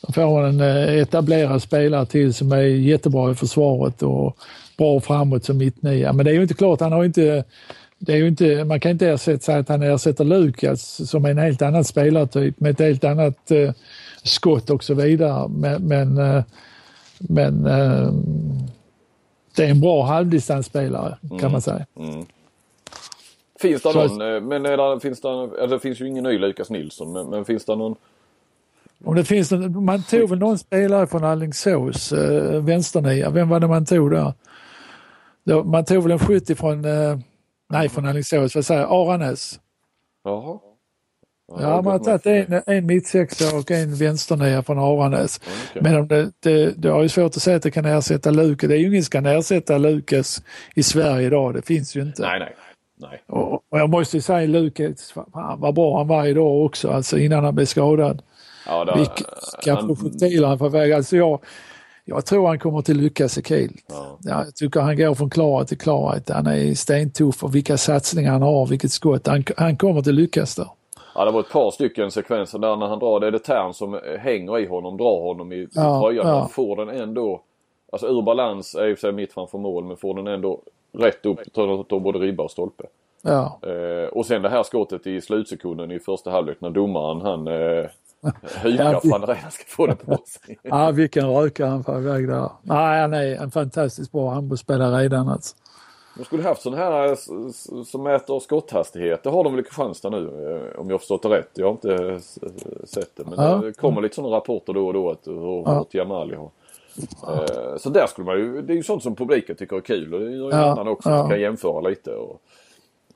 då 0.00 0.12
får 0.12 0.42
man 0.42 0.44
en 0.44 0.60
eh, 0.60 1.00
etablerad 1.00 1.62
spelare 1.62 2.06
till 2.06 2.34
som 2.34 2.52
är 2.52 2.60
jättebra 2.62 3.30
i 3.30 3.34
försvaret 3.34 4.02
och 4.02 4.36
bra 4.76 5.00
framåt 5.00 5.44
som 5.44 5.58
mittnia. 5.58 6.12
Men 6.12 6.24
det 6.24 6.30
är 6.30 6.34
ju 6.34 6.42
inte 6.42 6.54
klart, 6.54 6.80
han 6.80 6.92
har 6.92 7.04
inte 7.04 7.44
det 7.98 8.12
är 8.12 8.16
ju 8.16 8.28
inte, 8.28 8.64
man 8.64 8.80
kan 8.80 8.90
inte 8.90 9.08
ersätta, 9.08 9.38
säga 9.38 9.58
att 9.58 9.68
han 9.68 9.82
ersätter 9.82 10.24
Lukas 10.24 11.10
som 11.10 11.24
är 11.24 11.30
en 11.30 11.38
helt 11.38 11.62
annan 11.62 11.84
spelartyp 11.84 12.60
med 12.60 12.70
ett 12.70 12.80
helt 12.80 13.04
annat 13.04 13.50
eh, 13.50 13.72
skott 14.22 14.70
och 14.70 14.84
så 14.84 14.94
vidare. 14.94 15.48
Men, 15.48 15.82
men, 15.82 16.18
eh, 16.18 16.42
men 17.18 17.66
eh, 17.66 18.12
det 19.56 19.64
är 19.64 19.70
en 19.70 19.80
bra 19.80 20.04
halvdistansspelare 20.04 21.18
kan 21.28 21.38
mm. 21.38 21.52
man 21.52 21.60
säga. 21.60 21.86
Mm. 21.96 22.26
Finns 23.60 23.82
det 23.82 23.92
någon, 23.94 24.04
att, 24.04 24.42
eh, 24.42 24.48
men 24.48 24.62
det, 24.62 25.00
finns 25.02 25.20
det, 25.20 25.28
alltså 25.28 25.66
det 25.66 25.80
finns 25.80 26.00
ju 26.00 26.08
ingen 26.08 26.24
ny 26.24 26.38
Lukas 26.38 26.70
Nilsson, 26.70 27.12
men, 27.12 27.30
men 27.30 27.44
finns 27.44 27.64
det 27.64 27.76
någon 27.76 27.94
om 29.04 29.14
det 29.14 29.24
finns 29.24 29.50
man 29.74 30.02
tog 30.02 30.30
väl 30.30 30.38
någon 30.38 30.58
spelare 30.58 31.06
från 31.06 31.24
Alingsås, 31.24 32.12
äh, 32.12 32.62
vänsternia, 32.62 33.30
vem 33.30 33.48
var 33.48 33.60
det 33.60 33.68
man 33.68 33.86
tog 33.86 34.10
där? 34.10 34.32
Man 35.64 35.84
tog 35.84 36.02
väl 36.02 36.12
en 36.12 36.18
skytt 36.18 36.50
ifrån, 36.50 36.84
eh, 36.84 37.18
nej 37.70 37.88
från 37.88 38.06
Alingsås, 38.06 38.54
vad 38.54 38.64
säger 38.64 38.80
jag, 38.80 38.90
Aranäs. 38.90 39.60
Jaha. 40.24 40.58
Ja, 41.48 41.82
man 41.82 41.92
har 41.92 41.98
tagit 41.98 42.26
en, 42.26 42.62
en 42.66 42.86
mittsexa 42.86 43.56
och 43.56 43.70
en 43.70 43.94
vänsternia 43.94 44.62
från 44.62 44.78
Aranäs. 44.78 45.40
Okay. 45.70 45.82
Men 45.82 45.96
om 46.00 46.08
det, 46.08 46.30
det, 46.40 46.72
det 46.76 46.88
har 46.88 47.02
ju 47.02 47.08
svårt 47.08 47.36
att 47.36 47.42
säga 47.42 47.56
att 47.56 47.62
det 47.62 47.70
kan 47.70 47.84
ersätta 47.84 48.30
Lukas. 48.30 48.68
Det 48.68 48.74
är 48.74 48.78
ju 48.78 48.86
ingen 48.86 49.04
som 49.04 49.10
kan 49.10 49.26
ersätta 49.26 49.78
Lukas 49.78 50.42
i 50.74 50.82
Sverige 50.82 51.26
idag. 51.26 51.54
Det 51.54 51.62
finns 51.62 51.96
ju 51.96 52.02
inte. 52.02 52.22
Nej, 52.22 52.38
nej. 52.38 52.54
nej. 52.96 53.22
Och, 53.26 53.52
och 53.52 53.78
jag 53.78 53.90
måste 53.90 54.20
säga 54.20 54.46
Lukas, 54.46 55.14
vad 55.56 55.74
bra 55.74 55.98
han 55.98 56.08
var 56.08 56.26
idag 56.26 56.64
också, 56.64 56.90
alltså 56.90 57.18
innan 57.18 57.44
han 57.44 57.54
blev 57.54 57.66
skadad. 57.66 58.22
Ja, 58.66 58.84
då, 58.84 58.96
Vilka 58.96 59.76
projektiler 59.76 60.48
han 60.48 60.58
får 60.58 60.70
väg. 60.70 60.92
Alltså 60.92 61.16
jag, 61.16 61.40
jag 62.08 62.26
tror 62.26 62.46
han 62.46 62.58
kommer 62.58 62.78
att 62.78 62.88
lyckas 62.88 63.38
i 63.38 63.42
Kiel. 63.42 63.72
Ja. 63.88 64.18
jag 64.22 64.54
tycker 64.54 64.80
han 64.80 64.96
går 64.96 65.14
från 65.14 65.30
klarhet 65.30 65.68
till 65.68 65.78
klarhet. 65.78 66.28
Han 66.28 66.46
är 66.46 66.74
stentuff 66.74 67.44
och 67.44 67.54
vilka 67.54 67.76
satsningar 67.76 68.32
han 68.32 68.42
har, 68.42 68.66
vilket 68.66 68.90
skott. 68.92 69.26
Han, 69.26 69.44
han 69.56 69.76
kommer 69.76 69.98
att 70.00 70.06
lyckas 70.06 70.54
där. 70.54 70.68
Ja 71.14 71.24
det 71.24 71.30
var 71.30 71.40
ett 71.40 71.50
par 71.50 71.70
stycken 71.70 72.10
sekvenser 72.10 72.58
där 72.58 72.76
när 72.76 72.86
han 72.86 72.98
drar. 72.98 73.20
Det 73.20 73.26
är 73.26 73.30
det 73.30 73.38
Tern 73.38 73.74
som 73.74 74.00
hänger 74.18 74.58
i 74.58 74.66
honom, 74.66 74.96
drar 74.96 75.20
honom 75.20 75.52
i 75.52 75.68
ja, 75.72 76.00
tröjan. 76.00 76.26
Ja. 76.26 76.38
Han 76.38 76.48
får 76.48 76.76
den 76.76 76.88
ändå, 76.88 77.40
alltså 77.92 78.06
ur 78.06 78.22
balans 78.22 78.74
är 78.74 78.86
ju 78.86 78.96
sig 78.96 79.12
mitt 79.12 79.32
framför 79.32 79.58
mål 79.58 79.84
men 79.84 79.96
får 79.96 80.14
den 80.14 80.26
ändå 80.26 80.60
rätt 80.92 81.26
upp, 81.26 81.52
tar 81.52 82.00
både 82.00 82.18
ribba 82.18 82.44
och 82.44 82.50
stolpe. 82.50 82.84
Ja. 83.22 83.58
Eh, 83.62 84.08
och 84.08 84.26
sen 84.26 84.42
det 84.42 84.48
här 84.48 84.62
skottet 84.62 85.06
i 85.06 85.20
slutsekunden 85.20 85.90
i 85.90 85.98
första 85.98 86.30
halvlek 86.30 86.60
när 86.60 86.70
domaren 86.70 87.20
han 87.20 87.46
eh, 87.46 87.86
Hukar 88.62 89.00
för 89.00 89.16
att 89.16 89.28
redan 89.28 89.50
ska 89.50 89.64
få 89.66 89.86
det 89.86 89.96
på 89.96 90.18
sig. 90.26 90.58
ja, 90.62 90.90
vilken 90.90 91.30
rökare 91.30 91.68
han 91.68 91.84
får 91.84 91.98
iväg 91.98 92.28
där. 92.28 92.50
Nej, 92.62 93.00
han 93.00 93.14
är 93.14 93.36
en 93.36 93.50
fantastiskt 93.50 94.12
bra 94.12 94.30
handbollsspelare 94.30 95.02
redan 95.02 95.28
alltså. 95.28 95.56
De 96.16 96.24
skulle 96.24 96.42
haft 96.42 96.62
sådana 96.62 96.82
här 96.82 97.08
eh, 97.08 97.14
som 97.84 98.02
mäter 98.02 98.40
skotthastighet. 98.40 99.22
Det 99.22 99.30
har 99.30 99.44
de 99.44 99.52
väl 99.52 99.60
i 99.60 99.64
Kristianstad 99.64 100.10
nu 100.10 100.26
eh, 100.26 100.80
om 100.80 100.90
jag 100.90 101.00
förstått 101.00 101.22
det 101.22 101.28
rätt. 101.28 101.50
Jag 101.54 101.66
har 101.66 101.72
inte 101.72 102.20
sett 102.84 103.16
det 103.16 103.24
men 103.24 103.34
ja. 103.44 103.56
det 103.56 103.72
kommer 103.72 104.00
lite 104.00 104.14
sådana 104.14 104.36
rapporter 104.36 104.72
då 104.72 104.86
och 104.86 104.92
då 104.92 105.10
att 105.10 105.26
hur 105.26 105.64
hårt 105.64 105.88
ja. 105.90 106.00
Jamali 106.00 106.34
har, 106.34 106.50
Eh, 107.28 107.76
så 107.76 107.90
där 107.90 108.06
skulle 108.06 108.24
man 108.24 108.38
ju, 108.38 108.62
det 108.62 108.72
är 108.72 108.76
ju 108.76 108.82
sånt 108.82 109.02
som 109.02 109.14
publiken 109.14 109.56
tycker 109.56 109.76
är 109.76 109.80
kul 109.80 110.14
och 110.14 110.20
det 110.20 110.26
är 110.26 110.30
ju 110.30 110.48
Ja, 110.50 110.72
annan 110.72 110.88
också. 110.88 111.08
Man 111.08 111.28
kan 111.28 111.40
jämföra 111.40 111.80
lite 111.80 112.14
och, 112.14 112.40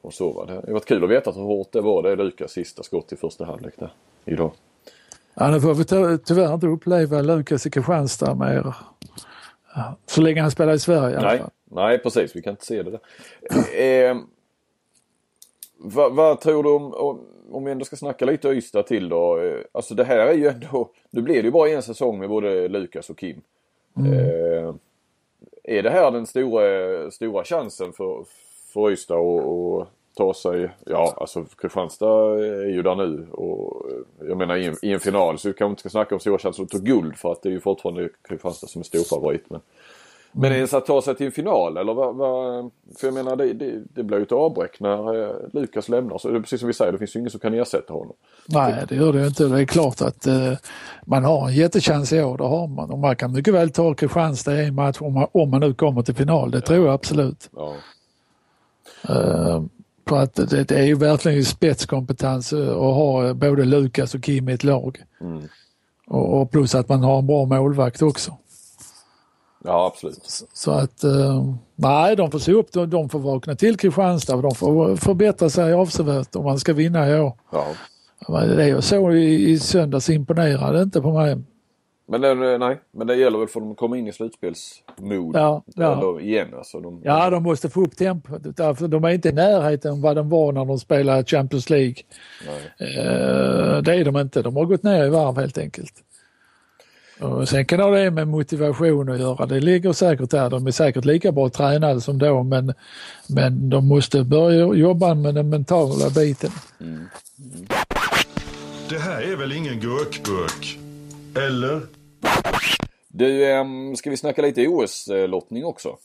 och 0.00 0.14
så. 0.14 0.32
Va? 0.32 0.46
Det 0.46 0.52
har 0.52 0.72
varit 0.72 0.86
kul 0.86 1.04
att 1.04 1.10
veta 1.10 1.30
hur 1.30 1.42
hårt 1.42 1.72
det 1.72 1.80
var. 1.80 2.02
Det 2.02 2.10
är 2.10 2.16
Lukas 2.16 2.50
sista 2.50 2.82
skott 2.82 3.12
i 3.12 3.16
första 3.16 3.44
halvlek 3.44 3.74
där 3.78 3.92
idag. 4.24 4.52
Ja, 5.40 5.50
nu 5.50 5.60
får 5.60 5.74
vi 5.74 5.84
ty- 5.84 6.18
tyvärr 6.24 6.54
inte 6.54 6.66
uppleva 6.66 7.22
Lukas 7.22 7.66
i 7.66 7.70
Kristianstad 7.70 8.34
mer. 8.34 8.74
Så 10.06 10.20
länge 10.20 10.40
han 10.40 10.50
spelar 10.50 10.72
i 10.72 10.78
Sverige 10.78 11.14
i 11.14 11.16
alla 11.18 11.28
Nej, 11.28 11.38
fall. 11.38 11.50
nej 11.64 11.98
precis. 11.98 12.36
Vi 12.36 12.42
kan 12.42 12.50
inte 12.50 12.66
se 12.66 12.82
det 12.82 12.90
där. 12.90 13.00
Eh, 13.80 14.16
vad, 15.78 16.14
vad 16.14 16.40
tror 16.40 16.62
du 16.62 16.70
om, 16.70 16.94
om, 16.94 17.20
om 17.50 17.64
vi 17.64 17.72
ändå 17.72 17.84
ska 17.84 17.96
snacka 17.96 18.24
lite 18.24 18.48
Ystad 18.48 18.82
till 18.82 19.08
då. 19.08 19.40
Eh, 19.40 19.60
alltså 19.72 19.94
det 19.94 20.04
här 20.04 20.18
är 20.18 20.32
ju 20.34 20.46
ändå, 20.48 20.90
nu 21.10 21.22
blir 21.22 21.34
det 21.34 21.46
ju 21.46 21.50
bara 21.50 21.68
en 21.68 21.82
säsong 21.82 22.18
med 22.18 22.28
både 22.28 22.68
Lukas 22.68 23.10
och 23.10 23.18
Kim. 23.18 23.40
Eh, 23.96 24.74
är 25.64 25.82
det 25.82 25.90
här 25.90 26.10
den 26.10 26.26
stora, 26.26 27.10
stora 27.10 27.44
chansen 27.44 27.92
för, 27.92 28.24
för 28.72 28.90
Ystad 28.90 29.14
att 29.18 29.88
ta 30.20 30.34
sig, 30.34 30.70
ja 30.86 31.14
alltså 31.16 31.44
Kristianstad 31.44 32.38
är 32.38 32.68
ju 32.68 32.82
där 32.82 32.94
nu 32.94 33.26
och 33.32 33.90
eh, 33.90 34.28
jag 34.28 34.36
menar 34.38 34.56
i 34.56 34.66
en, 34.66 34.76
i 34.82 34.92
en 34.92 35.00
final 35.00 35.38
så 35.38 35.52
kanske 35.52 35.70
inte 35.70 35.80
ska 35.80 35.88
snacka 35.88 36.14
om 36.14 36.20
stora 36.20 36.38
chanser 36.38 36.62
att 36.62 36.68
ta 36.68 36.78
guld 36.78 37.16
för 37.16 37.32
att 37.32 37.42
det 37.42 37.48
är 37.48 37.52
ju 37.52 37.60
fortfarande 37.60 38.08
Kristianstad 38.28 38.66
som 38.66 38.80
är 38.80 38.84
storfavorit. 38.84 39.50
Men, 39.50 39.60
men 40.32 40.52
ens 40.52 40.74
att 40.74 40.86
ta 40.86 41.02
sig 41.02 41.14
till 41.14 41.26
en 41.26 41.32
final 41.32 41.76
eller 41.76 41.94
vad, 41.94 42.16
vad 42.16 42.70
för 42.98 43.06
jag 43.06 43.14
menar 43.14 43.36
det, 43.36 43.52
det, 43.52 43.82
det 43.94 44.02
blir 44.02 44.18
ju 44.18 44.22
ett 44.22 44.32
avbräck 44.32 44.80
när 44.80 45.22
eh, 45.22 45.34
Lukas 45.52 45.88
lämnar 45.88 46.18
så 46.18 46.28
det 46.28 46.36
är 46.36 46.40
precis 46.40 46.60
som 46.60 46.66
vi 46.66 46.72
säger 46.72 46.92
det 46.92 46.98
finns 46.98 47.16
ju 47.16 47.20
ingen 47.20 47.30
som 47.30 47.40
kan 47.40 47.54
ersätta 47.54 47.92
honom. 47.92 48.12
Nej, 48.48 48.84
det 48.88 48.94
gör 48.94 49.12
det 49.12 49.26
inte. 49.26 49.44
Det 49.44 49.60
är 49.60 49.64
klart 49.64 50.00
att 50.00 50.26
eh, 50.26 50.52
man 51.04 51.24
har 51.24 51.48
en 51.48 51.54
jättechans 51.54 52.12
i 52.12 52.22
år, 52.22 52.38
det 52.38 52.44
har 52.44 52.66
man. 52.66 52.90
Och 52.90 52.98
man 52.98 53.16
kan 53.16 53.32
mycket 53.32 53.54
väl 53.54 53.70
ta 53.70 53.94
Kristianstad 53.94 54.62
i 54.62 54.66
en 54.66 54.74
match 54.74 55.00
om 55.00 55.14
man, 55.14 55.26
om 55.32 55.50
man 55.50 55.60
nu 55.60 55.74
kommer 55.74 56.02
till 56.02 56.14
final, 56.14 56.50
det 56.50 56.60
tror 56.60 56.86
jag 56.86 56.94
absolut. 56.94 57.50
Ja. 57.56 57.74
Eh, 59.08 59.62
för 60.08 60.16
att 60.16 60.34
det, 60.34 60.70
är 60.70 60.84
ju 60.84 60.94
verkligen 60.94 61.44
spetskompetens 61.44 62.52
att 62.52 62.76
ha 62.76 63.34
både 63.34 63.64
Lukas 63.64 64.14
och 64.14 64.22
Kim 64.22 64.48
i 64.48 64.52
ett 64.52 64.64
lag. 64.64 65.02
Mm. 65.20 65.42
Och, 66.06 66.40
och 66.40 66.50
plus 66.50 66.74
att 66.74 66.88
man 66.88 67.02
har 67.02 67.18
en 67.18 67.26
bra 67.26 67.44
målvakt 67.44 68.02
också. 68.02 68.36
ja 69.64 69.86
absolut. 69.86 70.46
Så 70.52 70.70
att 70.70 71.04
eh, 71.04 71.54
nej, 71.76 72.16
de 72.16 72.30
får 72.30 72.38
se 72.38 72.52
upp, 72.52 72.72
de, 72.72 72.90
de 72.90 73.08
får 73.08 73.18
vakna 73.18 73.54
till 73.54 73.76
Kristianstad 73.76 74.36
och 74.36 74.42
de 74.42 74.54
får 74.54 74.96
förbättra 74.96 75.50
sig 75.50 75.72
avsevärt 75.72 76.36
om 76.36 76.44
man 76.44 76.58
ska 76.58 76.72
vinna 76.72 77.08
i 77.08 77.20
år. 77.20 77.32
Ja. 77.52 77.66
Det 78.28 78.68
jag 78.68 78.84
såg 78.84 79.14
i, 79.14 79.50
i 79.50 79.58
söndags 79.58 80.10
imponerade 80.10 80.82
inte 80.82 81.00
på 81.00 81.12
mig. 81.12 81.36
Men 82.10 82.20
det, 82.20 82.58
nej, 82.58 82.80
men 82.92 83.06
det 83.06 83.16
gäller 83.16 83.38
väl 83.38 83.48
för 83.48 83.60
dem 83.60 83.70
att 83.70 83.76
komma 83.76 83.98
in 83.98 84.06
i 84.06 84.12
slutspelsmod. 84.12 85.36
Ja, 85.36 85.62
ja. 85.74 86.20
Igen 86.20 86.48
alltså. 86.54 86.80
De, 86.80 87.00
Ja, 87.04 87.30
de 87.30 87.42
måste 87.42 87.70
få 87.70 87.82
upp 87.82 87.96
tempot. 87.96 88.56
Därför 88.56 88.88
de 88.88 89.04
är 89.04 89.08
inte 89.10 89.28
i 89.28 89.32
närheten 89.32 90.00
vad 90.00 90.16
de 90.16 90.28
var 90.28 90.52
när 90.52 90.64
de 90.64 90.78
spelade 90.78 91.24
Champions 91.24 91.70
League. 91.70 91.94
Nej. 92.46 92.98
Eh, 92.98 93.82
det 93.82 93.94
är 93.94 94.04
de 94.04 94.16
inte. 94.16 94.42
De 94.42 94.56
har 94.56 94.64
gått 94.64 94.82
ner 94.82 95.04
i 95.04 95.08
varv 95.08 95.38
helt 95.38 95.58
enkelt. 95.58 95.92
Och 97.20 97.48
sen 97.48 97.66
kan 97.66 97.78
det 97.78 97.84
ha 97.84 97.90
det 97.90 98.10
med 98.10 98.28
motivation 98.28 99.08
att 99.10 99.20
göra. 99.20 99.46
Det 99.46 99.60
ligger 99.60 99.92
säkert 99.92 100.30
där. 100.30 100.50
De 100.50 100.66
är 100.66 100.70
säkert 100.70 101.04
lika 101.04 101.32
bra 101.32 101.48
tränade 101.48 102.00
som 102.00 102.18
då 102.18 102.42
men, 102.42 102.74
men 103.28 103.70
de 103.70 103.88
måste 103.88 104.24
börja 104.24 104.74
jobba 104.74 105.14
med 105.14 105.34
den 105.34 105.48
mentala 105.48 106.10
biten. 106.10 106.50
Det 108.88 108.98
här 108.98 109.32
är 109.32 109.36
väl 109.36 109.52
ingen 109.52 109.80
gurkburk? 109.80 110.78
Eller? 111.46 111.99
Du, 113.08 113.50
ehm, 113.50 113.96
ska 113.96 114.10
vi 114.10 114.16
snacka 114.16 114.42
lite 114.42 114.68
OS-lottning 114.68 115.64
också? 115.64 115.96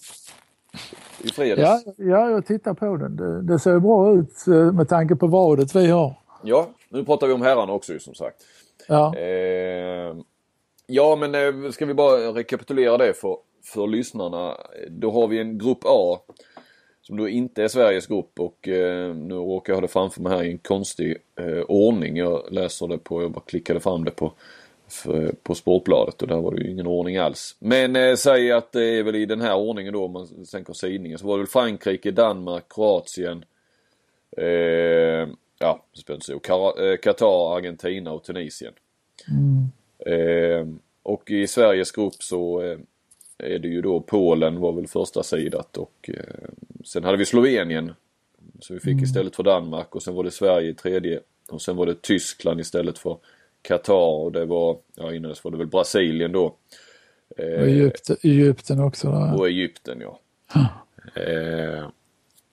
I 1.24 1.28
fredags. 1.28 1.84
Ja, 1.86 1.94
ja, 1.98 2.30
jag 2.30 2.46
tittar 2.46 2.74
på 2.74 2.98
den. 2.98 3.16
Det, 3.16 3.42
det 3.42 3.60
ser 3.60 3.80
bra 3.80 4.14
ut 4.14 4.48
eh, 4.48 4.74
med 4.74 4.90
tanke 4.90 5.16
på 5.16 5.28
vadet 5.28 5.76
vi 5.76 5.88
har. 5.88 6.16
Ja, 6.44 6.70
nu 6.90 7.06
pratar 7.06 7.28
vi 7.28 7.34
om 7.34 7.42
herrarna 7.42 7.74
också 7.74 8.00
som 8.00 8.14
sagt. 8.16 8.38
Ja, 8.88 9.16
Eh, 9.16 10.16
ja, 10.88 11.16
men 11.16 11.36
eh, 11.36 11.72
ska 11.72 11.86
vi 11.86 11.94
bara 11.94 12.18
rekapitulera 12.18 12.98
det 12.98 13.14
för, 13.14 13.38
för 13.64 13.88
lyssnarna. 13.88 14.58
Då 14.90 15.12
har 15.12 15.28
vi 15.28 15.40
en 15.40 15.58
grupp 15.58 15.80
A 15.86 16.20
som 17.02 17.18
då 17.18 17.30
inte 17.30 17.64
är 17.64 17.68
Sveriges 17.68 18.08
grupp 18.08 18.40
och 18.40 18.68
eh, 18.68 19.16
nu 19.16 19.36
råkar 19.36 19.74
jag 19.74 19.78
ha 19.78 19.82
det 19.82 19.88
framför 19.88 20.22
mig 20.22 20.38
här 20.38 20.44
i 20.44 20.52
en 20.52 20.58
konstig 20.58 21.18
eh, 21.40 21.62
ordning. 21.68 22.18
Jag 22.18 22.44
läser 22.52 22.88
det 22.88 22.98
på, 22.98 23.22
jag 23.22 23.32
bara 23.32 23.44
klickade 23.46 23.80
fram 23.80 24.06
det 24.06 24.12
på, 24.12 24.34
för, 24.88 25.36
på 25.44 25.56
Sportbladet 25.56 26.22
och 26.22 26.28
där 26.28 26.36
var 26.36 26.56
det 26.56 26.62
ju 26.62 26.72
ingen 26.72 26.88
ordning 26.88 27.18
alls. 27.18 27.56
Men 27.60 27.96
eh, 27.96 28.16
säg 28.16 28.52
att 28.52 28.72
det 28.72 28.86
är 28.86 29.04
väl 29.04 29.16
i 29.16 29.26
den 29.26 29.42
här 29.42 29.56
ordningen 29.56 29.94
då 29.94 30.06
om 30.06 30.12
man 30.12 30.46
sänker 30.46 30.74
sidningen 30.74 31.18
så 31.20 31.28
var 31.28 31.38
det 31.38 31.44
väl 31.44 31.48
Frankrike, 31.48 32.12
Danmark, 32.12 32.64
Kroatien, 32.70 33.46
eh, 34.38 35.28
ja, 35.60 35.86
det 35.94 36.00
spelar 36.00 36.16
inte 36.16 36.26
så. 36.26 36.40
Kara- 36.40 36.92
eh, 36.92 36.98
Qatar, 36.98 37.58
Argentina 37.58 38.12
och 38.12 38.24
Tunisien. 38.24 38.74
Eh, 40.06 40.68
och 41.04 41.32
i 41.32 41.48
Sveriges 41.48 41.92
grupp 41.92 42.24
så 42.24 42.62
eh, 42.62 42.78
är 43.38 43.60
det 43.60 43.68
ju 43.68 43.82
då 43.82 44.00
Polen 44.02 44.60
var 44.60 44.72
väl 44.72 44.88
första 44.88 45.24
sidat 45.24 45.78
och 45.78 46.10
eh, 46.14 46.50
sen 46.86 47.04
hade 47.04 47.18
vi 47.18 47.26
Slovenien 47.26 47.94
så 48.60 48.74
vi 48.74 48.80
fick 48.80 49.02
istället 49.02 49.36
för 49.36 49.44
Danmark 49.44 49.96
och 49.96 50.04
sen 50.04 50.16
var 50.16 50.24
det 50.24 50.32
Sverige 50.32 50.70
i 50.70 50.74
tredje 50.74 51.20
och 51.50 51.62
sen 51.62 51.76
var 51.76 51.86
det 51.86 52.02
Tyskland 52.02 52.60
istället 52.60 52.98
för 52.98 53.18
Qatar 53.68 54.24
och 54.24 54.32
det 54.32 54.46
var, 54.46 54.78
ja 54.96 55.14
innan 55.14 55.30
dess 55.30 55.44
var 55.44 55.52
det 55.52 55.58
väl 55.58 55.68
Brasilien 55.68 56.32
då. 56.32 56.46
och 56.46 56.60
Eh, 57.38 57.64
Egypten, 57.64 58.18
Egypten 58.24 58.80
också. 58.80 59.12
Där. 59.12 59.40
och 59.40 59.48
Egypten 59.48 60.02
ja. 60.02 60.20
Eh, 61.16 61.90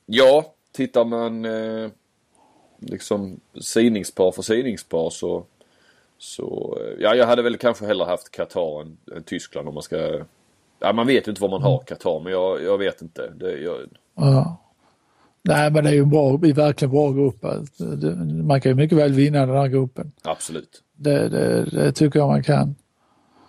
ja, 0.07 0.55
tittar 0.73 1.05
man 1.05 1.45
eh, 1.45 1.91
liksom 2.79 3.41
sidningspar 3.61 4.33
för 4.33 4.43
sidningspar 4.43 5.11
så 5.11 5.45
så 6.19 6.79
eh, 6.81 7.03
ja, 7.03 7.15
jag 7.15 7.27
hade 7.27 7.43
väl 7.43 7.57
kanske 7.57 7.87
hellre 7.87 8.05
haft 8.05 8.31
Qatar 8.31 8.81
än, 8.81 8.97
än 9.17 9.23
Tyskland 9.23 9.69
om 9.69 9.75
man 9.75 9.83
ska 9.83 10.25
Ja, 10.79 10.93
man 10.93 11.07
vet 11.07 11.27
ju 11.27 11.31
inte 11.31 11.43
vad 11.43 11.51
man 11.51 11.63
har 11.63 11.79
Qatar 11.79 12.21
men 12.21 12.33
jag, 12.33 12.63
jag 12.63 12.79
vet 12.79 13.03
inte. 13.03 13.33
Det, 13.37 13.59
jag, 13.59 13.81
Ja. 14.15 14.59
Nej, 15.45 15.71
men 15.71 15.85
det 15.85 15.91
är 15.91 15.95
ju 15.95 16.03
en 16.03 16.11
bra, 16.11 16.31
en 16.31 16.53
verkligen 16.53 16.91
bra 16.93 17.11
grupp. 17.11 17.45
Alltså, 17.45 17.85
Man 18.45 18.61
kan 18.61 18.71
ju 18.71 18.77
mycket 18.77 18.99
väl 18.99 19.13
vinna 19.13 19.47
den 19.47 19.57
här 19.57 19.69
gruppen. 19.69 20.13
absolut. 20.23 20.83
Det, 21.03 21.29
det, 21.29 21.65
det 21.65 21.93
tycker 21.93 22.19
jag 22.19 22.29
man 22.29 22.43
kan. 22.43 22.75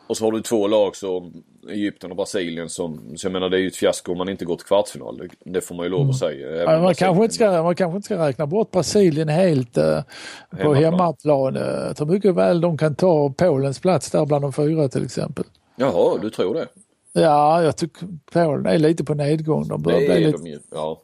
Och 0.07 0.17
så 0.17 0.25
har 0.25 0.31
du 0.31 0.41
två 0.41 0.67
lag 0.67 0.95
som 0.95 1.43
Egypten 1.69 2.11
och 2.11 2.17
Brasilien 2.17 2.69
som, 2.69 3.17
så 3.17 3.27
jag 3.27 3.33
menar 3.33 3.49
det 3.49 3.57
är 3.57 3.61
ju 3.61 3.67
ett 3.67 3.75
fiasko 3.75 4.11
om 4.11 4.17
man 4.17 4.29
inte 4.29 4.45
går 4.45 4.55
till 4.55 4.65
kvartsfinal. 4.65 5.17
Det, 5.17 5.51
det 5.51 5.61
får 5.61 5.75
man 5.75 5.85
ju 5.85 5.89
lov 5.89 6.09
att 6.09 6.17
säga. 6.17 6.47
Även 6.47 6.61
Mm. 6.61 6.73
Ja, 6.73 6.81
man, 6.81 6.95
kanske 6.95 7.23
inte 7.23 7.35
ska, 7.35 7.63
man 7.63 7.75
kanske 7.75 7.95
inte 7.95 8.05
ska 8.05 8.27
räkna 8.27 8.45
bort 8.47 8.71
Brasilien 8.71 9.29
helt 9.29 9.77
eh, 9.77 9.99
på 10.61 10.73
Hemmaplan. 10.73 11.55
Jag 11.55 11.97
tror 11.97 12.07
mycket 12.07 12.35
väl 12.35 12.61
de 12.61 12.77
kan 12.77 12.95
ta 12.95 13.29
Polens 13.29 13.79
plats 13.79 14.11
där 14.11 14.25
bland 14.25 14.43
de 14.43 14.53
fyra 14.53 14.89
till 14.89 15.03
exempel. 15.05 15.45
Jaha, 15.75 16.17
du 16.21 16.29
tror 16.29 16.53
det? 16.53 16.67
Ja, 17.13 17.63
jag 17.63 17.77
tycker 17.77 18.07
Polen 18.31 18.65
är 18.65 18.77
lite 18.77 19.03
på 19.03 19.13
nedgång. 19.13 19.67
De 19.67 19.81
börjar, 19.81 19.99
Det 19.99 20.05
bli 20.05 20.25
lite, 20.25 20.37
de 20.37 20.47
ju. 20.47 20.59
Ja. 20.71 21.01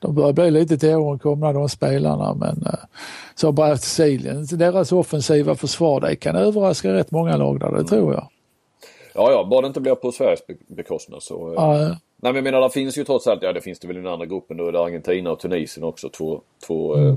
De 0.00 0.14
börjar 0.14 0.32
bli 0.32 0.50
lite 0.50 0.78
till 0.78 0.94
åren 0.94 1.18
komna 1.18 1.52
de 1.52 1.68
spelarna. 1.68 2.34
Men 2.34 2.62
eh, 2.66 2.78
så 3.34 3.52
Brasilien, 3.52 4.46
deras 4.52 4.92
offensiva 4.92 5.54
försvar, 5.54 6.00
det 6.00 6.16
kan 6.16 6.36
överraska 6.36 6.92
rätt 6.92 7.10
många 7.10 7.36
lag 7.36 7.60
där, 7.60 7.72
det 7.72 7.84
tror 7.84 8.12
jag. 8.14 8.28
Ja, 9.14 9.30
ja, 9.32 9.46
bara 9.50 9.60
det 9.60 9.66
inte 9.66 9.80
blir 9.80 9.94
på 9.94 10.12
Sveriges 10.12 10.46
be- 10.46 10.54
bekostnad 10.66 11.22
så. 11.22 11.48
eh, 11.48 11.54
Ja, 11.54 11.78
Nej 12.22 12.32
men 12.32 12.34
jag 12.34 12.44
menar 12.44 12.60
det 12.60 12.70
finns 12.70 12.98
ju 12.98 13.04
trots 13.04 13.26
allt, 13.26 13.42
ja 13.42 13.52
det 13.52 13.60
finns 13.60 13.78
det 13.78 13.88
väl 13.88 13.96
i 13.96 14.00
den 14.00 14.12
andra 14.12 14.26
gruppen 14.26 14.56
då 14.56 14.68
är 14.68 14.72
det 14.72 14.80
Argentina 14.80 15.30
och 15.30 15.38
Tunisien 15.40 15.84
också. 15.84 16.08
Två, 16.08 16.40
två 16.66 16.94
Mm. 16.94 17.08
eh, 17.08 17.14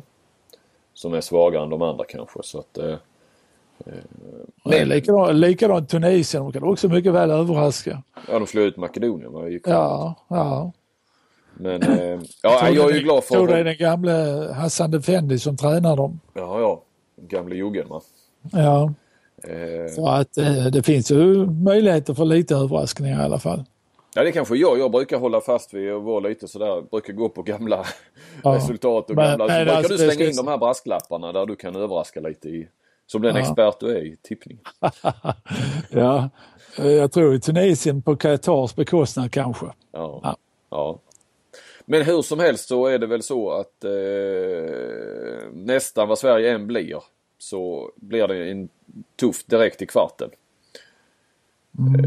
som 0.94 1.14
är 1.14 1.22
svagare 1.22 1.64
än 1.64 1.70
de 1.70 1.82
andra 1.82 2.06
kanske 2.10 2.40
så 2.44 2.60
att. 2.60 2.78
Eh, 2.78 2.96
Men 4.66 4.88
likadant, 4.90 5.36
likadant 5.36 5.90
Tunisien, 5.90 6.44
de 6.44 6.52
kan 6.52 6.64
också 6.64 6.90
mycket 6.90 7.14
väl 7.14 7.32
överraska. 7.32 8.04
ja 8.28 8.40
de 8.40 8.48
slår 8.48 8.64
ut 8.64 8.78
Makedonien 8.78 9.34
va? 9.34 9.48
i 9.50 9.60
kvalet. 9.60 9.66
Ja, 9.66 10.16
ja. 10.28 10.72
Men 11.54 11.82
eh, 11.84 12.20
ja, 12.44 12.70
jag 12.70 12.92
är 12.92 12.96
ju 12.96 13.00
glad 13.04 13.24
för 13.24 13.36
tror 13.36 13.48
det 13.48 13.60
är 13.60 13.64
den 13.64 13.78
gamle 13.78 14.12
Hassan 14.56 14.92
Defendi 14.92 15.40
som 15.40 15.58
tränar 15.58 15.98
dem. 15.98 16.20
Ja, 16.34 16.60
ja. 16.60 16.84
Gamle 17.28 17.56
juggen 17.56 17.88
va. 17.90 18.02
Ja, 18.52 18.94
Eh, 19.48 19.94
så 19.96 20.08
att 20.08 20.38
eh, 20.38 20.66
det 20.66 20.84
finns 20.84 21.12
ju 21.12 21.46
möjligheter 21.46 22.14
för 22.14 22.26
lite 22.26 22.56
överraskningar 22.56 23.22
i 23.22 23.24
alla 23.26 23.40
fall. 23.40 23.64
ja 24.16 24.24
det 24.24 24.32
kanske 24.32 24.56
jag. 24.56 24.80
Jag 24.80 24.92
brukar 24.92 25.18
hålla 25.20 25.42
fast 25.42 25.74
vid 25.74 25.94
och 25.94 26.04
vara 26.04 26.20
lite 26.20 26.48
sådär. 26.48 26.82
Brukar 26.92 27.14
gå 27.14 27.30
på 27.30 27.42
gamla 27.44 27.86
Ja. 28.44 28.56
resultat 28.56 29.10
och 29.10 29.16
Men- 29.16 29.26
gamla. 29.26 29.46
Så 29.48 29.54
men 29.54 29.66
brukar 29.66 29.78
alltså, 29.78 29.94
du 29.94 29.98
slänga 30.12 30.30
in 30.30 30.36
de 30.36 30.48
här 30.48 30.58
brasklapparna 30.58 31.32
där 31.32 31.46
du 31.46 31.56
kan 31.56 31.76
överraska 31.76 32.20
lite 32.20 32.50
i. 32.50 32.68
Som 33.08 33.22
den 33.22 33.36
Ja. 33.36 33.42
expert 33.42 33.80
du 33.80 33.98
är 33.98 34.02
i 34.06 34.18
tippning. 34.22 34.58
Ja, 35.90 36.30
eh, 36.80 36.88
jag 36.92 37.12
tror 37.12 37.36
i 37.36 37.40
Tunisien 37.40 38.02
på 38.02 38.16
Qatars 38.16 38.76
bekostnad 38.76 39.32
kanske. 39.32 39.66
Ja. 39.92 40.20
Ja. 40.24 40.36
ja. 40.70 41.00
Men 41.86 42.02
hur 42.02 42.22
som 42.22 42.40
helst 42.40 42.68
så 42.68 42.86
är 42.86 43.00
det 43.00 43.08
väl 43.08 43.24
så 43.24 43.52
att 43.52 43.84
eh, 43.84 45.52
nästan 45.54 46.08
vad 46.08 46.20
Sverige 46.20 46.54
än 46.56 46.68
blir 46.68 47.04
så 47.38 47.92
blir 47.96 48.28
det 48.28 48.52
en 48.52 48.70
tuff 49.16 49.44
direkt 49.46 49.82
i 49.82 49.86
kvarten. 49.86 50.30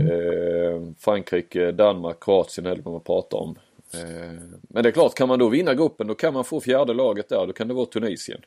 Eh, 0.01 0.83
Frankrike, 0.99 1.73
Danmark, 1.73 2.21
Kroatien 2.21 2.67
är 2.67 2.77
det 2.77 2.91
man 2.91 3.01
pratar 3.01 3.39
om. 3.39 3.59
Eh, 3.95 4.43
men 4.63 4.83
det 4.83 4.89
är 4.89 4.93
klart, 4.93 5.15
kan 5.15 5.29
man 5.29 5.39
då 5.39 5.49
vinna 5.49 5.75
gruppen 5.75 6.07
då 6.07 6.15
kan 6.15 6.35
man 6.35 6.45
få 6.45 6.61
fjärde 6.61 6.95
laget 6.95 7.29
där. 7.29 7.47
Då 7.47 7.53
kan 7.53 7.69
det 7.69 7.75
vara 7.75 7.87
Tunisien. 7.87 8.41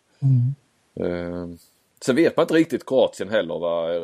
Eh, 0.95 1.47
sen 2.01 2.15
vet 2.15 2.37
man 2.37 2.43
inte 2.43 2.53
riktigt 2.53 2.85
Kroatien 2.85 3.29
heller 3.29 3.59
vad, 3.59 4.01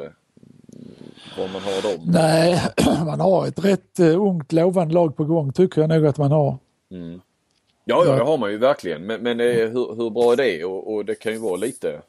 vad 1.37 1.51
man 1.53 1.61
har 1.61 1.81
dem. 1.81 2.01
Nej, 2.05 2.61
man 3.05 3.19
har 3.19 3.47
ett 3.47 3.65
rätt 3.65 3.99
uh, 3.99 4.21
ungt 4.21 4.51
lovande 4.51 4.93
lag 4.93 5.15
på 5.15 5.23
gång 5.23 5.53
tycker 5.53 5.81
jag 5.81 5.89
nog 5.89 6.05
att 6.05 6.17
man 6.17 6.31
har. 6.31 6.57
Ja, 7.85 8.05
ja 8.05 8.15
det 8.15 8.23
har 8.23 8.37
man 8.37 8.51
ju 8.51 8.57
verkligen. 8.57 9.05
Men, 9.05 9.21
men 9.21 9.39
eh, 9.39 9.45
hur, 9.45 9.95
hur 9.95 10.09
bra 10.09 10.31
är 10.31 10.37
det? 10.37 10.63
Och, 10.63 10.93
och 10.93 11.05
det 11.05 11.15
kan 11.15 11.31
ju 11.31 11.37
vara 11.37 11.55
lite, 11.55 12.01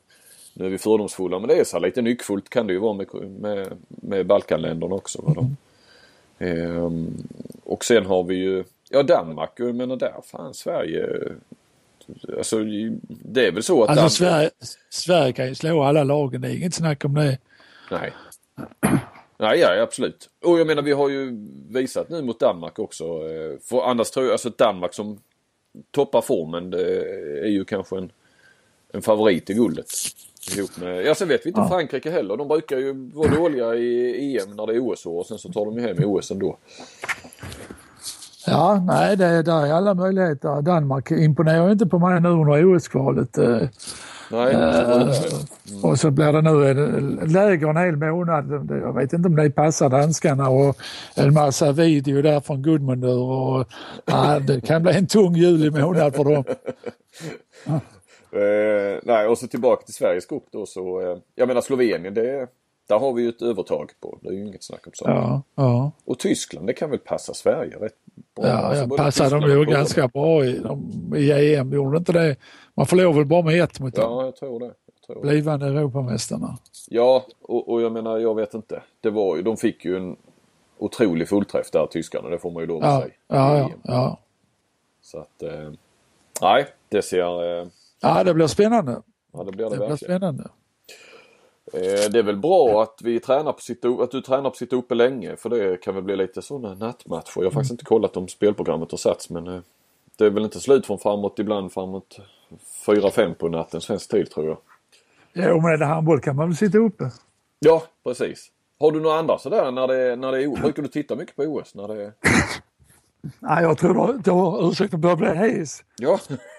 nu 0.54 0.66
är 0.66 0.70
vi 0.70 0.78
fördomsfulla, 0.78 1.38
men 1.38 1.48
det 1.48 1.54
är 1.54 1.64
så 1.64 1.76
här 1.76 1.86
lite 1.86 2.02
nyckfullt 2.02 2.48
kan 2.48 2.66
det 2.66 2.72
ju 2.72 2.78
vara 2.78 2.92
med, 2.92 3.06
med, 3.40 3.68
med 3.88 4.26
Balkanländerna 4.26 4.94
också. 4.94 5.22
Va, 5.22 5.34
då. 5.34 5.50
Ehm, 6.38 7.28
och 7.64 7.84
sen 7.84 8.06
har 8.06 8.24
vi 8.24 8.34
ju, 8.34 8.64
ja 8.90 9.02
Danmark, 9.02 9.50
jag 9.56 9.74
menar 9.74 9.96
där, 9.96 10.14
fan 10.24 10.54
Sverige. 10.54 11.08
Alltså 12.36 12.58
det 13.08 13.46
är 13.46 13.52
väl 13.52 13.62
så 13.62 13.84
att 13.84 13.98
Alltså 13.98 14.24
Danmark, 14.24 14.32
Sverige, 14.32 14.50
Sverige 14.90 15.32
kan 15.32 15.48
ju 15.48 15.54
slå 15.54 15.82
alla 15.82 16.04
lagen, 16.04 16.40
det 16.40 16.48
är 16.48 16.56
inget 16.56 16.74
snack 16.74 17.04
om 17.04 17.14
det. 17.14 17.38
Nej. 17.90 18.12
Nej, 19.38 19.58
ja, 19.58 19.82
absolut. 19.82 20.30
Och 20.44 20.58
jag 20.60 20.66
menar 20.66 20.82
vi 20.82 20.92
har 20.92 21.08
ju 21.08 21.30
visat 21.68 22.08
nu 22.10 22.22
mot 22.22 22.40
Danmark 22.40 22.78
också. 22.78 23.04
eh, 23.04 23.58
För 23.62 23.82
annars 23.82 24.10
tror 24.10 24.24
jag, 24.26 24.32
alltså 24.32 24.50
Danmark 24.50 24.94
som 24.94 25.18
toppar 25.90 26.20
formen 26.20 26.70
det 26.70 27.00
är 27.40 27.48
ju 27.48 27.64
kanske 27.64 27.96
en, 27.98 28.12
en 28.92 29.02
favorit 29.02 29.50
i 29.50 29.54
guldet. 29.54 29.86
Ihop 30.56 30.76
med, 30.80 31.04
ja 31.06 31.14
sen 31.14 31.28
vet 31.28 31.46
vi 31.46 31.48
inte 31.48 31.66
Frankrike 31.68 32.10
heller. 32.10 32.36
De 32.36 32.48
brukar 32.48 32.78
ju 32.78 32.92
vara 33.14 33.34
dåliga 33.36 33.74
i 33.74 34.38
EM 34.38 34.56
när 34.56 34.66
det 34.66 34.74
är 34.74 34.78
OS-år 34.78 35.18
och 35.18 35.26
sen 35.26 35.38
så 35.38 35.52
tar 35.52 35.64
de 35.64 35.74
ju 35.78 35.80
hem 35.86 36.02
i 36.02 36.04
OS 36.04 36.30
ändå. 36.30 36.58
Ja, 38.46 38.82
nej, 38.86 39.16
det, 39.16 39.42
där 39.42 39.66
är 39.66 39.72
alla 39.72 39.94
möjligheter. 39.94 40.62
Danmark 40.62 41.10
imponerar 41.10 41.72
inte 41.72 41.86
på 41.86 41.98
mig 41.98 42.20
nu 42.20 42.28
under 42.28 42.74
OS-kvalet. 42.76 43.38
eh, 43.38 43.58
Nej, 44.30 44.54
Eh, 44.54 45.08
Och 45.82 45.98
så 45.98 46.10
blir 46.10 46.32
det 46.32 46.42
nu 46.42 46.70
en 46.70 47.32
läger 47.32 47.68
en 47.68 47.76
hel 47.76 47.96
månad. 47.96 48.70
Jag 48.70 48.92
vet 48.92 49.12
inte 49.12 49.28
om 49.28 49.36
det 49.36 49.50
passar 49.50 49.88
danskarna 49.88 50.48
och 50.48 50.76
en 51.16 51.34
massa 51.34 51.72
video 51.72 52.22
där 52.22 52.40
från 52.40 52.62
Gudmundur. 52.62 53.18
Och, 53.18 53.66
ja, 54.04 54.38
det 54.38 54.60
kan 54.60 54.82
bli 54.82 54.96
en 54.96 55.06
tung 55.06 55.34
juli 55.36 55.70
månad 55.70 56.14
för 56.14 56.24
dem. 56.24 56.44
Eh, 58.32 59.00
nej, 59.02 59.26
och 59.26 59.38
så 59.38 59.46
tillbaka 59.46 59.84
till 59.84 59.94
Sveriges 59.94 60.26
grupp 60.26 60.44
då 60.52 60.66
så. 60.66 61.00
Eh, 61.00 61.16
jag 61.34 61.48
menar 61.48 61.60
Slovenien, 61.60 62.14
det, 62.14 62.46
där 62.88 62.98
har 62.98 63.12
vi 63.12 63.22
ju 63.22 63.28
ett 63.28 63.42
övertag 63.42 63.90
på. 64.00 64.18
Det 64.22 64.28
är 64.28 64.32
ju 64.32 64.46
inget 64.46 64.64
snack 64.64 64.86
om 64.86 64.92
saken. 64.94 65.14
Ja, 65.16 65.42
ja. 65.54 65.90
Och 66.04 66.18
Tyskland, 66.18 66.66
det 66.66 66.72
kan 66.72 66.90
väl 66.90 66.98
passa 66.98 67.34
Sverige 67.34 67.76
rätt. 67.76 67.92
Ja, 68.36 68.76
jag 68.76 68.96
passade 68.96 69.30
Tyskland 69.30 69.52
ju 69.52 69.64
ganska 69.64 70.08
bra 70.08 70.44
i, 70.44 70.58
de, 70.58 70.90
i 71.16 71.54
EM, 71.54 71.72
gjorde 71.72 71.96
inte 71.98 72.12
det? 72.12 72.36
Man 72.74 72.86
förlorade 72.86 73.16
väl 73.18 73.26
bara 73.26 73.42
med 73.42 73.62
ett 73.62 73.80
mot 73.80 73.94
dem, 73.94 74.12
Ja, 74.12 74.24
jag 74.24 74.36
tror 74.36 74.60
det. 74.60 74.64
Jag 74.66 75.06
tror 75.06 75.22
blivande 75.22 75.66
Europamästarna. 75.66 76.58
Ja, 76.88 77.26
och, 77.42 77.68
och 77.72 77.82
jag 77.82 77.92
menar, 77.92 78.18
jag 78.18 78.34
vet 78.34 78.54
inte. 78.54 78.82
Det 79.00 79.10
var 79.10 79.36
ju, 79.36 79.42
de 79.42 79.56
fick 79.56 79.84
ju 79.84 79.96
en 79.96 80.16
otrolig 80.78 81.28
fullträff 81.28 81.70
där, 81.70 81.86
tyskarna. 81.86 82.28
Det 82.28 82.38
får 82.38 82.50
man 82.50 82.62
ju 82.62 82.66
lov 82.66 82.84
att 82.84 82.90
Ja, 82.90 83.00
säga. 83.00 83.12
ja, 83.28 83.58
ja, 83.58 83.64
EM. 83.64 83.80
ja. 83.82 84.18
Så 85.02 85.18
att, 85.18 85.42
eh, 85.42 85.70
nej, 86.42 86.66
det 86.88 87.02
ser, 87.02 87.60
eh, 87.60 87.66
ja, 88.00 88.24
det 88.24 88.34
blir 88.34 88.46
spännande. 88.46 89.02
ja 89.32 89.44
det 89.44 89.52
blir 89.52 89.64
det, 89.64 89.70
Det 89.70 89.76
blir 89.76 89.88
verkligen. 89.88 90.18
spännande. 90.18 90.48
Eh, 91.72 92.10
det 92.10 92.18
är 92.18 92.22
väl 92.22 92.36
bra 92.36 92.82
att 92.82 93.00
vi 93.02 93.20
tränar 93.20 93.52
på 93.52 93.60
sitta, 93.60 93.88
att 93.88 94.10
du 94.10 94.20
tränar 94.20 94.42
på 94.42 94.48
att 94.48 94.56
sitta 94.56 94.76
uppe 94.76 94.94
länge 94.94 95.36
för 95.36 95.48
det 95.48 95.80
kan 95.80 95.94
väl 95.94 96.04
bli 96.04 96.16
lite 96.16 96.42
sådana 96.42 96.74
nattmatcher. 96.74 97.32
Jag 97.36 97.44
har 97.44 97.50
faktiskt 97.50 97.70
inte 97.70 97.84
kollat 97.84 98.16
om 98.16 98.28
spelprogrammet 98.28 98.90
har 98.90 98.98
satts 98.98 99.30
men 99.30 99.46
eh, 99.46 99.60
det 100.16 100.26
är 100.26 100.30
väl 100.30 100.44
inte 100.44 100.60
slut 100.60 100.86
från 100.86 100.98
framåt 100.98 101.38
ibland 101.38 101.72
framåt 101.72 102.18
4-5 102.86 103.34
på 103.34 103.48
natten 103.48 103.80
svensk 103.80 104.10
tid 104.10 104.30
tror 104.30 104.46
jag. 104.46 104.58
Jo, 105.32 105.60
men 105.60 105.72
är 105.72 105.76
det 105.76 105.84
handboll 105.84 106.20
kan 106.20 106.36
man 106.36 106.48
väl 106.48 106.56
sitta 106.56 106.78
uppe. 106.78 107.10
Ja, 107.58 107.82
precis. 108.04 108.50
Har 108.80 108.92
du 108.92 109.00
några 109.00 109.18
andra 109.18 109.38
sådär 109.38 109.70
när 109.70 109.88
det, 109.88 110.16
när 110.16 110.32
det 110.32 110.42
är 110.42 110.52
OS? 110.52 110.60
Brukar 110.60 110.82
du 110.82 110.88
titta 110.88 111.16
mycket 111.16 111.36
på 111.36 111.42
OS? 111.42 111.74
När 111.74 111.88
det 111.88 112.04
är... 112.04 112.12
Nej, 113.40 113.62
jag 113.62 113.78
tror 113.78 114.20
då 114.24 114.68
ursäkta, 114.70 114.96
börjar 114.96 115.16
bli 115.16 115.28
hes. 115.28 115.84
Ja. 115.96 116.18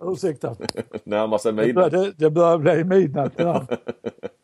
Ursäkta. 0.00 0.56
Närmar 1.04 1.38
sig 1.38 1.52
midnatt. 1.52 1.90
det, 1.90 2.12
det 2.16 2.30
börjar 2.30 2.58
bli 2.58 2.84
midnatt. 2.84 3.32
Ja. 3.36 3.66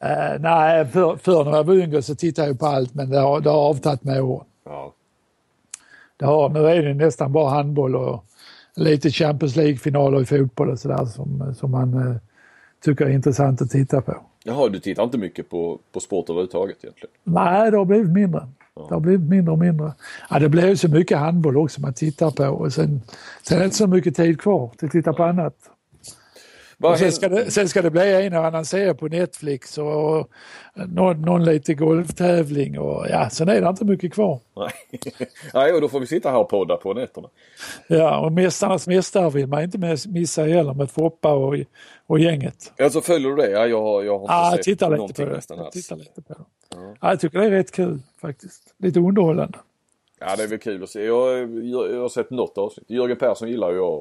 Eh, 0.05 0.41
nej, 0.41 0.87
för, 0.87 1.17
för 1.17 1.45
när 1.45 1.53
jag 1.53 1.65
var 1.65 1.75
yngre 1.75 2.03
så 2.03 2.15
tittade 2.15 2.49
jag 2.49 2.59
på 2.59 2.67
allt 2.67 2.95
men 2.95 3.11
det 3.11 3.19
har, 3.19 3.41
det 3.41 3.51
har 3.51 3.69
avtagit 3.69 4.05
med 4.05 4.23
år. 4.23 4.45
Ja. 4.65 4.93
Det 6.17 6.25
har, 6.25 6.49
nu 6.49 6.67
är 6.67 6.83
det 6.83 6.95
nästan 6.95 7.33
bara 7.33 7.51
handboll 7.51 7.97
och 7.97 8.25
lite 8.75 9.11
Champions 9.11 9.57
League-finaler 9.57 10.21
i 10.21 10.25
fotboll 10.25 10.71
och 10.71 10.79
sådär 10.79 11.05
som, 11.05 11.55
som 11.55 11.71
man 11.71 11.95
eh, 11.95 12.17
tycker 12.85 13.07
är 13.07 13.11
intressant 13.11 13.63
att 13.63 13.71
titta 13.71 14.01
på. 14.01 14.17
Jaha, 14.45 14.69
du 14.69 14.79
tittar 14.79 15.03
inte 15.03 15.19
mycket 15.19 15.51
på, 15.51 15.79
på 15.93 16.01
sport 16.01 16.31
överhuvudtaget 16.31 16.77
egentligen? 16.83 17.15
Nej, 17.25 17.71
det 17.71 17.77
har 17.77 17.85
blivit 17.85 18.11
mindre. 18.11 18.49
Det 18.77 18.95
har 18.95 19.01
blivit 19.01 19.29
mindre 19.29 19.53
och 19.53 19.59
mindre. 19.59 19.93
Ja, 20.31 20.39
det 20.39 20.49
blir 20.49 20.67
ju 20.69 20.77
så 20.77 20.89
mycket 20.89 21.19
handboll 21.19 21.57
också 21.57 21.81
man 21.81 21.95
tittar 21.95 22.31
på 22.31 22.45
och 22.45 22.73
sen, 22.73 23.03
sen 23.43 23.57
är 23.57 23.61
det 23.61 23.65
inte 23.65 23.77
så 23.77 23.87
mycket 23.87 24.17
tid 24.17 24.41
kvar 24.41 24.71
till 24.79 24.87
att 24.87 24.93
titta 24.93 25.13
på 25.13 25.25
annat. 25.25 25.55
Sen, 26.99 27.13
ska 27.13 27.29
det, 27.29 27.51
sen 27.51 27.69
ska 27.69 27.83
det 27.83 27.91
bli 27.91 28.13
en 28.27 28.35
och 28.35 28.47
annan 28.47 28.65
serie 28.65 28.95
på 28.95 29.09
Netflix 29.09 29.79
och 29.79 30.29
någon, 30.87 31.23
någon 31.23 31.45
lite 31.45 31.75
golftävling 31.75 32.79
och 32.79 33.07
ja, 33.11 33.31
sen 33.31 33.49
är 33.49 33.61
det 33.61 33.69
inte 33.69 33.85
mycket 33.85 34.13
kvar. 34.15 34.41
Nej. 34.57 35.01
Nej, 35.55 35.73
och 35.73 35.81
då 35.81 35.89
får 35.89 36.01
vi 36.01 36.07
sitta 36.07 36.31
här 36.31 36.39
och 36.39 36.49
podda 36.49 36.77
på 36.77 36.95
nätterna. 36.95 37.29
Ja, 37.87 38.19
och 38.21 38.33
Mästarnas 38.33 38.87
mästare 38.87 39.31
vill 39.31 39.47
man 39.47 39.63
inte 39.63 39.79
miss- 39.79 40.07
missa 40.07 40.43
heller 40.45 40.75
med 40.75 40.91
Foppa 40.91 41.33
och, 41.33 41.55
och 42.07 42.19
gänget. 42.19 42.73
Alltså 42.83 43.01
följer 43.01 43.31
du 43.31 43.37
det? 43.37 43.51
Ja, 43.51 43.67
jag, 43.67 44.05
jag 44.05 44.19
har 44.19 44.53
inte 44.57 44.71
jag 44.71 44.79
sett 44.79 44.81
någonting 44.81 45.25
på 45.27 45.31
det. 45.31 45.37
nästan 45.37 45.57
Jag 45.57 45.67
alls. 45.67 45.75
tittar 45.75 45.97
lite 45.97 46.23
på 46.23 46.33
det. 46.33 46.41
Ja, 47.01 47.11
jag 47.11 47.21
tycker 47.21 47.39
det 47.39 47.47
är 47.47 47.51
rätt 47.51 47.73
kul 47.73 48.01
faktiskt. 48.21 48.75
Lite 48.79 49.01
underhållande. 49.01 49.59
Ja, 50.21 50.37
det 50.37 50.43
är 50.43 50.49
väl 50.49 50.59
kul 50.59 50.83
att 50.83 50.91
se. 50.91 51.05
Jag, 51.05 51.39
jag, 51.65 51.93
jag 51.95 52.01
har 52.01 52.09
sett 52.09 52.31
något 52.31 52.59
avsnitt. 52.59 52.91
Jörgen 52.91 53.17
Persson 53.17 53.49
gillar 53.49 53.71
ju 53.71 53.77
jag 53.77 53.93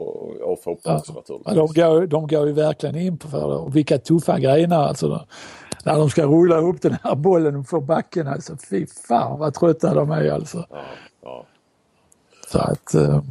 och, 0.41 0.59
Foppa 0.63 0.81
Ja. 0.83 0.97
också 0.97 1.13
naturligtvis. 1.13 1.55
de, 1.55 1.81
går, 1.81 2.07
de 2.07 2.27
går 2.27 2.47
ju 2.47 2.53
verkligen 2.53 2.95
in 2.95 3.17
på 3.17 3.27
för 3.27 3.49
det. 3.49 3.55
Och 3.55 3.75
vilka 3.75 3.97
tuffa 3.97 4.39
grenar 4.39 4.83
alltså. 4.87 5.07
Då. 5.07 5.25
När 5.85 5.97
de 5.97 6.09
ska 6.09 6.25
rulla 6.25 6.57
upp 6.57 6.81
den 6.81 6.97
här 7.03 7.15
bollen 7.15 7.55
och 7.55 7.67
få 7.67 7.79
backen 7.81 8.27
alltså. 8.27 8.57
Fy 8.69 8.85
fan 8.87 9.39
vad 9.39 9.53
trötta 9.53 9.93
de 9.93 10.11
är 10.11 10.31
alltså. 10.31 10.65
Ja, 10.69 10.81
ja. 11.21 11.45
Så 12.47 12.59
att, 12.59 12.93
eh, 12.93 13.21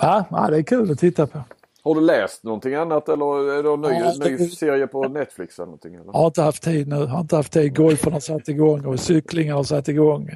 ja, 0.00 0.46
det 0.50 0.56
är 0.56 0.62
kul 0.62 0.90
att 0.92 0.98
titta 0.98 1.26
på. 1.26 1.38
Har 1.82 1.94
du 1.94 2.00
läst 2.00 2.44
någonting 2.44 2.74
annat 2.74 3.08
eller 3.08 3.52
är 3.58 3.62
det 3.62 3.70
en 3.72 3.80
ny, 3.80 3.88
Ja, 3.88 4.12
ny 4.30 4.36
det- 4.36 4.48
serie 4.48 4.86
på 4.86 5.08
Netflix 5.08 5.58
eller 5.58 5.66
någonting? 5.66 5.94
Eller? 5.94 6.12
Har 6.12 6.26
inte 6.26 6.42
haft 6.42 6.62
tid 6.62 6.88
nu. 6.88 7.06
Har 7.06 7.20
inte 7.20 7.36
haft 7.36 7.52
tid. 7.52 7.76
Golfen 7.76 8.12
har 8.12 8.20
satt 8.20 8.48
igång 8.48 8.86
och 8.86 9.00
cyklingen 9.00 9.54
har 9.56 9.62
satt 9.64 9.88
igång. 9.88 10.30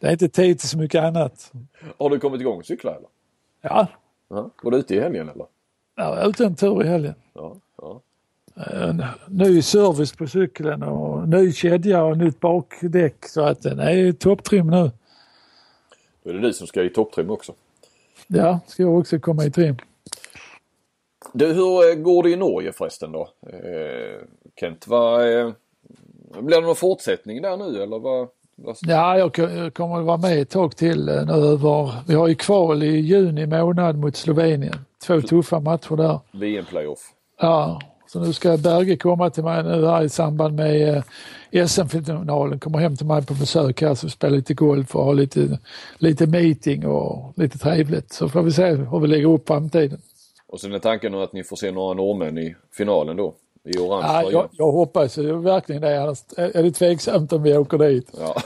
Det 0.00 0.06
är 0.06 0.12
inte 0.12 0.28
tid 0.28 0.58
till 0.58 0.68
så 0.68 0.78
mycket 0.78 1.02
annat. 1.04 1.52
Har 1.98 2.10
du 2.10 2.18
kommit 2.18 2.40
igång 2.40 2.58
och 2.58 2.66
cykla 2.66 2.90
eller? 2.90 3.08
Ja, 3.62 3.86
Ja. 4.28 4.50
Var 4.62 4.70
du 4.70 4.76
ute 4.76 4.94
i 4.94 5.00
helgen 5.00 5.28
eller? 5.28 5.46
jag 5.96 6.10
var 6.16 6.28
ute 6.28 6.44
en 6.44 6.54
tur 6.56 6.84
i 6.84 6.88
helgen. 6.88 7.14
Ja, 7.34 7.56
ja. 7.82 8.00
En 8.54 9.04
ny 9.28 9.62
service 9.62 10.12
på 10.16 10.26
cykeln 10.26 10.82
och 10.82 11.28
ny 11.28 11.52
kedja 11.52 12.04
och 12.04 12.18
nytt 12.18 12.40
bakdäck. 12.40 13.26
Så 13.28 13.42
att 13.42 13.62
den 13.62 13.80
är 13.80 13.96
i 13.96 14.12
topptrim 14.12 14.66
nu. 14.70 14.90
Då 16.24 16.30
är 16.30 16.34
det 16.34 16.40
du 16.40 16.52
som 16.52 16.66
ska 16.66 16.82
i 16.82 16.90
topptrim 16.90 17.30
också. 17.30 17.52
Ja, 18.26 18.60
ska 18.66 18.82
jag 18.82 18.98
också 18.98 19.18
komma 19.18 19.44
i 19.44 19.50
trim. 19.50 19.76
Du, 21.32 21.46
hur 21.46 21.90
eh, 21.90 21.94
går 21.94 22.22
det 22.22 22.30
i 22.30 22.36
Norge 22.36 22.72
förresten 22.72 23.12
då? 23.12 23.28
Eh, 23.52 24.22
Kent, 24.60 24.86
vad, 24.88 25.20
eh, 25.40 25.50
blir 26.40 26.60
det 26.60 26.66
någon 26.66 26.76
fortsättning 26.76 27.42
där 27.42 27.56
nu 27.56 27.82
eller 27.82 27.98
vad? 27.98 28.28
vad 28.56 28.76
Ja, 28.80 29.18
jag 29.18 29.34
ko- 29.34 29.42
jag 29.48 29.74
kommer 29.74 29.98
att 29.98 30.04
vara 30.04 30.16
med 30.16 30.38
ett 30.42 30.50
tag 30.50 30.76
till 30.76 31.08
eh, 31.08 31.26
nu 31.26 31.32
över. 31.32 31.92
Vi 32.06 32.14
har 32.14 32.28
ju 32.28 32.34
kval 32.34 32.82
i 32.82 33.00
juni 33.00 33.46
månad 33.46 33.98
mot 33.98 34.16
Slovenien. 34.16 34.74
Två 35.06 35.20
tuffa 35.20 35.60
matcher 35.60 35.96
där. 35.96 36.18
VM-playoff. 36.32 37.00
Ja, 37.40 37.80
så 38.06 38.20
nu 38.20 38.32
ska 38.32 38.56
Berge 38.56 38.96
komma 38.96 39.30
till 39.30 39.44
mig 39.44 39.62
nu 39.62 39.86
här 39.86 40.02
i 40.02 40.08
samband 40.08 40.54
med 40.54 41.02
eh, 41.50 41.66
SM-finalen. 41.66 42.60
Kommer 42.60 42.78
hem 42.78 42.96
till 42.96 43.06
mig 43.06 43.26
på 43.26 43.34
besök 43.34 43.82
här 43.82 43.94
så 43.94 44.06
vi 44.06 44.10
spelar 44.10 44.36
lite 44.36 44.54
golf 44.54 44.96
och 44.96 45.04
har 45.04 45.14
lite, 45.14 45.58
lite 45.98 46.26
meeting 46.26 46.86
och 46.86 47.32
lite 47.36 47.58
trevligt. 47.58 48.12
Så 48.12 48.28
får 48.28 48.42
vi 48.42 48.52
se 48.52 48.66
hur 48.66 49.00
vi 49.00 49.06
lägger 49.06 49.26
upp 49.32 49.48
framtiden. 49.48 49.98
Och 50.52 50.60
sen 50.60 50.72
är 50.72 50.78
tanken 50.78 51.14
att 51.14 51.32
ni 51.32 51.44
får 51.44 51.56
se 51.56 51.70
några 51.70 51.94
norrmän 51.94 52.38
i 52.38 52.56
finalen 52.76 53.16
då? 53.16 53.34
I 53.64 53.78
orange 53.78 54.06
Ja, 54.06 54.30
jag, 54.30 54.48
jag 54.52 54.72
hoppas 54.72 55.18
ju 55.18 55.36
verkligen 55.36 55.82
det. 55.82 56.02
Annars 56.02 56.18
är 56.36 56.62
det 56.62 56.70
tveksamt 56.70 57.32
om 57.32 57.42
vi 57.42 57.56
åker 57.56 57.78
dit. 57.78 58.10
Ja. 58.18 58.36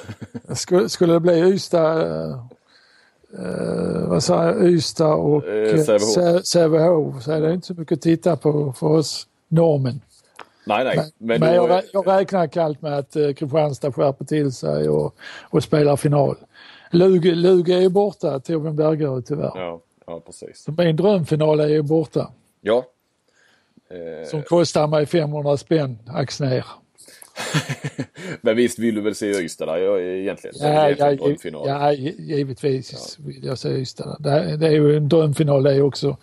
Skulle, 0.55 0.89
skulle 0.89 1.13
det 1.13 1.21
bli 1.21 1.39
Ystad, 1.41 2.03
eh, 2.03 2.31
eh, 3.39 4.09
vad 4.09 4.23
sa 4.23 4.45
jag, 4.45 4.65
Ystad 4.65 5.15
och 5.15 5.49
Eh, 5.49 5.55
eh, 5.55 5.83
Sävehof. 5.85 6.17
Sä- 6.17 6.43
Sävehof 6.43 7.23
så 7.23 7.33
är 7.33 7.41
det 7.41 7.53
inte 7.55 7.67
så 7.67 7.75
mycket 7.75 7.97
att 7.97 8.03
titta 8.03 8.37
på 8.37 8.73
för 8.73 8.87
oss 8.87 9.27
norrmän. 9.49 10.01
Nej, 10.67 10.85
nej. 10.85 10.97
Men, 10.97 11.13
Men, 11.19 11.41
men 11.41 11.55
jag, 11.55 11.83
jag 11.93 12.07
räknar 12.07 12.47
kallt 12.47 12.83
med 12.83 12.99
att 12.99 13.17
eh, 13.17 13.33
Kristianstad 13.33 13.93
skärper 13.93 14.25
till 14.25 14.53
sig 14.53 14.89
och, 14.89 15.15
och 15.51 15.63
spelar 15.63 15.97
final. 15.97 16.37
Lugi, 16.91 17.35
Lugi 17.35 17.73
är 17.73 17.81
ju 17.81 17.89
borta, 17.89 18.41
Torbjörn 18.41 18.77
Bergerud 18.77 19.27
tyvärr. 19.27 19.53
Ja, 19.55 19.81
ja, 20.07 20.21
precis. 20.27 20.59
Så 20.59 20.73
min 20.79 20.97
drömfinal 20.97 21.61
är 21.61 21.69
ju 21.69 21.83
borta. 21.83 22.31
Ja. 22.61 22.85
Eh, 23.91 24.29
Som 24.29 24.43
kostar 24.43 24.87
mig 24.87 25.07
500 25.07 25.57
spänn, 25.57 25.99
ax 26.07 26.41
ner. 26.41 26.65
men 28.41 28.57
visst 28.57 28.79
vill 28.79 28.95
du 28.95 29.01
väl 29.01 29.15
se 29.15 29.27
Ystad 29.27 29.67
där 29.67 29.77
ja, 29.77 30.01
egentligen? 30.01 30.57
Ja, 30.59 30.91
ja, 30.91 31.11
en 31.11 31.17
drömfinal. 31.17 31.69
ja, 31.69 31.93
gi- 31.93 32.15
givetvis 32.19 33.17
vill 33.21 33.45
jag 33.45 33.59
se 33.59 33.69
Ystad. 33.69 34.17
Det, 34.21 34.31
är- 34.31 34.57
det 34.57 34.67
är 34.67 34.71
ju 34.71 34.97
en 34.97 35.09
drömfinal 35.09 35.63
det 35.63 35.75
är 35.75 35.83
också. 35.83 36.17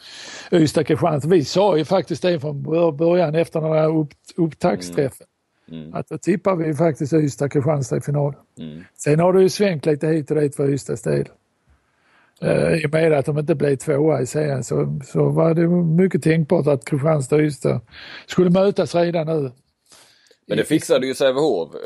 Ystad-Kristianstad. 0.52 1.30
Vi 1.30 1.46
sa 1.46 1.78
ju 1.78 1.86
faktiskt 1.86 2.22
det 2.22 2.40
från 2.40 2.64
bör- 2.64 2.92
början 2.92 3.36
efter 3.36 3.62
den 3.62 3.72
här 3.72 3.98
upp, 3.98 4.10
upptaktsträffen. 4.36 5.28
Mm. 5.72 5.94
Att 5.94 6.10
då 6.10 6.18
tippar 6.18 6.56
vi 6.56 6.74
faktiskt 6.74 7.14
Ystad-Kristianstad 7.14 7.98
i 7.98 8.02
final. 8.02 8.34
Mm. 8.60 8.84
Sen 8.98 9.20
har 9.20 9.34
det 9.34 9.42
ju 9.42 9.50
svängt 9.50 9.86
lite 9.86 10.08
hit 10.08 10.32
och 10.32 10.38
dit 10.38 10.56
för 10.56 10.70
Ystads 10.70 11.02
del. 11.02 11.26
Eh, 12.42 12.74
I 12.74 12.86
och 12.86 12.92
med 12.92 13.14
att 13.14 13.26
de 13.26 13.40
inte 13.40 13.56
blev 13.56 13.76
tvåa 13.76 14.22
i 14.22 14.26
serien 14.26 14.64
så, 14.64 15.00
så 15.06 15.30
var 15.30 15.54
det 15.54 15.68
mycket 16.04 16.24
tänkbart 16.24 16.68
att 16.68 16.86
Kristianstad 16.86 17.36
och 17.36 17.42
Ystad 17.42 17.82
skulle 18.28 18.50
mötas 18.50 18.96
redan 18.96 19.28
nu. 19.28 19.52
Men 20.48 20.58
det 20.58 20.64
fixade 20.64 21.08
ju 21.08 21.14
Sävehof. 21.14 21.76
Eh, 21.76 21.80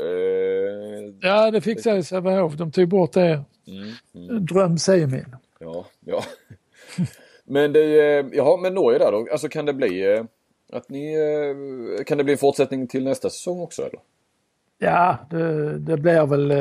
Ja, 1.21 1.51
det 1.51 1.61
fixade 1.61 2.03
Sävehof. 2.03 2.53
De 2.53 2.71
tog 2.71 2.87
bort 2.89 3.13
det. 3.13 3.43
Mm, 3.67 4.45
Drömsemin. 4.45 5.35
ja, 5.59 5.85
ja. 6.05 6.23
men 7.45 7.73
det, 7.73 8.17
eh, 8.19 8.25
jaha, 8.33 8.57
men 8.57 8.73
Norge 8.73 8.99
där 8.99 9.11
då? 9.11 9.27
Alltså 9.31 9.49
kan 9.49 9.65
det 9.65 9.73
bli 9.73 10.23
att 10.73 10.89
ni, 10.89 11.15
kan 12.05 12.17
det 12.17 12.23
bli 12.23 12.33
en 12.33 12.37
fortsättning 12.39 12.87
till 12.87 13.03
nästa 13.03 13.29
säsong 13.29 13.59
också 13.59 13.81
eller? 13.81 13.99
Ja, 14.77 15.17
det, 15.29 15.79
det 15.79 15.97
blir 15.97 16.25
väl 16.25 16.51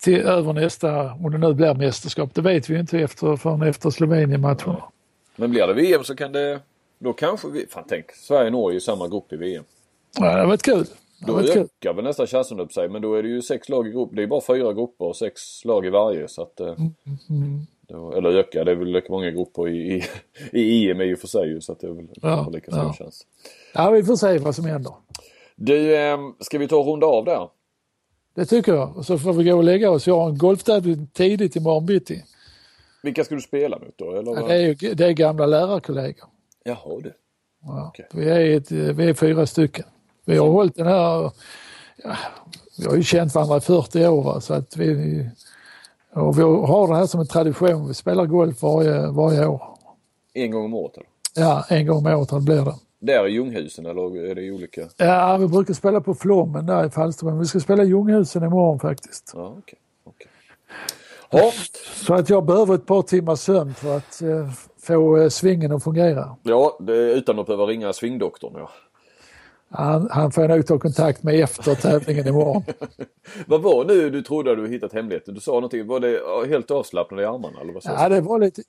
till, 0.00 0.20
över 0.20 0.52
nästa, 0.52 1.12
om 1.12 1.30
det 1.32 1.38
nu 1.38 1.54
blir 1.54 1.74
mästerskap. 1.74 2.34
Det 2.34 2.40
vet 2.40 2.70
vi 2.70 2.78
inte 2.78 2.98
efter, 2.98 3.36
förrän 3.36 3.62
efter 3.62 3.90
Slovenien-matcherna. 3.90 4.82
Men 5.36 5.50
blir 5.50 5.66
det 5.66 5.74
VM 5.74 6.04
så 6.04 6.16
kan 6.16 6.32
det, 6.32 6.60
då 6.98 7.12
kanske 7.12 7.48
vi, 7.48 7.66
fan 7.66 7.84
tänk, 7.88 8.10
Sverige 8.12 8.46
och 8.46 8.52
Norge 8.52 8.76
i 8.76 8.80
samma 8.80 9.08
grupp 9.08 9.32
i 9.32 9.36
VM. 9.36 9.64
Ja, 10.18 10.24
det 10.34 10.40
har 10.40 10.46
varit 10.46 10.62
kul. 10.62 10.86
Då 11.26 11.40
ökar 11.40 11.92
väl 11.94 12.04
nästan 12.04 12.26
chansen 12.26 12.60
upp 12.60 12.72
sig 12.72 12.88
men 12.88 13.02
då 13.02 13.14
är 13.14 13.22
det 13.22 13.28
ju 13.28 13.42
sex 13.42 13.68
lag 13.68 13.88
i 13.88 13.90
grupp. 13.90 14.10
Det 14.12 14.22
är 14.22 14.26
bara 14.26 14.40
fyra 14.40 14.72
grupper 14.72 15.04
och 15.04 15.16
sex 15.16 15.64
lag 15.64 15.86
i 15.86 15.90
varje 15.90 16.28
så 16.28 16.42
att 16.42 16.60
eh, 16.60 16.74
Mm, 17.30 17.66
då, 17.88 18.12
Eller 18.12 18.30
ökar, 18.30 18.64
det 18.64 18.70
är 18.70 18.76
väl 18.76 18.92
lika 18.92 19.12
många 19.12 19.30
grupper 19.30 19.68
i, 19.68 19.94
i, 19.94 20.02
i 20.52 20.90
EM 20.90 21.00
i 21.00 21.14
och 21.14 21.18
för 21.18 21.28
sig 21.28 21.62
så 21.62 21.72
att 21.72 21.80
det 21.80 21.86
är 21.86 21.92
väl 21.92 22.08
Ja, 22.22 22.48
lika 22.52 22.70
stor 22.70 22.84
ja. 22.84 22.92
chans. 22.98 23.26
Ja, 23.74 23.90
vi 23.90 24.02
får 24.02 24.16
se 24.16 24.38
vad 24.38 24.54
som 24.54 24.64
händer. 24.64 24.92
Du, 25.56 25.96
eh, 25.96 26.18
ska 26.40 26.58
vi 26.58 26.68
ta 26.68 26.76
och 26.76 26.86
runda 26.86 27.06
av 27.06 27.24
där? 27.24 27.48
Det 28.34 28.46
tycker 28.46 28.74
jag. 28.74 28.96
Och 28.96 29.06
så 29.06 29.18
får 29.18 29.32
vi 29.32 29.44
gå 29.44 29.56
och 29.56 29.64
lägga 29.64 29.90
oss. 29.90 30.06
Jag 30.06 30.20
har 30.20 30.28
en 30.28 30.38
golftävling 30.38 31.06
tidigt 31.06 31.56
imorgon 31.56 31.86
bitti. 31.86 32.24
Vilka 33.02 33.24
ska 33.24 33.34
du 33.34 33.40
spela 33.40 33.78
mot 33.78 33.98
då? 33.98 34.10
Eller 34.10 34.34
vad? 34.34 34.48
det, 34.48 34.54
är 34.54 34.94
det 34.94 35.06
är 35.06 35.12
gamla 35.12 35.46
lärarkollegor. 35.46 36.28
Jaha 36.64 37.00
du. 37.02 37.12
Ja. 37.62 37.88
Okej. 37.88 38.08
Vi, 38.12 38.28
är 38.28 38.56
ett, 38.56 38.70
vi 38.70 39.08
är 39.08 39.14
fyra 39.14 39.46
stycken. 39.46 39.84
Vi 40.24 40.36
har 40.36 40.48
hållit 40.48 40.76
den 40.76 40.86
här... 40.86 41.32
Ja, 42.04 42.16
vi 42.78 42.86
har 42.86 42.96
ju 42.96 43.02
känt 43.02 43.34
varandra 43.34 43.56
i 43.56 43.60
40 43.60 44.06
år 44.06 44.22
va, 44.22 44.40
så 44.40 44.54
att 44.54 44.76
vi... 44.76 45.28
Och 46.14 46.38
vi 46.38 46.42
har 46.42 46.88
det 46.88 46.96
här 46.96 47.06
som 47.06 47.20
en 47.20 47.26
tradition. 47.26 47.88
Vi 47.88 47.94
spelar 47.94 48.26
golf 48.26 48.62
varje, 48.62 49.06
varje 49.06 49.46
år. 49.46 49.62
En 50.32 50.50
gång 50.50 50.64
om 50.64 50.74
året 50.74 50.96
eller? 50.96 51.06
Ja, 51.34 51.64
en 51.68 51.86
gång 51.86 52.06
om 52.06 52.06
året 52.06 52.42
blir 52.42 52.64
det. 52.64 52.74
Där 53.02 53.26
i 53.26 53.30
Ljunghusen 53.30 53.86
eller 53.86 54.30
är 54.30 54.34
det 54.34 54.50
olika? 54.50 54.88
Ja, 54.96 55.36
vi 55.36 55.46
brukar 55.48 55.74
spela 55.74 56.00
på 56.00 56.14
Flommen 56.14 56.66
där 56.66 56.86
i 56.86 56.90
Falsterbo. 56.90 57.38
Vi 57.38 57.44
ska 57.46 57.60
spela 57.60 57.82
i 57.82 57.86
Ljunghusen 57.86 58.44
imorgon 58.44 58.78
faktiskt. 58.80 59.32
Ja, 59.34 59.54
okej. 59.58 59.78
Ja, 61.30 61.52
Så 61.94 62.14
att 62.14 62.30
jag 62.30 62.44
behöver 62.44 62.74
ett 62.74 62.86
par 62.86 63.02
timmars 63.02 63.38
sömn 63.40 63.74
för 63.74 63.96
att 63.96 64.22
eh, 64.22 64.50
få 64.78 65.16
eh, 65.16 65.28
svingen 65.28 65.72
att 65.72 65.84
fungera. 65.84 66.36
ja 66.42 66.76
det, 66.80 67.12
utan 67.12 67.38
att 67.38 67.46
behöva 67.46 67.64
ringa 67.66 67.92
svingdoktorn 67.92 68.52
ja. 68.56 68.70
Han, 69.70 70.08
han 70.10 70.32
får 70.32 70.48
nog 70.48 70.66
ta 70.66 70.78
kontakt 70.78 71.22
med 71.22 71.34
efter 71.40 71.74
tävlingen 71.74 72.28
imorgon. 72.28 72.62
Vad 73.46 73.62
var 73.62 73.84
nu 73.84 74.10
du 74.10 74.22
trodde 74.22 74.56
du 74.56 74.68
hittat 74.68 74.92
hemligheten? 74.92 75.34
Du 75.34 75.40
sa 75.40 75.52
någonting, 75.52 75.86
var 75.86 76.00
det 76.00 76.48
helt 76.48 76.70
avslappnad 76.70 77.20
i 77.20 77.24
armarna 77.24 77.60
eller 77.60 77.72
vad 77.72 77.82
Ja, 77.84 78.08
det 78.08 78.20
var 78.20 78.38
lite... 78.38 78.62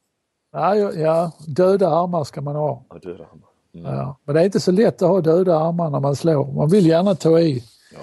Ja, 0.51 0.75
ja, 0.75 0.91
ja, 0.93 1.31
döda 1.47 1.89
armar 1.89 2.23
ska 2.23 2.41
man 2.41 2.55
ha. 2.55 2.85
Ja, 2.89 2.97
döda 2.97 3.23
armar. 3.23 3.49
Mm. 3.75 3.95
Ja. 3.95 4.17
Men 4.23 4.35
det 4.35 4.41
är 4.41 4.45
inte 4.45 4.59
så 4.59 4.71
lätt 4.71 5.01
att 5.01 5.09
ha 5.09 5.21
döda 5.21 5.57
armar 5.59 5.89
när 5.89 5.99
man 5.99 6.15
slår. 6.15 6.51
Man 6.53 6.69
vill 6.69 6.87
gärna 6.87 7.15
ta 7.15 7.39
i 7.39 7.63
Ja, 7.93 7.99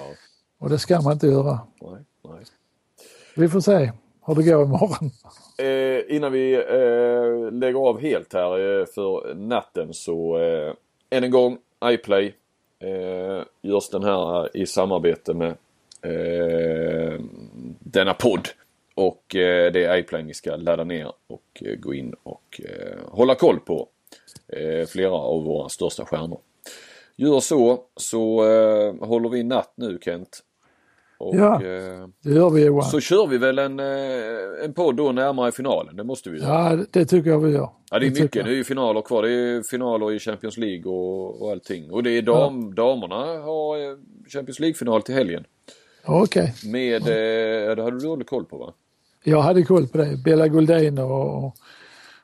och 0.59 0.69
det 0.69 0.79
ska 0.79 1.01
man 1.01 1.13
inte 1.13 1.27
göra. 1.27 1.59
nej, 1.81 1.91
nej. 2.23 2.43
Vi 3.35 3.49
får 3.49 3.59
se 3.59 3.91
hur 4.25 4.35
det 4.35 4.43
går 4.43 4.63
imorgon. 4.63 5.11
Eh, 5.57 6.15
innan 6.15 6.31
vi 6.31 6.53
eh, 6.53 7.51
lägger 7.51 7.79
av 7.79 7.99
helt 8.01 8.33
här 8.33 8.79
eh, 8.79 8.85
för 8.85 9.33
natten 9.35 9.93
så 9.93 10.37
eh, 10.37 10.73
än 11.09 11.23
en 11.23 11.31
gång 11.31 11.57
iPlay 11.85 12.33
eh, 12.79 13.43
görs 13.61 13.89
den 13.89 14.03
här 14.03 14.57
i 14.57 14.65
samarbete 14.65 15.33
med 15.33 15.49
eh, 16.01 17.19
denna 17.79 18.13
podd. 18.13 18.47
Och 18.95 19.35
eh, 19.35 19.71
det 19.71 19.85
är 19.85 19.97
iPlay 19.97 20.23
ni 20.23 20.33
ska 20.33 20.55
ladda 20.55 20.83
ner 20.83 21.11
och 21.27 21.63
gå 21.79 21.93
in 21.93 22.15
och 22.23 22.61
hålla 23.09 23.35
koll 23.35 23.59
på 23.59 23.87
flera 24.87 25.11
av 25.11 25.43
våra 25.43 25.69
största 25.69 26.05
stjärnor. 26.05 26.39
Gör 27.15 27.39
så 27.39 27.79
så 27.95 28.43
eh, 28.51 29.07
håller 29.07 29.29
vi 29.29 29.43
natt 29.43 29.73
nu 29.75 29.97
Kent. 30.01 30.39
Och, 31.19 31.35
Ja. 31.35 31.53
eh, 31.55 32.07
Det 32.23 32.29
gör 32.33 32.49
vi 32.49 32.65
Johan. 32.65 32.83
så 32.89 32.99
kör 32.99 33.27
vi 33.27 33.37
väl 33.37 33.59
en, 33.59 33.79
eh, 33.79 34.65
en 34.65 34.73
podd 34.73 34.95
då 34.95 35.11
närmare 35.11 35.51
finalen. 35.51 35.95
Det 35.95 36.03
måste 36.03 36.29
vi 36.29 36.39
göra. 36.41 36.77
Ja, 36.77 36.83
det 36.91 37.05
tycker 37.05 37.29
jag 37.29 37.39
vi 37.39 37.51
gör. 37.51 37.69
Ja 37.91 37.99
det 37.99 38.05
är 38.05 38.09
tycker 38.09 38.23
mycket. 38.23 38.45
Det 38.45 38.51
är 38.51 38.55
ju 38.55 38.63
finaler 38.63 39.01
kvar. 39.01 39.23
Det 39.23 39.31
är 39.31 39.61
finaler 39.63 40.11
i 40.11 40.19
Champions 40.19 40.57
League 40.57 40.91
och, 40.91 41.41
och 41.41 41.51
allting. 41.51 41.91
Och 41.91 42.03
det 42.03 42.11
är 42.17 42.21
dam, 42.21 42.75
damerna 42.75 43.15
har 43.41 43.77
eh, 43.91 43.97
Champions 44.33 44.59
League-final 44.59 45.01
till 45.01 45.15
helgen. 45.15 45.43
Okej, 46.05 46.53
Med, 46.65 47.01
eh, 47.01 47.75
det 47.75 47.83
hade 47.83 47.99
du 47.99 48.05
dålig 48.05 48.27
koll 48.27 48.45
på 48.45 48.57
va? 48.57 48.73
jag 49.23 49.41
hade 49.41 49.63
koll 49.63 49.87
på 49.87 49.97
det. 49.97 50.17
Bella 50.25 50.47
Guldin 50.47 50.97
och, 50.99 51.45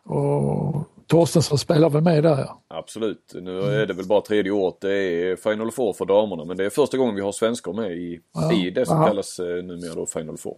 och 0.04 0.76
Torstensson 1.08 1.58
spelar 1.58 1.90
väl 1.90 2.02
med 2.04 2.24
där 2.24 2.38
ja. 2.38 2.62
Absolut. 2.68 3.32
Nu 3.42 3.60
är 3.62 3.86
det 3.86 3.94
väl 3.94 4.06
bara 4.08 4.22
tredje 4.22 4.52
året. 4.52 4.76
Det 4.82 4.94
är 4.94 5.36
Final 5.36 5.72
Four 5.72 5.94
för 5.94 6.06
damerna. 6.06 6.46
Men 6.46 6.58
det 6.58 6.66
är 6.66 6.70
första 6.70 6.98
gången 6.98 7.16
vi 7.16 7.22
har 7.22 7.32
svenskar 7.32 7.74
med 7.74 7.92
i, 7.92 8.20
Ja. 8.34 8.54
i 8.54 8.70
det 8.70 8.86
som 8.86 9.02
Ja. 9.02 9.08
kallas 9.08 9.40
eh, 9.40 9.64
numera 9.64 9.96
då 9.96 10.06
Final 10.06 10.38
Four. 10.38 10.58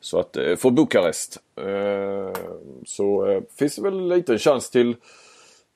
Så 0.00 0.18
att 0.18 0.36
eh, 0.36 0.56
för 0.56 0.70
Bukarest 0.70 1.38
eh, 1.60 2.42
så 2.86 3.40
finns 3.58 3.76
det 3.76 3.82
väl 3.82 3.94
en 3.98 4.08
liten 4.08 4.38
chans 4.38 4.70
till, 4.70 4.96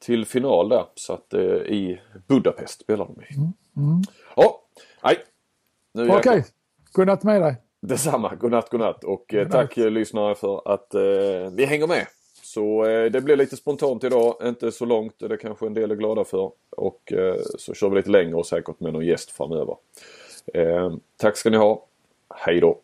till 0.05 0.27
final 0.27 0.69
där. 0.69 0.85
Så 0.95 1.13
att 1.13 1.35
i 1.67 2.01
Budapest 2.29 2.81
spelar 2.83 3.05
de 3.07 3.23
i. 3.23 3.53
Ja, 4.37 4.61
nej. 5.03 5.19
Okej, 5.95 6.17
jäklar. 6.17 6.43
godnatt 6.93 7.23
med 7.23 7.43
dig. 7.43 7.57
Detsamma. 7.83 8.35
Godnatt, 8.35 8.71
godnatt. 8.71 9.05
Och 9.05 9.25
Godnatt. 9.29 9.51
tack 9.53 9.77
lyssnare 9.77 10.35
för 10.35 10.73
att 10.75 10.95
eh, 10.95 11.01
vi 11.53 11.65
hänger 11.65 11.87
med. 11.87 12.07
Så 12.55 12.85
eh, 12.85 13.11
det 13.11 13.21
blir 13.21 13.37
lite 13.37 13.57
spontant 13.57 14.05
idag. 14.05 14.37
Inte 14.43 14.73
så 14.73 14.85
långt. 14.85 15.15
Det 15.19 15.37
kanske 15.37 15.67
en 15.67 15.75
del 15.75 15.91
är 15.91 15.95
glada 15.95 16.25
för. 16.25 16.53
Och 16.71 17.13
eh, 17.13 17.37
så 17.59 17.75
kör 17.75 17.89
vi 17.89 17.97
lite 17.97 18.11
längre 18.11 18.35
och 18.35 18.47
säkert 18.47 18.81
med 18.81 18.93
någon 18.93 19.07
gäst 19.07 19.31
framöver. 19.31 19.77
Eh, 20.55 20.95
tack 21.17 21.37
ska 21.37 21.51
ni 21.51 21.57
ha. 21.57 21.87
Hej 22.35 22.61
då. 22.61 22.79